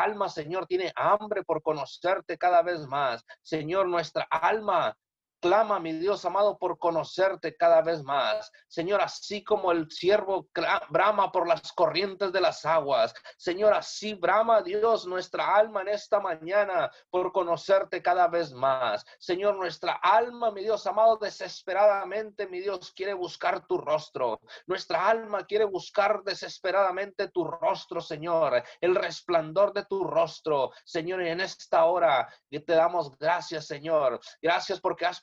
alma, 0.00 0.28
Señor, 0.28 0.64
tiene 0.68 0.92
hambre 0.94 1.42
por 1.42 1.60
conocerte 1.60 2.38
cada 2.38 2.62
vez 2.62 2.86
más. 2.86 3.24
Señor, 3.42 3.88
nuestra 3.88 4.28
alma 4.30 4.96
clama, 5.40 5.78
mi 5.80 5.92
Dios 5.92 6.24
amado, 6.24 6.58
por 6.58 6.78
conocerte 6.78 7.56
cada 7.56 7.82
vez 7.82 8.02
más. 8.02 8.50
Señor, 8.68 9.00
así 9.00 9.42
como 9.44 9.72
el 9.72 9.90
siervo 9.90 10.48
brama 10.90 11.32
por 11.32 11.48
las 11.48 11.72
corrientes 11.72 12.32
de 12.32 12.40
las 12.40 12.64
aguas. 12.64 13.14
Señor, 13.36 13.72
así 13.74 14.14
brama 14.14 14.62
Dios 14.62 15.06
nuestra 15.06 15.56
alma 15.56 15.82
en 15.82 15.88
esta 15.88 16.20
mañana 16.20 16.90
por 17.10 17.32
conocerte 17.32 18.02
cada 18.02 18.28
vez 18.28 18.52
más. 18.52 19.04
Señor, 19.18 19.56
nuestra 19.56 19.94
alma, 19.94 20.50
mi 20.50 20.62
Dios 20.62 20.86
amado, 20.86 21.16
desesperadamente, 21.16 22.46
mi 22.46 22.60
Dios, 22.60 22.92
quiere 22.92 23.14
buscar 23.14 23.66
tu 23.66 23.78
rostro. 23.78 24.40
Nuestra 24.66 25.08
alma 25.08 25.44
quiere 25.44 25.64
buscar 25.64 26.22
desesperadamente 26.24 27.28
tu 27.28 27.44
rostro, 27.44 28.00
Señor, 28.00 28.62
el 28.80 28.94
resplandor 28.94 29.72
de 29.72 29.84
tu 29.84 30.04
rostro. 30.04 30.72
Señor, 30.84 31.22
y 31.22 31.28
en 31.28 31.40
esta 31.40 31.84
hora 31.84 32.28
te 32.50 32.72
damos 32.72 33.16
gracias, 33.18 33.66
Señor. 33.66 34.20
Gracias 34.40 34.80
porque 34.80 35.06
has 35.06 35.20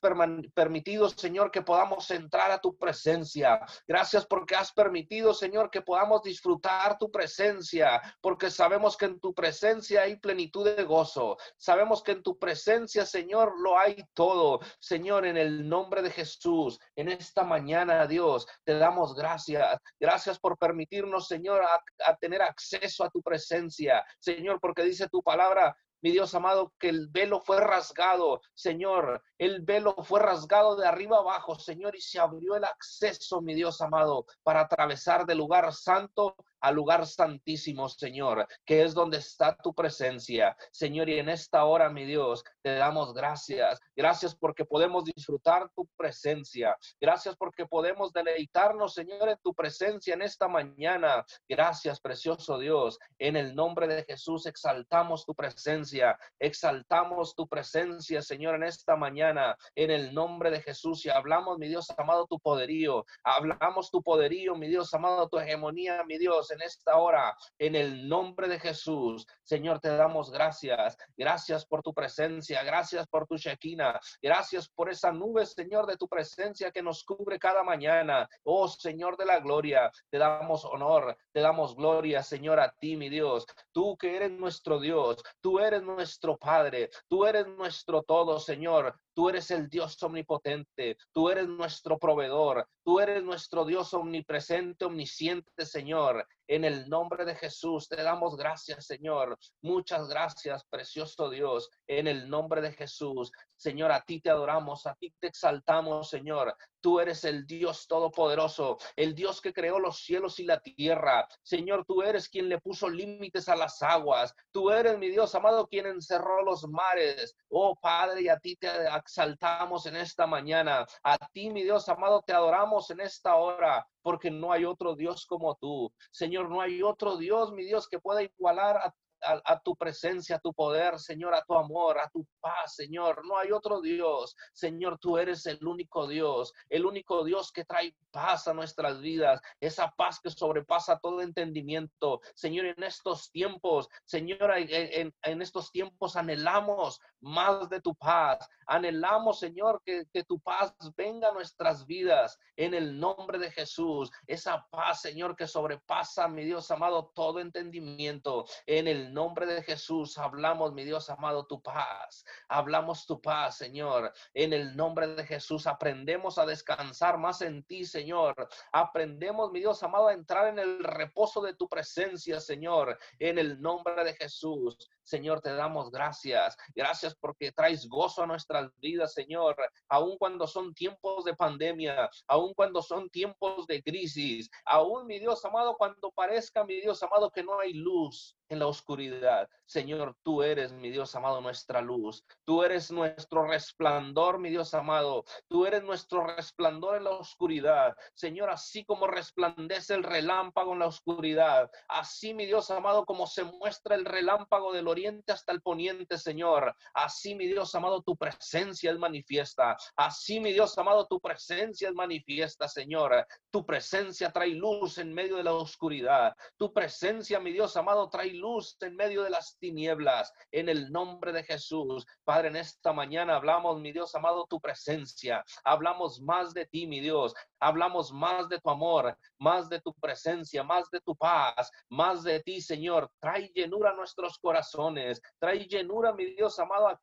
permitido, 0.54 1.10
Señor, 1.10 1.52
que 1.52 1.62
podamos 1.62 2.10
entrar 2.12 2.52
a 2.52 2.60
tu 2.60 2.78
presencia. 2.78 3.60
Gracias 3.88 4.26
porque 4.26 4.56
has 4.56 4.72
permitido, 4.72 5.34
Señor, 5.34 5.70
que 5.70 5.82
podamos 5.82 6.22
disfrutar 6.22 6.98
tu 6.98 7.10
presencia, 7.10 8.02
porque 8.22 8.52
sabemos 8.52 8.98
que 8.98 9.06
en 9.06 9.20
tu 9.20 9.34
presencia 9.34 10.02
hay 10.02 10.18
plenitud 10.18 10.76
de 10.76 10.84
gozo. 10.84 11.38
Sabemos 11.58 12.04
que 12.04 12.12
en 12.12 12.24
tu 12.24 12.38
presencia, 12.38 13.06
Señor, 13.06 13.60
lo 13.60 13.78
hay 13.78 14.04
todo. 14.14 14.60
Señor, 14.80 15.26
en 15.26 15.38
el 15.38 15.68
nombre 15.68 16.02
de 16.02 16.12
Jesús, 16.12 16.80
en 16.96 17.10
esta 17.10 17.44
mañana, 17.44 18.06
Dios, 18.06 18.46
te 18.64 18.78
damos 18.78 19.16
gracias. 19.16 19.80
Gracias 20.00 20.40
por 20.40 20.58
permitirnos, 20.58 21.28
Señor, 21.28 21.64
a 21.64 22.16
tener 22.18 22.42
acceso 22.42 23.04
a 23.04 23.10
tu 23.10 23.22
presencia. 23.22 24.04
Señor, 24.20 24.60
porque 24.60 24.84
dice 24.84 25.08
tu 25.10 25.24
palabra 25.24 25.76
mi 26.04 26.12
Dios 26.12 26.36
amado, 26.36 26.74
que 26.78 26.90
el 26.90 27.08
velo 27.08 27.40
fue 27.40 27.62
rasgado, 27.62 28.42
Señor, 28.54 29.24
el 29.38 29.62
velo 29.62 29.96
fue 30.04 30.20
rasgado 30.20 30.76
de 30.76 30.86
arriba 30.86 31.18
abajo, 31.18 31.58
Señor, 31.58 31.96
y 31.96 32.02
se 32.02 32.20
abrió 32.20 32.58
el 32.58 32.66
acceso, 32.66 33.42
mi 33.42 33.56
Dios 33.56 33.80
amado, 33.80 34.26
para 34.44 34.60
atravesar 34.60 35.26
del 35.26 35.38
lugar 35.38 35.72
santo 35.72 36.36
al 36.64 36.76
lugar 36.76 37.06
santísimo, 37.06 37.90
Señor, 37.90 38.48
que 38.66 38.84
es 38.84 38.94
donde 38.94 39.18
está 39.18 39.56
tu 39.58 39.74
presencia. 39.74 40.56
Señor, 40.72 41.10
y 41.10 41.20
en 41.20 41.28
esta 41.28 41.66
hora, 41.66 41.90
mi 41.90 42.06
Dios, 42.06 42.42
te 42.62 42.76
damos 42.76 43.14
gracias. 43.14 43.80
Gracias 43.98 44.34
porque 44.34 44.64
podemos 44.64 45.04
disfrutar 45.04 45.70
tu 45.76 45.86
presencia. 45.98 46.78
Gracias 47.02 47.36
porque 47.36 47.66
podemos 47.66 48.14
deleitarnos, 48.14 48.94
Señor, 48.94 49.28
en 49.28 49.38
tu 49.44 49.54
presencia 49.54 50.14
en 50.14 50.22
esta 50.22 50.48
mañana. 50.48 51.26
Gracias, 51.50 52.00
precioso 52.00 52.58
Dios. 52.58 52.98
En 53.20 53.36
el 53.36 53.54
nombre 53.54 53.86
de 53.88 54.06
Jesús 54.06 54.46
exaltamos 54.46 55.26
tu 55.26 55.36
presencia. 55.36 56.18
Exaltamos 56.40 57.36
tu 57.36 57.46
presencia, 57.46 58.22
Señor, 58.22 58.56
en 58.56 58.64
esta 58.64 58.96
mañana. 58.96 59.58
En 59.76 59.92
el 59.92 60.14
nombre 60.14 60.50
de 60.50 60.62
Jesús. 60.62 61.06
Y 61.06 61.10
hablamos, 61.10 61.58
mi 61.58 61.68
Dios 61.68 61.88
amado, 61.98 62.26
tu 62.26 62.40
poderío. 62.40 63.04
Hablamos 63.26 63.92
tu 63.92 64.02
poderío, 64.02 64.56
mi 64.56 64.70
Dios 64.70 64.94
amado, 64.94 65.28
tu 65.28 65.38
hegemonía, 65.40 66.06
mi 66.06 66.18
Dios, 66.18 66.53
en 66.54 66.62
esta 66.62 66.98
hora. 66.98 67.36
En 67.58 67.76
el 67.76 68.08
nombre 68.08 68.48
de 68.48 68.60
Jesús. 68.60 69.26
Señor, 69.44 69.80
te 69.80 69.90
damos 69.90 70.32
gracias. 70.32 70.98
Gracias 71.18 71.66
por 71.66 71.82
tu 71.82 71.94
presencia. 71.94 72.64
Gracias 72.64 73.08
por 73.08 73.28
tu 73.28 73.38
Shekinah. 73.38 74.00
Gracias 74.22 74.70
por 74.70 74.90
esa 74.90 75.12
nube, 75.12 75.46
Señor, 75.46 75.86
de 75.86 75.98
tu 75.98 76.08
presencia 76.08 76.72
que 76.72 76.82
nos 76.82 77.04
cubre 77.04 77.40
cada 77.40 77.64
mañana. 77.64 78.28
Oh, 78.44 78.68
Señor 78.68 79.18
de 79.18 79.26
la 79.26 79.40
gloria, 79.40 79.92
te 80.10 80.18
damos 80.18 80.66
honor, 80.66 81.18
te 81.32 81.42
damos 81.42 81.76
gloria, 81.76 82.24
Señor, 82.24 82.60
a 82.60 82.72
ti, 82.80 82.96
mi 82.96 83.10
Dios. 83.10 83.46
Tú 83.72 83.98
que 83.98 84.16
eres 84.16 84.32
nuestro 84.32 84.80
Dios, 84.80 85.22
tú 85.42 85.60
eres 85.60 85.84
nuestro 85.84 86.38
Padre, 86.38 86.90
tú 87.08 87.26
eres 87.26 87.48
nuestro 87.48 88.04
todo, 88.04 88.40
Señor. 88.40 88.96
Tú 89.16 89.30
eres 89.30 89.52
el 89.52 89.70
Dios 89.70 90.02
omnipotente, 90.02 90.98
tú 91.12 91.30
eres 91.30 91.48
nuestro 91.48 92.00
proveedor, 92.00 92.68
tú 92.84 93.00
eres 93.00 93.22
nuestro 93.24 93.64
Dios 93.64 93.94
omnipresente, 93.94 94.86
omnisciente, 94.86 95.66
Señor. 95.68 96.28
En 96.48 96.66
el 96.66 96.90
nombre 96.90 97.24
de 97.24 97.36
Jesús 97.36 97.88
te 97.88 98.02
damos 98.04 98.36
gracias, 98.36 98.86
Señor. 98.86 99.38
Muchas 99.62 100.10
gracias, 100.10 100.66
precioso 100.66 101.30
Dios. 101.30 101.70
En 101.88 102.08
el 102.08 102.30
nombre 102.30 102.62
de 102.62 102.74
Jesús, 102.74 103.32
Señor, 103.56 103.94
a 103.94 104.02
ti 104.02 104.20
te 104.20 104.30
adoramos, 104.30 104.86
a 104.86 104.94
ti 104.96 105.14
te 105.22 105.28
exaltamos, 105.28 106.10
Señor. 106.10 106.54
Tú 106.82 107.00
eres 107.00 107.24
el 107.24 107.48
Dios 107.48 107.88
todopoderoso, 107.88 108.78
el 108.98 109.16
Dios 109.16 109.40
que 109.40 109.54
creó 109.54 109.80
los 109.80 110.00
cielos 110.00 110.38
y 110.40 110.44
la 110.44 110.60
tierra. 110.60 111.26
Señor, 111.42 111.86
tú 111.86 112.02
eres 112.02 112.28
quien 112.28 112.50
le 112.50 112.60
puso 112.60 112.90
límites 112.90 113.48
a 113.48 113.56
las 113.56 113.82
aguas. 113.82 114.36
Tú 114.52 114.70
eres, 114.70 114.98
mi 114.98 115.08
Dios 115.08 115.34
amado, 115.36 115.66
quien 115.68 115.86
encerró 115.86 116.44
los 116.44 116.68
mares. 116.68 117.38
Oh 117.48 117.74
Padre, 117.76 118.24
y 118.24 118.28
a 118.28 118.38
ti 118.38 118.58
te 118.58 118.68
exaltamos 118.98 119.86
en 119.86 119.96
esta 119.96 120.28
mañana. 120.28 120.86
A 121.04 121.18
ti, 121.32 121.50
mi 121.50 121.64
Dios 121.64 121.88
amado, 121.88 122.22
te 122.22 122.34
adoramos 122.34 122.90
en 122.90 123.00
esta 123.00 123.36
hora 123.36 123.88
porque 124.04 124.30
no 124.30 124.52
hay 124.52 124.66
otro 124.66 124.96
Dios 124.96 125.26
como 125.26 125.56
tú. 125.56 125.92
Señor, 126.12 126.50
no 126.50 126.62
hay 126.62 126.84
otro 126.84 127.18
Dios, 127.18 127.52
mi 127.54 127.64
Dios, 127.64 127.88
que 127.88 128.00
pueda 128.00 128.22
igualar 128.22 128.94
a 129.24 129.60
tu 129.60 129.76
presencia, 129.76 130.36
a 130.36 130.40
tu 130.40 130.54
poder, 130.54 131.00
Señor, 131.00 131.34
a 131.34 131.44
tu 131.44 131.56
amor, 131.56 131.98
a 132.00 132.10
tu 132.10 132.26
paz, 132.40 132.76
Señor. 132.76 133.26
No 133.26 133.38
hay 133.38 133.52
otro 133.52 133.82
Dios. 133.82 134.36
Señor, 134.54 135.00
tú 135.00 135.18
eres 135.18 135.46
el 135.46 135.66
único 135.66 136.08
Dios, 136.08 136.54
el 136.70 136.86
único 136.86 137.24
Dios 137.24 137.52
que 137.52 137.66
trae 137.66 137.96
paz 138.12 138.48
a 138.48 138.54
nuestras 138.54 139.02
vidas, 139.02 139.42
esa 139.60 139.94
paz 139.96 140.20
que 140.22 140.30
sobrepasa 140.30 141.00
todo 141.00 141.22
entendimiento. 141.22 142.22
Señor, 142.36 142.66
en 142.66 142.84
estos 142.84 143.32
tiempos, 143.32 143.88
Señor, 144.06 144.54
en, 144.56 145.14
en 145.22 145.42
estos 145.42 145.72
tiempos 145.72 146.16
anhelamos 146.16 147.00
más 147.22 147.70
de 147.70 147.82
tu 147.82 147.96
paz. 147.96 148.48
Anhelamos, 148.68 149.40
Señor, 149.40 149.82
que, 149.86 150.06
que, 150.12 150.24
tu 150.24 150.40
paz 150.40 150.74
venga 150.96 151.30
a 151.30 151.34
nuestras 151.34 151.86
vidas 151.86 152.40
en 152.56 152.74
el 152.74 153.00
nombre 153.00 153.38
de 153.38 153.52
Jesús. 153.52 154.12
Esa 154.28 154.68
paz, 154.70 155.02
Señor, 155.02 155.36
que 155.36 155.48
sobrepasa, 155.48 156.28
mi 156.28 156.44
Dios 156.44 156.70
amado, 156.72 157.12
todo 157.14 157.40
entendimiento. 157.40 158.46
En 158.66 158.88
el 158.88 159.14
nombre 159.14 159.46
de 159.46 159.64
Jesús 159.64 160.18
hablamos, 160.18 160.74
mi 160.74 160.84
Dios 160.84 161.10
amado, 161.10 161.46
tu 161.46 161.62
paz. 161.62 162.26
Hablamos 162.48 163.06
tu 163.06 163.22
paz, 163.22 163.58
Señor. 163.58 164.14
En 164.34 164.54
el 164.54 164.76
nombre 164.76 165.08
de 165.08 165.26
Jesús 165.26 165.68
aprendemos 165.68 166.38
a 166.38 166.46
descansar 166.46 167.18
más 167.18 167.42
en 167.42 167.64
ti, 167.64 167.86
Señor. 167.86 168.48
Aprendemos, 168.72 169.52
mi 169.52 169.60
Dios 169.60 169.82
amado, 169.84 170.08
a 170.08 170.14
entrar 170.14 170.48
en 170.48 170.60
el 170.60 170.84
reposo 170.84 171.42
de 171.42 171.54
tu 171.54 171.68
presencia, 171.68 172.40
Señor. 172.40 172.98
En 173.20 173.38
el 173.38 173.62
nombre 173.62 174.04
de 174.04 174.14
Jesús. 174.14 174.78
Señor, 175.04 175.42
te 175.42 175.54
damos 175.54 175.92
gracias. 175.92 176.56
Gracias 176.76 177.16
porque 177.16 177.52
traes 177.52 177.88
gozo 177.88 178.24
a 178.24 178.28
nuestras 178.28 178.72
vidas, 178.80 179.14
Señor. 179.14 179.56
Aun 179.90 180.18
cuando 180.18 180.48
son 180.48 180.74
tiempos 180.74 181.26
de 181.26 181.36
pandemia, 181.36 182.10
aun 182.28 182.54
cuando 182.54 182.82
son 182.82 183.10
tiempos 183.10 183.68
de 183.68 183.82
crisis, 183.84 184.50
aún, 184.66 185.06
mi 185.08 185.20
Dios 185.20 185.44
amado, 185.46 185.76
cuando 185.78 186.12
parezca, 186.12 186.64
mi 186.64 186.80
Dios 186.82 187.02
amado, 187.04 187.30
que 187.30 187.44
no 187.44 187.60
hay 187.60 187.74
luz 187.74 188.36
en 188.50 188.60
la 188.60 188.68
oscuridad. 188.68 189.50
Señor, 189.66 190.16
tú 190.24 190.44
eres, 190.44 190.72
mi 190.72 190.90
Dios 190.92 191.16
amado, 191.16 191.42
nuestra 191.42 191.82
luz. 191.82 192.24
Tú 192.46 192.64
eres 192.64 192.92
nuestro 192.92 193.48
resplandor, 193.48 194.40
mi 194.40 194.50
Dios 194.50 194.74
amado. 194.74 195.24
Tú 195.48 195.66
eres 195.66 195.84
nuestro 195.84 196.28
resplandor 196.28 196.98
en 196.98 197.06
la 197.06 197.12
oscuridad. 197.12 197.96
Señor, 198.14 198.50
así 198.50 198.86
como 198.86 199.08
resplandece 199.08 199.96
el 199.96 200.04
relámpago 200.04 200.74
en 200.74 200.80
la 200.80 200.88
oscuridad, 200.88 201.72
así, 201.88 202.34
mi 202.34 202.46
Dios 202.46 202.70
amado, 202.70 203.06
como 203.06 203.26
se 203.26 203.44
muestra 203.44 203.96
el 203.96 204.06
relámpago 204.06 204.74
del 204.74 204.88
oriente 204.88 205.32
hasta 205.32 205.52
el 205.52 205.62
poniente, 205.62 206.18
Señor. 206.18 206.76
Así, 206.94 207.36
mi 207.36 207.48
Dios 207.48 207.74
amado, 207.76 208.02
tu 208.04 208.16
presencia 208.16 208.92
es 208.92 208.98
manifiesta. 208.98 209.76
Así, 209.96 210.40
mi 210.40 210.54
Dios 210.54 210.78
amado, 210.78 211.08
tu 211.08 211.20
presencia 211.20 211.90
es 211.90 211.96
manifiesta, 211.96 212.68
Señor. 212.68 213.26
Tu 213.52 213.66
presencia 213.66 214.32
trae 214.32 214.50
luz 214.50 214.98
en 214.98 215.14
medio 215.14 215.38
de 215.38 215.44
la 215.44 215.54
oscuridad. 215.54 216.36
Tu 216.58 216.72
presencia, 216.72 217.40
mi 217.40 217.52
Dios 217.52 217.76
amado, 217.78 218.10
trae 218.10 218.34
en 218.82 218.96
medio 218.98 219.24
de 219.24 219.30
las 219.30 219.58
tinieblas. 219.58 220.34
En 220.52 220.68
el 220.68 220.92
nombre 220.92 221.32
de 221.32 221.44
Jesús, 221.44 222.06
Padre, 222.26 222.50
en 222.50 222.58
esta 222.58 222.92
mañana 222.92 223.38
hablamos, 223.38 223.80
mi 223.80 223.94
Dios 223.94 224.14
amado, 224.16 224.46
tu 224.50 224.60
presencia. 224.60 225.46
Hablamos 225.64 226.20
más 226.20 226.54
de 226.54 226.66
ti, 226.66 226.86
mi 226.86 227.00
Dios. 227.00 227.34
Hablamos 227.62 228.12
más 228.12 228.50
de 228.50 228.60
tu 228.60 228.70
amor, 228.70 229.18
más 229.40 229.70
de 229.70 229.80
tu 229.80 229.94
presencia, 229.94 230.62
más 230.62 230.90
de 230.92 231.00
tu 231.00 231.16
paz, 231.16 231.72
más 231.90 232.24
de 232.24 232.42
ti, 232.42 232.60
Señor. 232.60 233.10
Trae 233.22 233.50
llenura 233.56 233.92
a 233.92 233.96
nuestros 233.96 234.38
corazones. 234.38 235.22
Trae 235.40 235.66
llenura, 235.66 236.12
mi 236.12 236.26
Dios 236.26 236.60
amado, 236.60 236.90
a 236.90 237.00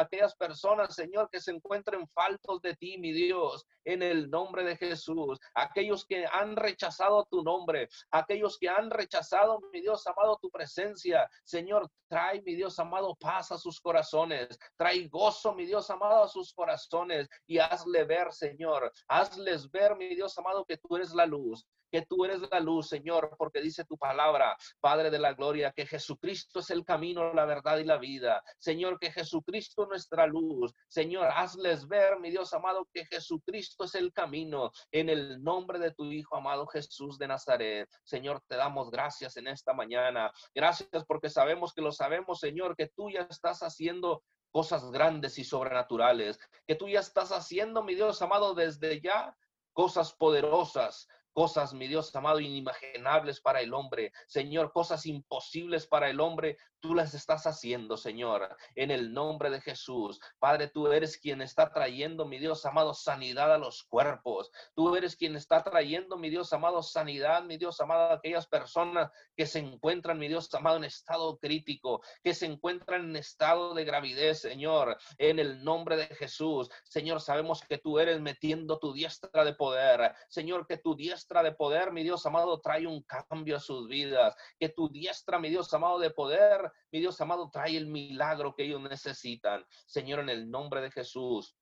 aquellas 0.00 0.34
personas, 0.36 0.94
Señor, 0.94 1.28
que 1.30 1.40
se 1.40 1.50
encuentren 1.50 2.08
faltos 2.08 2.62
de 2.62 2.74
ti, 2.76 2.96
mi 2.96 3.12
Dios, 3.12 3.66
en 3.84 4.02
el 4.02 4.30
nombre 4.30 4.64
de 4.64 4.76
Jesús. 4.78 5.38
Aquellos 5.54 6.06
que 6.06 6.24
han 6.24 6.56
rechazado 6.56 7.26
tu 7.30 7.42
nombre, 7.42 7.90
aquellos 8.10 8.56
que 8.58 8.70
han 8.70 8.90
rechazado, 8.90 9.60
mi 9.70 9.82
Dios 9.82 10.06
amado, 10.06 10.35
tu 10.40 10.50
presencia. 10.50 11.28
Señor, 11.44 11.90
trae, 12.08 12.42
mi 12.42 12.54
Dios 12.54 12.78
amado, 12.78 13.14
paz 13.14 13.52
a 13.52 13.58
sus 13.58 13.80
corazones. 13.80 14.58
Trae 14.76 15.08
gozo, 15.08 15.54
mi 15.54 15.66
Dios 15.66 15.88
amado, 15.90 16.24
a 16.24 16.28
sus 16.28 16.52
corazones 16.52 17.28
y 17.46 17.58
hazle 17.58 18.04
ver, 18.04 18.32
Señor. 18.32 18.90
Hazles 19.08 19.70
ver, 19.70 19.96
mi 19.96 20.14
Dios 20.14 20.36
amado, 20.38 20.64
que 20.64 20.76
tú 20.76 20.96
eres 20.96 21.12
la 21.12 21.26
luz, 21.26 21.66
que 21.90 22.02
tú 22.02 22.24
eres 22.24 22.40
la 22.50 22.60
luz, 22.60 22.88
Señor, 22.88 23.34
porque 23.38 23.60
dice 23.60 23.84
tu 23.84 23.96
palabra, 23.96 24.56
Padre 24.80 25.10
de 25.10 25.18
la 25.18 25.34
gloria, 25.34 25.72
que 25.72 25.86
Jesucristo 25.86 26.60
es 26.60 26.70
el 26.70 26.84
camino, 26.84 27.32
la 27.32 27.44
verdad 27.44 27.78
y 27.78 27.84
la 27.84 27.98
vida. 27.98 28.42
Señor, 28.58 28.98
que 28.98 29.10
Jesucristo 29.10 29.82
es 29.82 29.88
nuestra 29.88 30.26
luz. 30.26 30.72
Señor, 30.88 31.28
hazles 31.34 31.86
ver, 31.88 32.18
mi 32.20 32.30
Dios 32.30 32.52
amado, 32.52 32.88
que 32.92 33.04
Jesucristo 33.06 33.84
es 33.84 33.94
el 33.94 34.12
camino 34.12 34.70
en 34.90 35.08
el 35.08 35.42
nombre 35.42 35.78
de 35.78 35.92
tu 35.92 36.04
Hijo 36.04 36.36
amado 36.36 36.66
Jesús 36.66 37.18
de 37.18 37.28
Nazaret. 37.28 37.88
Señor, 38.04 38.40
te 38.46 38.56
damos 38.56 38.90
gracias 38.90 39.36
en 39.36 39.48
esta 39.48 39.72
mañana. 39.72 40.32
Gracias 40.54 41.04
porque 41.06 41.30
sabemos 41.30 41.72
que 41.72 41.82
lo 41.82 41.92
sabemos, 41.92 42.40
Señor, 42.40 42.76
que 42.76 42.88
tú 42.88 43.10
ya 43.10 43.26
estás 43.30 43.62
haciendo 43.62 44.22
cosas 44.50 44.90
grandes 44.90 45.38
y 45.38 45.44
sobrenaturales, 45.44 46.38
que 46.66 46.74
tú 46.74 46.88
ya 46.88 47.00
estás 47.00 47.30
haciendo, 47.30 47.82
mi 47.82 47.94
Dios 47.94 48.22
amado, 48.22 48.54
desde 48.54 49.00
ya 49.00 49.36
cosas 49.74 50.14
poderosas, 50.14 51.06
cosas, 51.36 51.74
mi 51.74 51.86
Dios 51.86 52.16
amado, 52.16 52.40
inimaginables 52.40 53.42
para 53.42 53.60
el 53.60 53.74
hombre. 53.74 54.10
Señor, 54.26 54.72
cosas 54.72 55.04
imposibles 55.04 55.86
para 55.86 56.08
el 56.08 56.18
hombre, 56.18 56.56
tú 56.86 56.94
las 56.94 57.14
estás 57.14 57.48
haciendo, 57.48 57.96
Señor, 57.96 58.56
en 58.76 58.92
el 58.92 59.12
nombre 59.12 59.50
de 59.50 59.60
Jesús. 59.60 60.20
Padre, 60.38 60.68
tú 60.68 60.92
eres 60.92 61.18
quien 61.18 61.42
está 61.42 61.72
trayendo, 61.72 62.26
mi 62.26 62.38
Dios 62.38 62.64
amado, 62.64 62.94
sanidad 62.94 63.52
a 63.52 63.58
los 63.58 63.82
cuerpos. 63.82 64.52
Tú 64.76 64.94
eres 64.94 65.16
quien 65.16 65.34
está 65.34 65.64
trayendo, 65.64 66.16
mi 66.16 66.30
Dios 66.30 66.52
amado, 66.52 66.84
sanidad, 66.84 67.42
mi 67.42 67.56
Dios 67.56 67.80
amado, 67.80 68.12
a 68.12 68.14
aquellas 68.14 68.46
personas 68.46 69.10
que 69.36 69.46
se 69.46 69.58
encuentran, 69.58 70.16
mi 70.16 70.28
Dios 70.28 70.52
amado, 70.54 70.76
en 70.76 70.84
estado 70.84 71.36
crítico, 71.38 72.02
que 72.22 72.34
se 72.34 72.46
encuentran 72.46 73.10
en 73.10 73.16
estado 73.16 73.74
de 73.74 73.84
gravidez, 73.84 74.42
Señor, 74.42 74.96
en 75.18 75.40
el 75.40 75.64
nombre 75.64 75.96
de 75.96 76.06
Jesús. 76.06 76.70
Señor, 76.84 77.20
sabemos 77.20 77.62
que 77.62 77.78
tú 77.78 77.98
eres 77.98 78.20
metiendo 78.20 78.78
tu 78.78 78.92
diestra 78.92 79.44
de 79.44 79.54
poder. 79.54 80.14
Señor, 80.28 80.68
que 80.68 80.78
tu 80.78 80.94
diestra 80.94 81.42
de 81.42 81.50
poder, 81.50 81.90
mi 81.90 82.04
Dios 82.04 82.24
amado, 82.26 82.60
trae 82.60 82.86
un 82.86 83.02
cambio 83.02 83.56
a 83.56 83.60
sus 83.60 83.88
vidas. 83.88 84.36
Que 84.60 84.68
tu 84.68 84.88
diestra, 84.88 85.40
mi 85.40 85.50
Dios 85.50 85.74
amado, 85.74 85.98
de 85.98 86.10
poder, 86.10 86.70
mi 86.92 87.00
Dios 87.00 87.20
amado, 87.20 87.50
trae 87.50 87.76
el 87.76 87.86
milagro 87.86 88.54
que 88.54 88.64
ellos 88.64 88.80
necesitan. 88.80 89.64
Señor, 89.86 90.20
en 90.20 90.28
el 90.28 90.50
nombre 90.50 90.80
de 90.80 90.90
Jesús. 90.90 91.56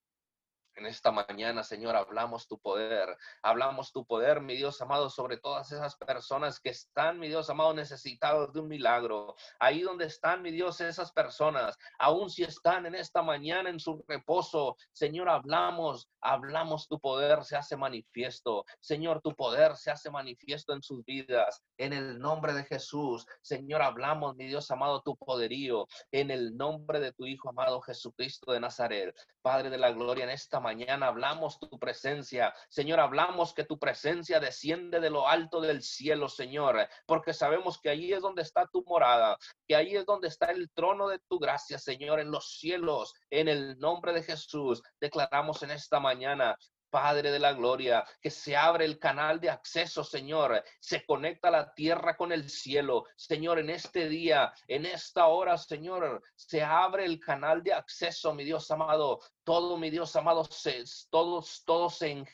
En 0.76 0.86
esta 0.86 1.12
mañana, 1.12 1.62
Señor, 1.62 1.94
hablamos 1.94 2.48
tu 2.48 2.58
poder. 2.58 3.16
Hablamos 3.42 3.92
tu 3.92 4.04
poder, 4.04 4.40
mi 4.40 4.56
Dios 4.56 4.80
amado, 4.80 5.08
sobre 5.08 5.36
todas 5.36 5.70
esas 5.70 5.94
personas 5.96 6.58
que 6.58 6.70
están, 6.70 7.20
mi 7.20 7.28
Dios 7.28 7.48
amado, 7.48 7.72
necesitados 7.74 8.52
de 8.52 8.60
un 8.60 8.68
milagro. 8.68 9.36
Ahí 9.60 9.82
donde 9.82 10.06
están, 10.06 10.42
mi 10.42 10.50
Dios, 10.50 10.80
esas 10.80 11.12
personas, 11.12 11.78
aun 11.98 12.28
si 12.28 12.42
están 12.42 12.86
en 12.86 12.96
esta 12.96 13.22
mañana 13.22 13.70
en 13.70 13.78
su 13.78 14.04
reposo, 14.08 14.76
Señor, 14.92 15.28
hablamos, 15.28 16.08
hablamos 16.20 16.88
tu 16.88 16.98
poder 16.98 17.44
se 17.44 17.56
hace 17.56 17.76
manifiesto. 17.76 18.64
Señor, 18.80 19.20
tu 19.20 19.34
poder 19.34 19.76
se 19.76 19.92
hace 19.92 20.10
manifiesto 20.10 20.72
en 20.72 20.82
sus 20.82 21.04
vidas. 21.04 21.62
En 21.78 21.92
el 21.92 22.18
nombre 22.18 22.52
de 22.52 22.64
Jesús, 22.64 23.26
Señor, 23.42 23.82
hablamos, 23.82 24.34
mi 24.34 24.46
Dios 24.46 24.70
amado, 24.72 25.02
tu 25.02 25.16
poderío. 25.16 25.86
En 26.10 26.30
el 26.32 26.56
nombre 26.56 26.98
de 26.98 27.12
tu 27.12 27.26
Hijo 27.26 27.50
amado 27.50 27.80
Jesucristo 27.80 28.52
de 28.52 28.60
Nazaret. 28.60 29.14
Padre 29.40 29.70
de 29.70 29.78
la 29.78 29.92
gloria, 29.92 30.24
en 30.24 30.30
esta 30.30 30.60
mañana 30.64 31.08
hablamos 31.08 31.60
tu 31.60 31.78
presencia. 31.78 32.54
Señor, 32.70 32.98
hablamos 32.98 33.52
que 33.52 33.64
tu 33.64 33.78
presencia 33.78 34.40
desciende 34.40 34.98
de 34.98 35.10
lo 35.10 35.28
alto 35.28 35.60
del 35.60 35.82
cielo, 35.82 36.30
Señor, 36.30 36.88
porque 37.06 37.34
sabemos 37.34 37.78
que 37.78 37.90
ahí 37.90 38.14
es 38.14 38.22
donde 38.22 38.40
está 38.40 38.66
tu 38.66 38.82
morada, 38.84 39.36
que 39.68 39.76
ahí 39.76 39.94
es 39.94 40.06
donde 40.06 40.28
está 40.28 40.46
el 40.46 40.70
trono 40.72 41.06
de 41.08 41.18
tu 41.28 41.38
gracia, 41.38 41.78
Señor, 41.78 42.18
en 42.18 42.30
los 42.30 42.58
cielos, 42.58 43.12
en 43.28 43.48
el 43.48 43.78
nombre 43.78 44.14
de 44.14 44.22
Jesús. 44.22 44.82
Declaramos 44.98 45.62
en 45.62 45.70
esta 45.70 46.00
mañana 46.00 46.56
Padre 46.94 47.32
de 47.32 47.40
la 47.40 47.52
Gloria, 47.52 48.06
que 48.22 48.30
se 48.30 48.56
abre 48.56 48.84
el 48.84 49.00
canal 49.00 49.40
de 49.40 49.50
acceso, 49.50 50.04
Señor, 50.04 50.62
se 50.78 51.04
conecta 51.04 51.50
la 51.50 51.74
tierra 51.74 52.16
con 52.16 52.30
el 52.30 52.48
cielo. 52.48 53.06
Señor, 53.16 53.58
en 53.58 53.70
este 53.70 54.08
día, 54.08 54.52
en 54.68 54.86
esta 54.86 55.26
hora, 55.26 55.58
Señor, 55.58 56.22
se 56.36 56.62
abre 56.62 57.04
el 57.04 57.18
canal 57.18 57.64
de 57.64 57.72
acceso, 57.72 58.32
mi 58.32 58.44
Dios 58.44 58.70
amado. 58.70 59.18
Todo, 59.42 59.76
mi 59.76 59.90
Dios 59.90 60.14
amado, 60.14 60.44
se, 60.44 60.84
todos, 61.10 61.64
todos 61.66 61.98
se 61.98 62.24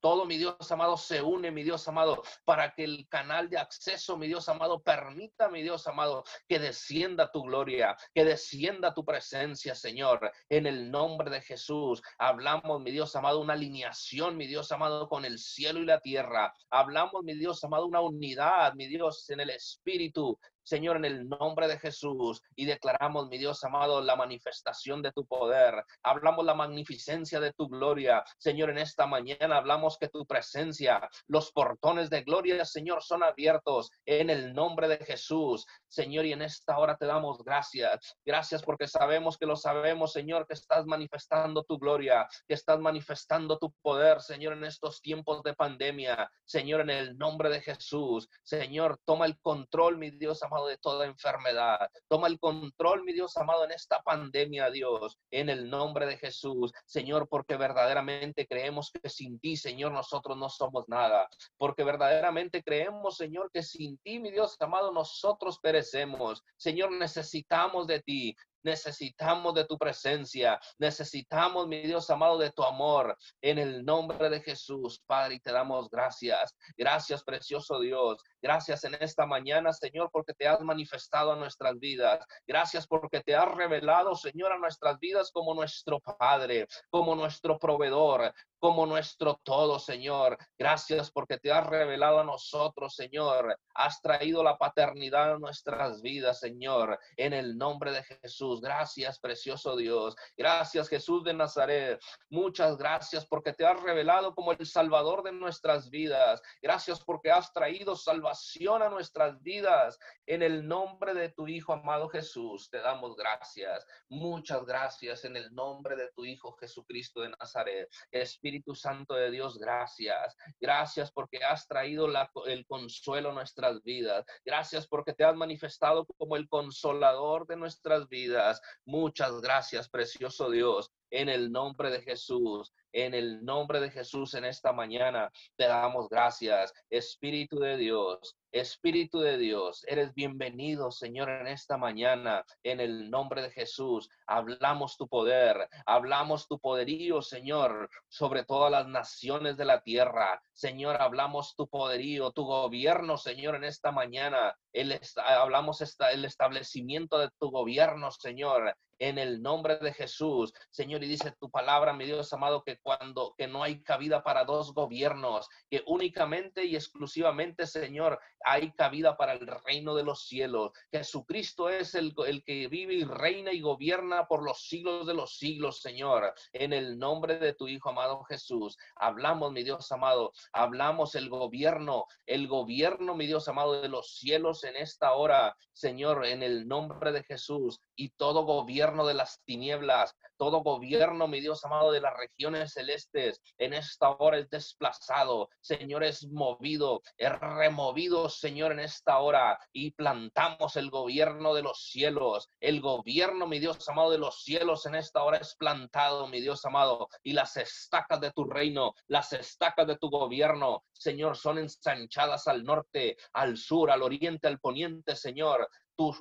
todo, 0.00 0.24
mi 0.24 0.36
Dios 0.36 0.70
amado, 0.70 0.96
se 0.96 1.22
une, 1.22 1.50
mi 1.50 1.62
Dios 1.62 1.86
amado, 1.88 2.22
para 2.44 2.74
que 2.74 2.84
el 2.84 3.06
canal 3.08 3.48
de 3.48 3.58
acceso, 3.58 4.16
mi 4.16 4.26
Dios 4.26 4.48
amado, 4.48 4.80
permita, 4.80 5.48
mi 5.48 5.62
Dios 5.62 5.86
amado, 5.86 6.24
que 6.48 6.58
descienda 6.58 7.30
tu 7.30 7.42
gloria, 7.42 7.96
que 8.14 8.24
descienda 8.24 8.94
tu 8.94 9.04
presencia, 9.04 9.74
Señor, 9.74 10.30
en 10.48 10.66
el 10.66 10.90
nombre 10.90 11.30
de 11.30 11.40
Jesús. 11.40 12.02
Hablamos, 12.18 12.80
mi 12.80 12.90
Dios 12.90 13.14
amado, 13.16 13.40
una 13.40 13.54
alineación, 13.54 14.36
mi 14.36 14.46
Dios 14.46 14.72
amado, 14.72 15.08
con 15.08 15.24
el 15.24 15.38
cielo 15.38 15.80
y 15.80 15.86
la 15.86 16.00
tierra. 16.00 16.54
Hablamos, 16.70 17.22
mi 17.24 17.34
Dios 17.34 17.62
amado, 17.64 17.86
una 17.86 18.00
unidad, 18.00 18.74
mi 18.74 18.86
Dios, 18.86 19.28
en 19.30 19.40
el 19.40 19.50
Espíritu, 19.50 20.38
Señor, 20.66 20.96
en 20.96 21.04
el 21.04 21.28
nombre 21.28 21.68
de 21.68 21.78
Jesús 21.78 22.42
y 22.56 22.64
declaramos, 22.64 23.28
mi 23.28 23.38
Dios 23.38 23.62
amado, 23.62 24.00
la 24.00 24.16
manifestación 24.16 25.00
de 25.00 25.12
tu 25.12 25.24
poder. 25.24 25.84
Hablamos 26.02 26.44
la 26.44 26.54
magnificencia 26.54 27.38
de 27.38 27.52
tu 27.52 27.68
gloria. 27.68 28.24
Señor, 28.36 28.70
en 28.70 28.78
esta 28.78 29.06
mañana 29.06 29.58
hablamos 29.58 29.96
que 29.96 30.08
tu 30.08 30.26
presencia, 30.26 31.08
los 31.28 31.52
portones 31.52 32.10
de 32.10 32.22
gloria, 32.22 32.64
Señor, 32.64 33.00
son 33.04 33.22
abiertos 33.22 33.92
en 34.04 34.28
el 34.28 34.54
nombre 34.54 34.88
de 34.88 34.98
Jesús. 34.98 35.64
Señor, 35.86 36.26
y 36.26 36.32
en 36.32 36.42
esta 36.42 36.76
hora 36.78 36.96
te 36.96 37.06
damos 37.06 37.44
gracias. 37.44 38.16
Gracias 38.24 38.60
porque 38.64 38.88
sabemos 38.88 39.38
que 39.38 39.46
lo 39.46 39.54
sabemos, 39.54 40.12
Señor, 40.12 40.48
que 40.48 40.54
estás 40.54 40.84
manifestando 40.84 41.62
tu 41.62 41.78
gloria, 41.78 42.26
que 42.48 42.54
estás 42.54 42.80
manifestando 42.80 43.56
tu 43.56 43.72
poder, 43.82 44.20
Señor, 44.20 44.54
en 44.54 44.64
estos 44.64 45.00
tiempos 45.00 45.44
de 45.44 45.54
pandemia. 45.54 46.28
Señor, 46.44 46.80
en 46.80 46.90
el 46.90 47.16
nombre 47.16 47.50
de 47.50 47.60
Jesús. 47.60 48.28
Señor, 48.42 48.98
toma 49.04 49.26
el 49.26 49.38
control, 49.38 49.96
mi 49.98 50.10
Dios 50.10 50.42
amado 50.42 50.55
de 50.64 50.78
toda 50.78 51.04
enfermedad. 51.06 51.90
Toma 52.08 52.28
el 52.28 52.38
control, 52.38 53.04
mi 53.04 53.12
Dios 53.12 53.36
amado, 53.36 53.64
en 53.64 53.72
esta 53.72 54.00
pandemia, 54.02 54.70
Dios, 54.70 55.18
en 55.30 55.50
el 55.50 55.68
nombre 55.68 56.06
de 56.06 56.16
Jesús. 56.16 56.72
Señor, 56.86 57.28
porque 57.28 57.56
verdaderamente 57.56 58.46
creemos 58.46 58.90
que 58.90 59.10
sin 59.10 59.38
ti, 59.40 59.56
Señor, 59.56 59.92
nosotros 59.92 60.36
no 60.38 60.48
somos 60.48 60.88
nada. 60.88 61.28
Porque 61.58 61.84
verdaderamente 61.84 62.62
creemos, 62.62 63.16
Señor, 63.16 63.50
que 63.52 63.62
sin 63.62 63.98
ti, 63.98 64.18
mi 64.18 64.30
Dios 64.30 64.56
amado, 64.60 64.92
nosotros 64.92 65.58
perecemos. 65.58 66.42
Señor, 66.56 66.92
necesitamos 66.92 67.86
de 67.86 68.00
ti. 68.00 68.36
Necesitamos 68.66 69.54
de 69.54 69.64
tu 69.64 69.78
presencia. 69.78 70.58
Necesitamos, 70.78 71.68
mi 71.68 71.82
Dios 71.82 72.10
amado, 72.10 72.36
de 72.36 72.50
tu 72.50 72.64
amor. 72.64 73.16
En 73.40 73.58
el 73.58 73.84
nombre 73.84 74.28
de 74.28 74.40
Jesús, 74.40 75.00
Padre, 75.06 75.36
y 75.36 75.38
te 75.38 75.52
damos 75.52 75.88
gracias. 75.88 76.52
Gracias, 76.76 77.22
precioso 77.22 77.78
Dios. 77.78 78.16
Gracias 78.42 78.82
en 78.82 78.94
esta 78.94 79.24
mañana, 79.24 79.72
Señor, 79.72 80.10
porque 80.12 80.34
te 80.34 80.48
has 80.48 80.60
manifestado 80.62 81.30
a 81.30 81.36
nuestras 81.36 81.78
vidas. 81.78 82.18
Gracias 82.44 82.88
porque 82.88 83.20
te 83.20 83.36
has 83.36 83.54
revelado, 83.54 84.16
Señor, 84.16 84.50
a 84.50 84.58
nuestras 84.58 84.98
vidas 84.98 85.30
como 85.30 85.54
nuestro 85.54 86.00
Padre, 86.00 86.66
como 86.90 87.14
nuestro 87.14 87.60
proveedor, 87.60 88.32
como 88.66 88.84
nuestro 88.84 89.40
todo, 89.44 89.78
Señor. 89.78 90.36
Gracias 90.58 91.12
porque 91.12 91.38
te 91.38 91.52
has 91.52 91.64
revelado 91.64 92.18
a 92.18 92.24
nosotros, 92.24 92.96
Señor. 92.96 93.56
Has 93.72 94.02
traído 94.02 94.42
la 94.42 94.58
paternidad 94.58 95.34
a 95.34 95.38
nuestras 95.38 96.02
vidas, 96.02 96.40
Señor, 96.40 96.98
en 97.16 97.32
el 97.32 97.56
nombre 97.56 97.92
de 97.92 98.02
Jesús. 98.02 98.60
Gracias, 98.60 99.20
precioso 99.20 99.76
Dios. 99.76 100.16
Gracias, 100.36 100.88
Jesús 100.88 101.22
de 101.22 101.32
Nazaret. 101.32 102.00
Muchas 102.28 102.76
gracias 102.76 103.24
porque 103.24 103.52
te 103.52 103.64
has 103.64 103.80
revelado 103.80 104.34
como 104.34 104.50
el 104.50 104.66
Salvador 104.66 105.22
de 105.22 105.30
nuestras 105.30 105.88
vidas. 105.88 106.42
Gracias 106.60 107.04
porque 107.04 107.30
has 107.30 107.52
traído 107.52 107.94
salvación 107.94 108.82
a 108.82 108.88
nuestras 108.88 109.40
vidas. 109.42 109.96
En 110.26 110.42
el 110.42 110.66
nombre 110.66 111.14
de 111.14 111.28
tu 111.28 111.46
Hijo 111.46 111.72
amado 111.72 112.08
Jesús, 112.08 112.68
te 112.68 112.78
damos 112.78 113.14
gracias. 113.14 113.86
Muchas 114.08 114.64
gracias 114.64 115.24
en 115.24 115.36
el 115.36 115.54
nombre 115.54 115.94
de 115.94 116.10
tu 116.16 116.24
Hijo 116.24 116.56
Jesucristo 116.56 117.20
de 117.20 117.28
Nazaret. 117.28 117.88
Espíritu 118.10 118.55
Espíritu 118.56 118.74
Santo 118.74 119.14
de 119.14 119.30
Dios, 119.30 119.58
gracias. 119.58 120.34
Gracias 120.58 121.12
porque 121.12 121.38
has 121.44 121.68
traído 121.68 122.08
el 122.46 122.66
consuelo 122.66 123.30
a 123.30 123.34
nuestras 123.34 123.82
vidas. 123.82 124.24
Gracias 124.44 124.86
porque 124.86 125.12
te 125.12 125.24
has 125.24 125.36
manifestado 125.36 126.06
como 126.16 126.36
el 126.36 126.48
consolador 126.48 127.46
de 127.46 127.56
nuestras 127.56 128.08
vidas. 128.08 128.60
Muchas 128.86 129.40
gracias, 129.42 129.90
precioso 129.90 130.50
Dios. 130.50 130.90
En 131.10 131.28
el 131.28 131.52
nombre 131.52 131.90
de 131.90 132.00
Jesús, 132.00 132.72
en 132.92 133.14
el 133.14 133.44
nombre 133.44 133.80
de 133.80 133.90
Jesús 133.90 134.34
en 134.34 134.44
esta 134.44 134.72
mañana 134.72 135.30
te 135.56 135.66
damos 135.66 136.08
gracias. 136.08 136.72
Espíritu 136.90 137.58
de 137.58 137.76
Dios, 137.76 138.36
Espíritu 138.52 139.20
de 139.20 139.36
Dios, 139.36 139.84
eres 139.86 140.14
bienvenido, 140.14 140.90
Señor, 140.90 141.28
en 141.28 141.46
esta 141.46 141.76
mañana. 141.76 142.42
En 142.62 142.80
el 142.80 143.10
nombre 143.10 143.42
de 143.42 143.50
Jesús, 143.50 144.08
hablamos 144.26 144.96
tu 144.96 145.08
poder, 145.08 145.68
hablamos 145.84 146.48
tu 146.48 146.58
poderío, 146.58 147.20
Señor, 147.20 147.90
sobre 148.08 148.44
todas 148.44 148.70
las 148.70 148.88
naciones 148.88 149.58
de 149.58 149.66
la 149.66 149.82
tierra. 149.82 150.40
Señor, 150.54 151.02
hablamos 151.02 151.54
tu 151.54 151.68
poderío, 151.68 152.30
tu 152.30 152.44
gobierno, 152.44 153.18
Señor, 153.18 153.56
en 153.56 153.64
esta 153.64 153.92
mañana. 153.92 154.56
El, 154.72 154.98
hablamos 155.16 155.82
esta, 155.82 156.12
el 156.12 156.24
establecimiento 156.24 157.18
de 157.18 157.28
tu 157.38 157.50
gobierno, 157.50 158.10
Señor, 158.10 158.74
en 158.98 159.18
el 159.18 159.42
nombre 159.42 159.76
de 159.76 159.92
Jesús. 159.92 160.54
Señor, 160.70 161.04
y 161.04 161.08
dice 161.08 161.34
tu 161.38 161.50
palabra, 161.50 161.92
mi 161.92 162.06
Dios 162.06 162.32
amado, 162.32 162.62
que 162.62 162.75
cuando 162.82 163.34
que 163.36 163.46
no 163.46 163.62
hay 163.62 163.82
cabida 163.82 164.22
para 164.22 164.44
dos 164.44 164.72
gobiernos, 164.74 165.48
que 165.70 165.82
únicamente 165.86 166.64
y 166.64 166.76
exclusivamente, 166.76 167.66
Señor, 167.66 168.18
hay 168.44 168.72
cabida 168.72 169.16
para 169.16 169.32
el 169.32 169.46
reino 169.46 169.94
de 169.94 170.04
los 170.04 170.26
cielos. 170.26 170.72
Jesucristo 170.90 171.68
es 171.68 171.94
el, 171.94 172.14
el 172.26 172.44
que 172.44 172.68
vive 172.68 172.94
y 172.94 173.04
reina 173.04 173.52
y 173.52 173.60
gobierna 173.60 174.26
por 174.26 174.42
los 174.42 174.68
siglos 174.68 175.06
de 175.06 175.14
los 175.14 175.38
siglos, 175.38 175.80
Señor. 175.80 176.32
En 176.52 176.72
el 176.72 176.98
nombre 176.98 177.38
de 177.38 177.54
tu 177.54 177.68
Hijo 177.68 177.90
amado 177.90 178.22
Jesús, 178.24 178.76
hablamos, 178.96 179.52
mi 179.52 179.62
Dios 179.62 179.90
amado, 179.92 180.32
hablamos 180.52 181.14
el 181.14 181.28
gobierno, 181.28 182.06
el 182.26 182.48
gobierno, 182.48 183.14
mi 183.14 183.26
Dios 183.26 183.48
amado, 183.48 183.80
de 183.80 183.88
los 183.88 184.16
cielos 184.16 184.64
en 184.64 184.76
esta 184.76 185.12
hora, 185.12 185.56
Señor, 185.72 186.24
en 186.26 186.42
el 186.42 186.68
nombre 186.68 187.12
de 187.12 187.22
Jesús 187.24 187.80
y 187.94 188.10
todo 188.10 188.44
gobierno 188.44 189.06
de 189.06 189.14
las 189.14 189.42
tinieblas, 189.44 190.16
todo 190.36 190.62
gobierno, 190.62 191.28
mi 191.28 191.40
Dios 191.40 191.64
amado, 191.64 191.92
de 191.92 192.00
las 192.00 192.16
regiones 192.16 192.72
celestes, 192.72 193.40
en 193.58 193.74
esta 193.74 194.10
hora 194.10 194.38
es 194.38 194.48
desplazado, 194.50 195.48
Señor, 195.60 196.04
es 196.04 196.26
movido, 196.28 197.02
es 197.16 197.32
removido, 197.38 198.28
Señor, 198.28 198.72
en 198.72 198.80
esta 198.80 199.18
hora 199.18 199.58
y 199.72 199.92
plantamos 199.92 200.76
el 200.76 200.90
gobierno 200.90 201.54
de 201.54 201.62
los 201.62 201.90
cielos, 201.90 202.48
el 202.60 202.80
gobierno, 202.80 203.46
mi 203.46 203.58
Dios 203.58 203.88
amado, 203.88 204.10
de 204.10 204.18
los 204.18 204.42
cielos 204.42 204.86
en 204.86 204.94
esta 204.94 205.22
hora 205.22 205.38
es 205.38 205.54
plantado, 205.56 206.26
mi 206.28 206.40
Dios 206.40 206.64
amado, 206.64 207.08
y 207.22 207.32
las 207.32 207.56
estacas 207.56 208.20
de 208.20 208.30
tu 208.32 208.44
reino, 208.44 208.94
las 209.08 209.32
estacas 209.32 209.86
de 209.86 209.96
tu 209.96 210.10
gobierno, 210.10 210.84
Señor, 210.92 211.36
son 211.36 211.58
ensanchadas 211.58 212.46
al 212.46 212.64
norte, 212.64 213.16
al 213.32 213.56
sur, 213.56 213.90
al 213.90 214.02
oriente, 214.02 214.48
al 214.48 214.58
poniente, 214.58 215.16
Señor. 215.16 215.68
Tu, 215.96 216.14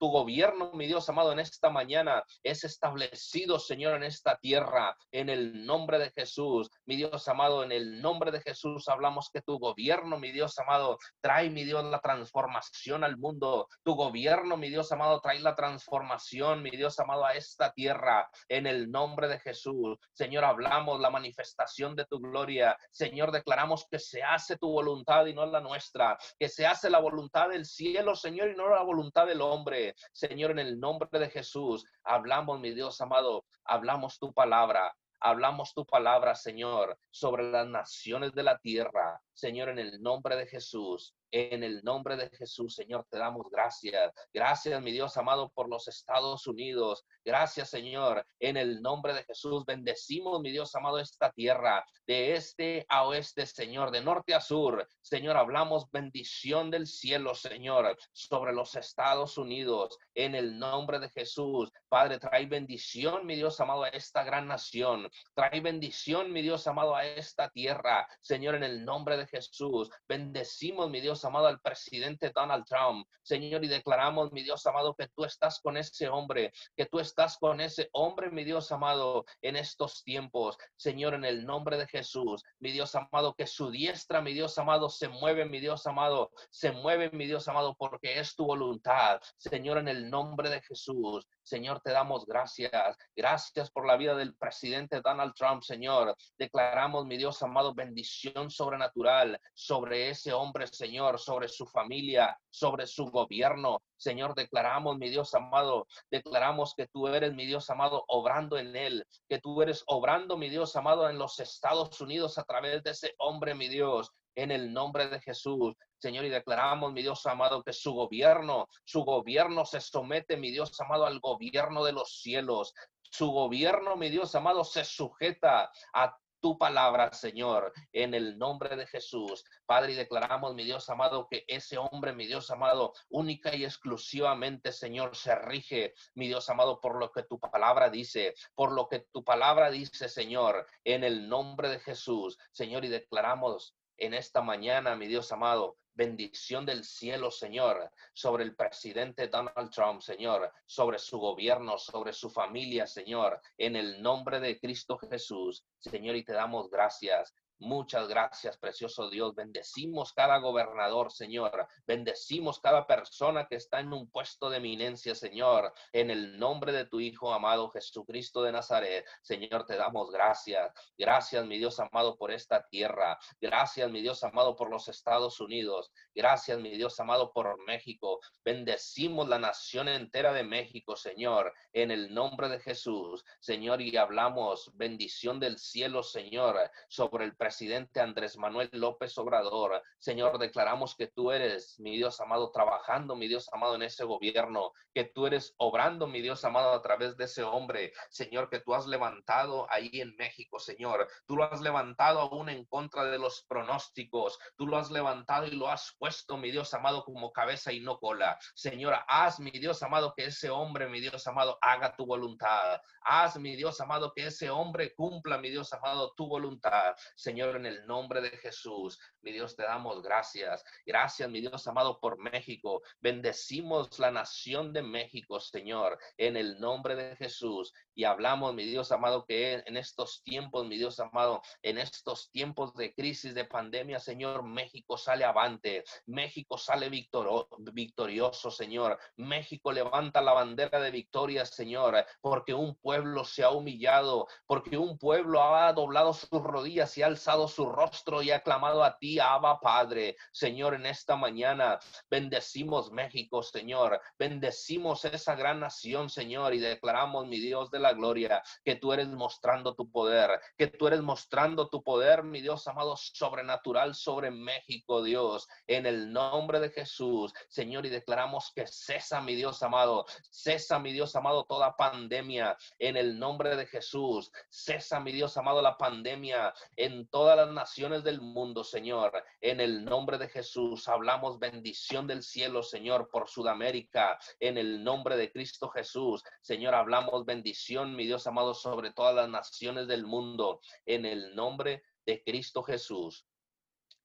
gobierno, 0.00 0.72
mi 0.72 0.86
Dios 0.86 1.08
amado, 1.08 1.32
en 1.32 1.38
esta 1.38 1.70
mañana 1.70 2.24
es 2.42 2.64
establecido, 2.64 3.58
Señor, 3.58 3.96
en 3.96 4.04
esta 4.04 4.36
tierra, 4.38 4.96
en 5.12 5.28
el 5.28 5.66
nombre 5.66 5.98
de 5.98 6.10
Jesús. 6.10 6.70
Mi 6.86 6.96
Dios 6.96 7.28
amado, 7.28 7.62
en 7.62 7.72
el 7.72 8.00
nombre 8.00 8.30
de 8.30 8.40
Jesús 8.40 8.88
hablamos 8.88 9.30
que 9.32 9.42
tu 9.42 9.58
gobierno, 9.58 10.18
mi 10.18 10.32
Dios 10.32 10.58
amado, 10.58 10.98
trae, 11.20 11.50
mi 11.50 11.64
Dios, 11.64 11.84
la 11.84 12.00
transformación 12.00 13.04
al 13.04 13.18
mundo. 13.18 13.68
Tu 13.84 13.94
gobierno, 13.94 14.56
mi 14.56 14.70
Dios 14.70 14.90
amado, 14.92 15.20
trae 15.20 15.40
la 15.40 15.54
transformación, 15.54 16.62
mi 16.62 16.70
Dios 16.70 16.98
amado, 16.98 17.24
a 17.24 17.34
esta 17.34 17.72
tierra, 17.72 18.28
en 18.48 18.66
el 18.66 18.90
nombre 18.90 19.28
de 19.28 19.38
Jesús. 19.40 19.98
Señor, 20.12 20.44
hablamos 20.44 21.00
la 21.00 21.10
manifestación 21.10 21.94
de 21.94 22.06
tu 22.06 22.18
gloria. 22.18 22.76
Señor, 22.90 23.30
declaramos 23.30 23.86
que 23.90 23.98
se 23.98 24.22
hace 24.22 24.56
tu 24.56 24.70
voluntad 24.70 25.26
y 25.26 25.34
no 25.34 25.44
la 25.46 25.60
nuestra, 25.60 26.18
que 26.38 26.48
se 26.48 26.66
hace 26.66 26.88
la 26.88 27.00
voluntad 27.00 27.50
del 27.50 27.66
cielo, 27.66 28.14
Señor, 28.14 28.50
y 28.50 28.56
no 28.56 28.68
la 28.68 28.82
voluntad 28.82 29.17
del 29.26 29.40
hombre. 29.40 29.94
Señor, 30.12 30.52
en 30.52 30.58
el 30.58 30.78
nombre 30.78 31.08
de 31.18 31.30
Jesús, 31.30 31.84
hablamos, 32.04 32.60
mi 32.60 32.72
Dios 32.72 33.00
amado, 33.00 33.44
hablamos 33.64 34.18
tu 34.18 34.32
palabra. 34.32 34.94
Hablamos 35.20 35.74
tu 35.74 35.84
palabra, 35.84 36.36
Señor, 36.36 36.96
sobre 37.10 37.50
las 37.50 37.66
naciones 37.66 38.32
de 38.34 38.44
la 38.44 38.58
tierra. 38.58 39.20
Señor, 39.38 39.68
en 39.68 39.78
el 39.78 40.02
nombre 40.02 40.34
de 40.34 40.48
Jesús. 40.48 41.14
En 41.30 41.62
el 41.62 41.84
nombre 41.84 42.16
de 42.16 42.30
Jesús, 42.30 42.74
Señor, 42.74 43.06
te 43.10 43.18
damos 43.18 43.46
gracias. 43.50 44.12
Gracias, 44.32 44.82
mi 44.82 44.90
Dios 44.90 45.16
amado, 45.16 45.50
por 45.50 45.68
los 45.68 45.86
Estados 45.86 46.46
Unidos. 46.46 47.04
Gracias, 47.22 47.68
Señor. 47.68 48.26
En 48.40 48.56
el 48.56 48.80
nombre 48.80 49.12
de 49.12 49.22
Jesús, 49.22 49.64
bendecimos, 49.66 50.40
mi 50.40 50.50
Dios 50.50 50.74
amado, 50.74 50.98
esta 50.98 51.30
tierra, 51.30 51.84
de 52.06 52.34
este 52.34 52.86
a 52.88 53.04
oeste, 53.06 53.44
Señor, 53.44 53.90
de 53.90 54.00
norte 54.00 54.34
a 54.34 54.40
sur. 54.40 54.88
Señor, 55.02 55.36
hablamos 55.36 55.90
bendición 55.90 56.70
del 56.70 56.86
cielo, 56.86 57.34
Señor, 57.34 57.96
sobre 58.12 58.54
los 58.54 58.74
Estados 58.74 59.36
Unidos. 59.36 59.98
En 60.14 60.34
el 60.34 60.58
nombre 60.58 60.98
de 60.98 61.10
Jesús, 61.10 61.70
Padre, 61.88 62.18
trae 62.18 62.46
bendición, 62.46 63.26
mi 63.26 63.36
Dios 63.36 63.60
amado, 63.60 63.84
a 63.84 63.88
esta 63.90 64.24
gran 64.24 64.48
nación. 64.48 65.08
Trae 65.34 65.60
bendición, 65.60 66.32
mi 66.32 66.40
Dios 66.40 66.66
amado, 66.66 66.96
a 66.96 67.04
esta 67.04 67.50
tierra. 67.50 68.08
Señor, 68.22 68.54
en 68.54 68.64
el 68.64 68.84
nombre 68.84 69.18
de 69.18 69.27
Jesús, 69.30 69.90
bendecimos, 70.08 70.90
mi 70.90 71.00
Dios 71.00 71.24
amado, 71.24 71.46
al 71.46 71.60
presidente 71.60 72.30
Donald 72.34 72.64
Trump. 72.66 73.06
Señor, 73.22 73.64
y 73.64 73.68
declaramos, 73.68 74.32
mi 74.32 74.42
Dios 74.42 74.66
amado, 74.66 74.94
que 74.94 75.08
tú 75.08 75.24
estás 75.24 75.60
con 75.60 75.76
ese 75.76 76.08
hombre, 76.08 76.52
que 76.76 76.86
tú 76.86 76.98
estás 77.00 77.38
con 77.38 77.60
ese 77.60 77.88
hombre, 77.92 78.30
mi 78.30 78.44
Dios 78.44 78.72
amado, 78.72 79.24
en 79.42 79.56
estos 79.56 80.02
tiempos. 80.02 80.56
Señor, 80.76 81.14
en 81.14 81.24
el 81.24 81.44
nombre 81.44 81.76
de 81.76 81.86
Jesús, 81.86 82.42
mi 82.58 82.72
Dios 82.72 82.94
amado, 82.94 83.34
que 83.34 83.46
su 83.46 83.70
diestra, 83.70 84.20
mi 84.20 84.32
Dios 84.32 84.58
amado, 84.58 84.88
se 84.88 85.08
mueve, 85.08 85.44
mi 85.44 85.60
Dios 85.60 85.86
amado, 85.86 86.30
se 86.50 86.72
mueve, 86.72 87.10
mi 87.10 87.26
Dios 87.26 87.48
amado, 87.48 87.74
porque 87.78 88.18
es 88.18 88.34
tu 88.34 88.46
voluntad. 88.46 89.20
Señor, 89.36 89.78
en 89.78 89.88
el 89.88 90.10
nombre 90.10 90.50
de 90.50 90.60
Jesús, 90.62 91.26
Señor, 91.48 91.80
te 91.80 91.92
damos 91.92 92.26
gracias. 92.26 92.96
Gracias 93.16 93.70
por 93.70 93.86
la 93.86 93.96
vida 93.96 94.14
del 94.14 94.36
presidente 94.36 95.00
Donald 95.00 95.32
Trump, 95.34 95.62
Señor. 95.62 96.14
Declaramos, 96.36 97.06
mi 97.06 97.16
Dios 97.16 97.42
amado, 97.42 97.74
bendición 97.74 98.50
sobrenatural 98.50 99.40
sobre 99.54 100.10
ese 100.10 100.34
hombre, 100.34 100.66
Señor, 100.66 101.18
sobre 101.18 101.48
su 101.48 101.64
familia, 101.64 102.38
sobre 102.50 102.86
su 102.86 103.06
gobierno. 103.06 103.80
Señor, 103.96 104.34
declaramos, 104.34 104.98
mi 104.98 105.08
Dios 105.08 105.34
amado, 105.34 105.86
declaramos 106.10 106.74
que 106.76 106.86
tú 106.86 107.08
eres, 107.08 107.32
mi 107.32 107.46
Dios 107.46 107.70
amado, 107.70 108.04
obrando 108.08 108.58
en 108.58 108.76
él, 108.76 109.06
que 109.26 109.40
tú 109.40 109.62
eres 109.62 109.82
obrando, 109.86 110.36
mi 110.36 110.50
Dios 110.50 110.76
amado, 110.76 111.08
en 111.08 111.16
los 111.16 111.40
Estados 111.40 111.98
Unidos 112.02 112.36
a 112.36 112.44
través 112.44 112.82
de 112.82 112.90
ese 112.90 113.14
hombre, 113.18 113.54
mi 113.54 113.68
Dios 113.68 114.12
en 114.38 114.52
el 114.52 114.72
nombre 114.72 115.08
de 115.08 115.20
Jesús. 115.20 115.74
Señor, 115.98 116.24
y 116.24 116.28
declaramos, 116.28 116.92
mi 116.92 117.02
Dios 117.02 117.26
amado, 117.26 117.62
que 117.62 117.72
su 117.72 117.92
gobierno, 117.92 118.68
su 118.84 119.04
gobierno 119.04 119.64
se 119.64 119.80
somete, 119.80 120.36
mi 120.36 120.50
Dios 120.50 120.80
amado, 120.80 121.06
al 121.06 121.20
gobierno 121.20 121.84
de 121.84 121.92
los 121.92 122.20
cielos. 122.20 122.74
Su 123.10 123.30
gobierno, 123.30 123.96
mi 123.96 124.10
Dios 124.10 124.34
amado, 124.34 124.64
se 124.64 124.84
sujeta 124.84 125.70
a 125.92 126.16
tu 126.40 126.56
palabra, 126.56 127.12
Señor, 127.12 127.72
en 127.92 128.14
el 128.14 128.38
nombre 128.38 128.76
de 128.76 128.86
Jesús. 128.86 129.44
Padre, 129.66 129.92
y 129.92 129.96
declaramos, 129.96 130.54
mi 130.54 130.64
Dios 130.64 130.88
amado, 130.88 131.26
que 131.28 131.44
ese 131.48 131.78
hombre, 131.78 132.12
mi 132.12 132.26
Dios 132.26 132.50
amado, 132.50 132.92
única 133.08 133.54
y 133.54 133.64
exclusivamente, 133.64 134.72
Señor, 134.72 135.16
se 135.16 135.34
rige, 135.34 135.94
mi 136.14 136.28
Dios 136.28 136.48
amado, 136.48 136.80
por 136.80 136.96
lo 136.98 137.10
que 137.10 137.24
tu 137.24 137.40
palabra 137.40 137.90
dice, 137.90 138.34
por 138.54 138.72
lo 138.72 138.88
que 138.88 139.00
tu 139.12 139.24
palabra 139.24 139.70
dice, 139.70 140.08
Señor, 140.08 140.66
en 140.84 141.04
el 141.04 141.28
nombre 141.28 141.68
de 141.68 141.80
Jesús. 141.80 142.38
Señor, 142.52 142.84
y 142.84 142.88
declaramos, 142.88 143.74
en 143.96 144.14
esta 144.14 144.42
mañana, 144.42 144.94
mi 144.94 145.08
Dios 145.08 145.32
amado, 145.32 145.76
bendición 145.98 146.64
del 146.64 146.84
cielo, 146.84 147.28
Señor, 147.32 147.90
sobre 148.12 148.44
el 148.44 148.54
presidente 148.54 149.26
Donald 149.26 149.70
Trump, 149.70 150.00
Señor, 150.00 150.52
sobre 150.64 150.96
su 150.96 151.18
gobierno, 151.18 151.76
sobre 151.76 152.12
su 152.12 152.30
familia, 152.30 152.86
Señor, 152.86 153.40
en 153.58 153.74
el 153.74 154.00
nombre 154.00 154.38
de 154.38 154.60
Cristo 154.60 154.96
Jesús, 154.96 155.66
Señor, 155.80 156.14
y 156.14 156.24
te 156.24 156.34
damos 156.34 156.70
gracias. 156.70 157.34
Muchas 157.60 158.06
gracias, 158.06 158.56
precioso 158.56 159.10
Dios. 159.10 159.34
Bendecimos 159.34 160.12
cada 160.12 160.38
gobernador, 160.38 161.10
Señor. 161.10 161.66
Bendecimos 161.86 162.60
cada 162.60 162.86
persona 162.86 163.48
que 163.48 163.56
está 163.56 163.80
en 163.80 163.92
un 163.92 164.08
puesto 164.08 164.48
de 164.48 164.58
eminencia, 164.58 165.12
Señor. 165.16 165.72
En 165.92 166.10
el 166.10 166.38
nombre 166.38 166.70
de 166.70 166.84
tu 166.84 167.00
Hijo 167.00 167.32
amado 167.32 167.68
Jesucristo 167.70 168.42
de 168.42 168.52
Nazaret, 168.52 169.04
Señor, 169.22 169.66
te 169.66 169.74
damos 169.74 170.10
gracias. 170.12 170.72
Gracias, 170.96 171.44
mi 171.46 171.58
Dios 171.58 171.80
amado, 171.80 172.16
por 172.16 172.30
esta 172.30 172.64
tierra. 172.68 173.18
Gracias, 173.40 173.90
mi 173.90 174.02
Dios 174.02 174.22
amado, 174.22 174.54
por 174.54 174.70
los 174.70 174.86
Estados 174.86 175.40
Unidos. 175.40 175.90
Gracias, 176.14 176.60
mi 176.60 176.70
Dios 176.76 177.00
amado, 177.00 177.32
por 177.32 177.58
México. 177.64 178.20
Bendecimos 178.44 179.28
la 179.28 179.40
nación 179.40 179.88
entera 179.88 180.32
de 180.32 180.44
México, 180.44 180.94
Señor. 180.94 181.52
En 181.72 181.90
el 181.90 182.14
nombre 182.14 182.48
de 182.48 182.60
Jesús, 182.60 183.24
Señor, 183.40 183.80
y 183.80 183.96
hablamos 183.96 184.70
bendición 184.74 185.40
del 185.40 185.58
cielo, 185.58 186.04
Señor, 186.04 186.70
sobre 186.88 187.24
el 187.24 187.36
presidente 187.48 188.02
Andrés 188.02 188.36
Manuel 188.36 188.68
López 188.72 189.16
Obrador. 189.16 189.82
Señor, 189.98 190.38
declaramos 190.38 190.94
que 190.94 191.06
tú 191.06 191.32
eres, 191.32 191.80
mi 191.80 191.96
Dios 191.96 192.20
amado, 192.20 192.50
trabajando, 192.50 193.16
mi 193.16 193.26
Dios 193.26 193.48
amado, 193.54 193.74
en 193.74 193.80
ese 193.80 194.04
gobierno, 194.04 194.72
que 194.92 195.04
tú 195.04 195.26
eres 195.26 195.54
obrando, 195.56 196.06
mi 196.06 196.20
Dios 196.20 196.44
amado, 196.44 196.74
a 196.74 196.82
través 196.82 197.16
de 197.16 197.24
ese 197.24 197.42
hombre, 197.42 197.94
Señor, 198.10 198.50
que 198.50 198.60
tú 198.60 198.74
has 198.74 198.86
levantado 198.86 199.66
ahí 199.70 199.88
en 199.94 200.14
México, 200.16 200.58
Señor. 200.58 201.08
Tú 201.24 201.36
lo 201.36 201.44
has 201.44 201.62
levantado 201.62 202.20
aún 202.20 202.50
en 202.50 202.66
contra 202.66 203.04
de 203.04 203.18
los 203.18 203.46
pronósticos. 203.48 204.38
Tú 204.58 204.66
lo 204.66 204.76
has 204.76 204.90
levantado 204.90 205.46
y 205.46 205.52
lo 205.52 205.70
has 205.70 205.96
puesto, 205.98 206.36
mi 206.36 206.50
Dios 206.50 206.74
amado, 206.74 207.02
como 207.02 207.32
cabeza 207.32 207.72
y 207.72 207.80
no 207.80 207.98
cola. 207.98 208.38
Señor, 208.54 208.94
haz, 209.08 209.40
mi 209.40 209.52
Dios 209.52 209.82
amado, 209.82 210.12
que 210.14 210.26
ese 210.26 210.50
hombre, 210.50 210.86
mi 210.86 211.00
Dios 211.00 211.26
amado, 211.26 211.56
haga 211.62 211.96
tu 211.96 212.04
voluntad. 212.04 212.78
Haz, 213.00 213.38
mi 213.38 213.56
Dios 213.56 213.80
amado, 213.80 214.12
que 214.14 214.26
ese 214.26 214.50
hombre 214.50 214.94
cumpla, 214.94 215.38
mi 215.38 215.48
Dios 215.48 215.72
amado, 215.72 216.12
tu 216.14 216.26
voluntad. 216.26 216.94
Señor, 217.16 217.37
Señor, 217.38 217.54
en 217.54 217.66
el 217.66 217.86
nombre 217.86 218.20
de 218.20 218.30
Jesús. 218.30 218.98
Mi 219.22 219.30
Dios, 219.30 219.54
te 219.54 219.62
damos 219.62 220.02
gracias. 220.02 220.64
Gracias, 220.84 221.30
mi 221.30 221.40
Dios 221.40 221.68
amado, 221.68 222.00
por 222.00 222.18
México. 222.18 222.82
Bendecimos 223.00 223.96
la 224.00 224.10
nación 224.10 224.72
de 224.72 224.82
México, 224.82 225.38
Señor, 225.38 226.00
en 226.16 226.36
el 226.36 226.58
nombre 226.58 226.96
de 226.96 227.14
Jesús. 227.14 227.72
Y 227.94 228.02
hablamos, 228.02 228.54
mi 228.54 228.64
Dios 228.64 228.90
amado, 228.90 229.24
que 229.24 229.62
en 229.64 229.76
estos 229.76 230.24
tiempos, 230.24 230.66
mi 230.66 230.78
Dios 230.78 230.98
amado, 230.98 231.40
en 231.62 231.78
estos 231.78 232.28
tiempos 232.32 232.74
de 232.74 232.92
crisis, 232.92 233.34
de 233.34 233.44
pandemia, 233.44 234.00
Señor, 234.00 234.42
México 234.42 234.98
sale 234.98 235.24
avante. 235.24 235.84
México 236.06 236.58
sale 236.58 236.90
victorioso, 236.90 238.50
Señor. 238.50 238.98
México 239.14 239.70
levanta 239.70 240.20
la 240.20 240.32
bandera 240.32 240.80
de 240.80 240.90
victoria, 240.90 241.46
Señor, 241.46 242.04
porque 242.20 242.52
un 242.52 242.74
pueblo 242.74 243.24
se 243.24 243.44
ha 243.44 243.50
humillado, 243.50 244.26
porque 244.44 244.76
un 244.76 244.98
pueblo 244.98 245.40
ha 245.40 245.72
doblado 245.72 246.12
sus 246.12 246.42
rodillas 246.42 246.98
y 246.98 247.02
su 247.28 247.66
rostro 247.66 248.22
y 248.22 248.30
ha 248.30 248.42
clamado 248.42 248.82
a 248.82 248.98
ti, 248.98 249.18
Abba 249.18 249.60
Padre. 249.60 250.16
Señor, 250.32 250.74
en 250.74 250.86
esta 250.86 251.14
mañana 251.14 251.78
bendecimos 252.08 252.90
México, 252.90 253.42
Señor. 253.42 254.00
Bendecimos 254.18 255.04
esa 255.04 255.34
gran 255.34 255.60
nación, 255.60 256.08
Señor, 256.08 256.54
y 256.54 256.58
declaramos, 256.58 257.26
mi 257.26 257.38
Dios 257.38 257.70
de 257.70 257.80
la 257.80 257.92
gloria, 257.92 258.42
que 258.64 258.76
tú 258.76 258.94
eres 258.94 259.08
mostrando 259.08 259.74
tu 259.74 259.90
poder, 259.90 260.40
que 260.56 260.68
tú 260.68 260.86
eres 260.86 261.02
mostrando 261.02 261.68
tu 261.68 261.82
poder, 261.82 262.22
mi 262.22 262.40
Dios 262.40 262.66
amado, 262.66 262.96
sobrenatural 262.96 263.94
sobre 263.94 264.30
México, 264.30 265.02
Dios, 265.02 265.48
en 265.66 265.84
el 265.84 266.10
nombre 266.10 266.60
de 266.60 266.70
Jesús, 266.70 267.34
Señor, 267.48 267.84
y 267.84 267.90
declaramos 267.90 268.52
que 268.54 268.66
cesa, 268.66 269.20
mi 269.20 269.34
Dios 269.34 269.62
amado, 269.62 270.06
cesa, 270.30 270.78
mi 270.78 270.92
Dios 270.92 271.14
amado, 271.14 271.44
toda 271.44 271.76
pandemia 271.76 272.56
en 272.78 272.96
el 272.96 273.18
nombre 273.18 273.54
de 273.54 273.66
Jesús, 273.66 274.32
cesa, 274.48 274.98
mi 275.00 275.12
Dios 275.12 275.36
amado, 275.36 275.60
la 275.60 275.76
pandemia 275.76 276.54
en 276.76 277.06
todas 277.18 277.36
las 277.36 277.50
naciones 277.50 278.04
del 278.04 278.20
mundo, 278.20 278.62
Señor. 278.62 279.24
En 279.40 279.60
el 279.60 279.84
nombre 279.84 280.18
de 280.18 280.28
Jesús 280.28 280.86
hablamos 280.86 281.40
bendición 281.40 282.06
del 282.06 282.22
cielo, 282.22 282.62
Señor, 282.62 283.10
por 283.10 283.28
Sudamérica. 283.28 284.16
En 284.38 284.56
el 284.56 284.84
nombre 284.84 285.16
de 285.16 285.32
Cristo 285.32 285.68
Jesús, 285.68 286.22
Señor, 286.42 286.76
hablamos 286.76 287.24
bendición, 287.24 287.96
mi 287.96 288.06
Dios 288.06 288.28
amado, 288.28 288.54
sobre 288.54 288.92
todas 288.92 289.16
las 289.16 289.28
naciones 289.28 289.88
del 289.88 290.06
mundo. 290.06 290.60
En 290.86 291.04
el 291.04 291.34
nombre 291.34 291.82
de 292.06 292.22
Cristo 292.22 292.62
Jesús. 292.62 293.26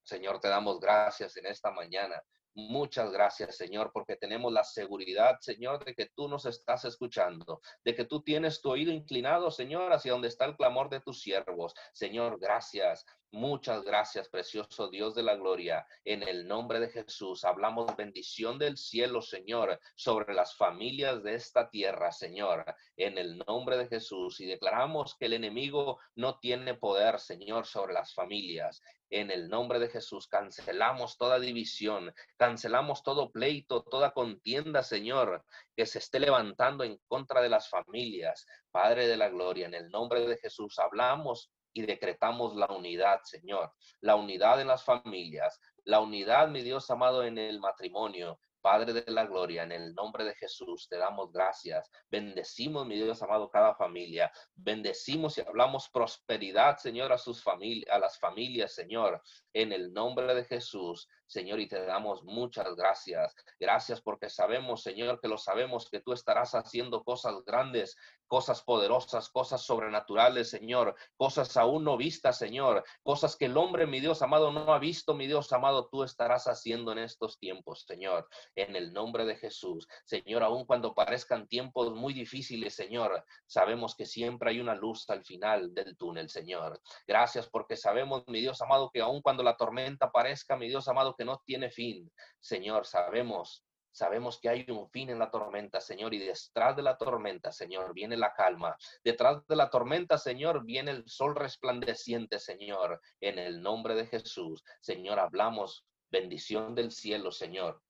Señor, 0.01 0.39
te 0.39 0.47
damos 0.47 0.79
gracias 0.79 1.37
en 1.37 1.45
esta 1.45 1.69
mañana. 1.69 2.19
Muchas 2.55 3.11
gracias, 3.11 3.57
Señor, 3.57 3.89
porque 3.91 4.15
tenemos 4.15 4.53
la 4.53 4.63
seguridad, 4.63 5.37
Señor, 5.41 5.83
de 5.85 5.95
que 5.95 6.11
tú 6.15 6.27
nos 6.27 6.45
estás 6.45 6.85
escuchando, 6.85 7.61
de 7.83 7.95
que 7.95 8.05
tú 8.05 8.21
tienes 8.21 8.61
tu 8.61 8.69
oído 8.69 8.91
inclinado, 8.91 9.49
Señor, 9.49 9.91
hacia 9.91 10.11
donde 10.11 10.27
está 10.27 10.45
el 10.45 10.55
clamor 10.55 10.89
de 10.89 10.99
tus 10.99 11.21
siervos. 11.21 11.73
Señor, 11.93 12.39
gracias. 12.39 13.05
Muchas 13.35 13.83
gracias, 13.83 14.29
precioso 14.29 14.89
Dios 14.89 15.15
de 15.15 15.23
la 15.23 15.35
gloria. 15.35 15.87
En 16.05 16.21
el 16.21 16.47
nombre 16.47 16.79
de 16.79 16.89
Jesús 16.89 17.43
hablamos 17.45 17.95
bendición 17.97 18.59
del 18.59 18.77
cielo, 18.77 19.23
Señor, 19.23 19.79
sobre 19.95 20.35
las 20.35 20.55
familias 20.55 21.23
de 21.23 21.33
esta 21.33 21.67
tierra, 21.67 22.11
Señor. 22.11 22.63
En 22.95 23.17
el 23.17 23.39
nombre 23.39 23.75
de 23.75 23.87
Jesús. 23.87 24.39
Y 24.39 24.45
declaramos 24.45 25.15
que 25.17 25.25
el 25.25 25.33
enemigo 25.33 25.99
no 26.13 26.37
tiene 26.37 26.75
poder, 26.75 27.19
Señor, 27.19 27.65
sobre 27.65 27.93
las 27.93 28.13
familias. 28.13 28.83
En 29.09 29.31
el 29.31 29.49
nombre 29.49 29.79
de 29.79 29.89
Jesús 29.89 30.27
cancelamos 30.27 31.17
toda 31.17 31.39
división, 31.39 32.13
cancelamos 32.37 33.01
todo 33.01 33.31
pleito, 33.31 33.81
toda 33.81 34.11
contienda, 34.11 34.83
Señor, 34.83 35.43
que 35.75 35.87
se 35.87 35.97
esté 35.97 36.19
levantando 36.19 36.83
en 36.83 36.99
contra 37.07 37.41
de 37.41 37.49
las 37.49 37.67
familias. 37.67 38.45
Padre 38.69 39.07
de 39.07 39.17
la 39.17 39.29
gloria, 39.29 39.65
en 39.65 39.73
el 39.73 39.89
nombre 39.89 40.27
de 40.27 40.37
Jesús 40.37 40.77
hablamos 40.77 41.49
y 41.73 41.81
decretamos 41.81 42.55
la 42.55 42.67
unidad, 42.67 43.21
Señor, 43.23 43.73
la 44.01 44.15
unidad 44.15 44.61
en 44.61 44.67
las 44.67 44.83
familias, 44.83 45.59
la 45.85 45.99
unidad, 45.99 46.47
mi 46.47 46.61
Dios 46.61 46.89
amado, 46.89 47.23
en 47.23 47.37
el 47.37 47.59
matrimonio. 47.59 48.39
Padre 48.61 48.93
de 48.93 49.03
la 49.11 49.25
gloria, 49.25 49.63
en 49.63 49.73
el 49.73 49.93
nombre 49.93 50.23
de 50.23 50.33
Jesús 50.35 50.87
te 50.87 50.97
damos 50.97 51.33
gracias. 51.33 51.91
Bendecimos, 52.09 52.87
mi 52.87 52.95
Dios 52.95 53.21
amado, 53.21 53.49
cada 53.49 53.75
familia. 53.75 54.31
Bendecimos 54.55 55.37
y 55.37 55.41
hablamos 55.41 55.89
prosperidad, 55.89 56.77
Señor, 56.77 57.11
a 57.11 57.17
sus 57.17 57.43
familias, 57.43 57.93
a 57.93 57.99
las 57.99 58.17
familias, 58.17 58.73
Señor, 58.73 59.21
en 59.51 59.73
el 59.73 59.91
nombre 59.91 60.33
de 60.33 60.45
Jesús. 60.45 61.09
Señor, 61.27 61.59
y 61.59 61.67
te 61.67 61.83
damos 61.85 62.23
muchas 62.23 62.75
gracias. 62.75 63.35
Gracias 63.59 64.01
porque 64.01 64.29
sabemos, 64.29 64.83
Señor, 64.83 65.19
que 65.19 65.27
lo 65.27 65.37
sabemos 65.37 65.89
que 65.89 65.99
tú 65.99 66.13
estarás 66.13 66.53
haciendo 66.55 67.03
cosas 67.03 67.43
grandes, 67.45 67.95
cosas 68.27 68.63
poderosas, 68.63 69.29
cosas 69.29 69.61
sobrenaturales, 69.61 70.49
Señor, 70.49 70.95
cosas 71.17 71.55
aún 71.55 71.83
no 71.83 71.97
vistas, 71.97 72.37
Señor, 72.37 72.83
cosas 73.03 73.35
que 73.35 73.45
el 73.45 73.57
hombre, 73.57 73.85
mi 73.85 73.99
Dios 73.99 74.23
amado, 74.23 74.51
no 74.51 74.73
ha 74.73 74.79
visto, 74.79 75.13
mi 75.13 75.27
Dios 75.27 75.53
amado, 75.53 75.87
tú 75.91 76.03
estarás 76.03 76.47
haciendo 76.47 76.91
en 76.91 76.97
estos 76.97 77.37
tiempos, 77.37 77.85
Señor, 77.87 78.27
en 78.55 78.75
el 78.75 78.91
nombre 78.91 79.25
de 79.25 79.35
Jesús. 79.35 79.87
Señor, 80.05 80.41
aun 80.41 80.65
cuando 80.65 80.95
parezcan 80.95 81.47
tiempos 81.47 81.93
muy 81.93 82.13
difíciles, 82.13 82.73
Señor, 82.73 83.23
sabemos 83.45 83.95
que 83.95 84.05
siempre 84.05 84.49
hay 84.49 84.59
una 84.59 84.73
luz 84.73 85.07
al 85.09 85.23
final 85.23 85.73
del 85.73 85.95
túnel, 85.95 86.29
Señor. 86.29 86.81
Gracias 87.07 87.47
porque 87.47 87.75
sabemos, 87.75 88.23
mi 88.27 88.41
Dios 88.41 88.61
amado, 88.61 88.89
que 88.91 89.01
aun 89.01 89.21
cuando 89.21 89.43
la 89.43 89.55
tormenta 89.57 90.11
parezca, 90.11 90.57
mi 90.57 90.67
Dios 90.69 90.87
amado, 90.87 91.12
que 91.15 91.25
no 91.25 91.41
tiene 91.45 91.69
fin, 91.69 92.11
Señor, 92.39 92.85
sabemos 92.85 93.65
Sabemos 93.93 94.39
que 94.39 94.49
hay 94.49 94.65
un 94.69 94.89
fin 94.89 95.11
en 95.11 95.19
la 95.19 95.29
tormenta, 95.29 95.79
Señor, 95.79 96.15
y 96.15 96.17
detrás 96.17 96.75
de 96.75 96.81
la 96.81 96.97
tormenta, 96.97 97.51
Señor, 97.51 97.93
viene 97.93 98.17
la 98.17 98.33
calma. 98.33 98.75
Detrás 99.03 99.45
de 99.47 99.55
la 99.55 99.69
tormenta, 99.69 100.17
Señor, 100.17 100.65
viene 100.65 100.89
el 100.89 101.07
sol 101.07 101.35
resplandeciente, 101.35 102.39
Señor. 102.39 102.99
En 103.21 103.37
el 103.37 103.61
nombre 103.61 103.93
de 103.93 104.07
Jesús, 104.07 104.63
Señor, 104.81 105.19
hablamos 105.19 105.85
bendición 106.09 106.73
del 106.73 106.91
cielo, 106.91 107.31
Señor, 107.31 107.83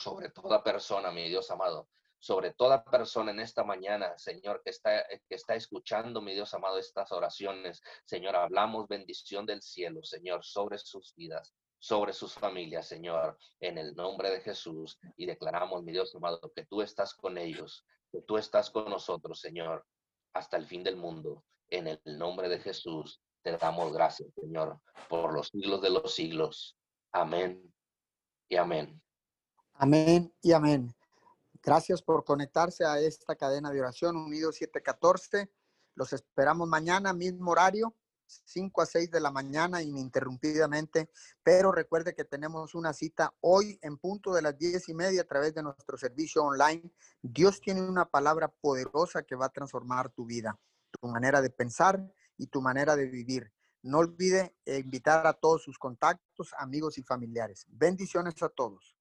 sobre 0.00 0.30
toda 0.30 0.64
persona, 0.64 1.12
mi 1.12 1.28
Dios 1.28 1.48
amado, 1.52 1.88
sobre 2.18 2.52
toda 2.52 2.82
persona 2.82 3.30
en 3.30 3.38
esta 3.38 3.62
mañana, 3.62 4.18
Señor, 4.18 4.62
que 4.64 4.70
está, 4.70 5.06
que 5.06 5.36
está 5.36 5.54
escuchando, 5.54 6.20
mi 6.20 6.34
Dios 6.34 6.52
amado, 6.54 6.76
estas 6.76 7.12
oraciones. 7.12 7.80
Señor, 8.04 8.34
hablamos 8.34 8.88
bendición 8.88 9.46
del 9.46 9.62
cielo, 9.62 10.02
Señor, 10.02 10.44
sobre 10.44 10.76
sus 10.78 11.14
vidas 11.14 11.54
sobre 11.80 12.12
sus 12.12 12.34
familias, 12.34 12.86
Señor, 12.86 13.36
en 13.58 13.78
el 13.78 13.94
nombre 13.96 14.30
de 14.30 14.40
Jesús. 14.40 14.98
Y 15.16 15.26
declaramos, 15.26 15.82
mi 15.82 15.92
Dios 15.92 16.14
amado, 16.14 16.52
que 16.54 16.66
tú 16.66 16.82
estás 16.82 17.14
con 17.14 17.38
ellos, 17.38 17.84
que 18.12 18.20
tú 18.22 18.36
estás 18.36 18.70
con 18.70 18.88
nosotros, 18.88 19.40
Señor, 19.40 19.84
hasta 20.34 20.56
el 20.56 20.66
fin 20.66 20.84
del 20.84 20.96
mundo. 20.96 21.42
En 21.68 21.86
el 21.86 22.00
nombre 22.04 22.48
de 22.48 22.60
Jesús 22.60 23.20
te 23.42 23.56
damos 23.56 23.92
gracias, 23.92 24.28
Señor, 24.34 24.78
por 25.08 25.32
los 25.32 25.48
siglos 25.48 25.80
de 25.80 25.90
los 25.90 26.14
siglos. 26.14 26.76
Amén 27.12 27.72
y 28.48 28.56
amén. 28.56 29.00
Amén 29.74 30.32
y 30.42 30.52
amén. 30.52 30.94
Gracias 31.62 32.02
por 32.02 32.24
conectarse 32.24 32.84
a 32.84 33.00
esta 33.00 33.34
cadena 33.36 33.70
de 33.70 33.80
oración 33.80 34.16
Unido 34.16 34.52
714. 34.52 35.50
Los 35.94 36.12
esperamos 36.12 36.68
mañana, 36.68 37.12
mismo 37.12 37.50
horario, 37.50 37.94
5 38.44 38.82
a 38.82 38.86
6 38.86 39.10
de 39.10 39.20
la 39.20 39.30
mañana 39.30 39.82
ininterrumpidamente, 39.82 41.10
pero 41.42 41.72
recuerde 41.72 42.14
que 42.14 42.24
tenemos 42.24 42.74
una 42.74 42.92
cita 42.92 43.34
hoy 43.40 43.78
en 43.82 43.98
punto 43.98 44.32
de 44.32 44.42
las 44.42 44.56
10 44.56 44.88
y 44.88 44.94
media 44.94 45.22
a 45.22 45.26
través 45.26 45.54
de 45.54 45.62
nuestro 45.62 45.96
servicio 45.96 46.44
online. 46.44 46.90
Dios 47.22 47.60
tiene 47.60 47.82
una 47.82 48.04
palabra 48.04 48.48
poderosa 48.48 49.22
que 49.22 49.36
va 49.36 49.46
a 49.46 49.52
transformar 49.52 50.10
tu 50.10 50.24
vida, 50.24 50.58
tu 51.00 51.08
manera 51.08 51.42
de 51.42 51.50
pensar 51.50 52.00
y 52.36 52.46
tu 52.46 52.62
manera 52.62 52.96
de 52.96 53.06
vivir. 53.06 53.52
No 53.82 53.98
olvide 53.98 54.54
invitar 54.66 55.26
a 55.26 55.32
todos 55.32 55.62
sus 55.62 55.78
contactos, 55.78 56.54
amigos 56.58 56.98
y 56.98 57.02
familiares. 57.02 57.66
Bendiciones 57.68 58.42
a 58.42 58.48
todos. 58.48 58.99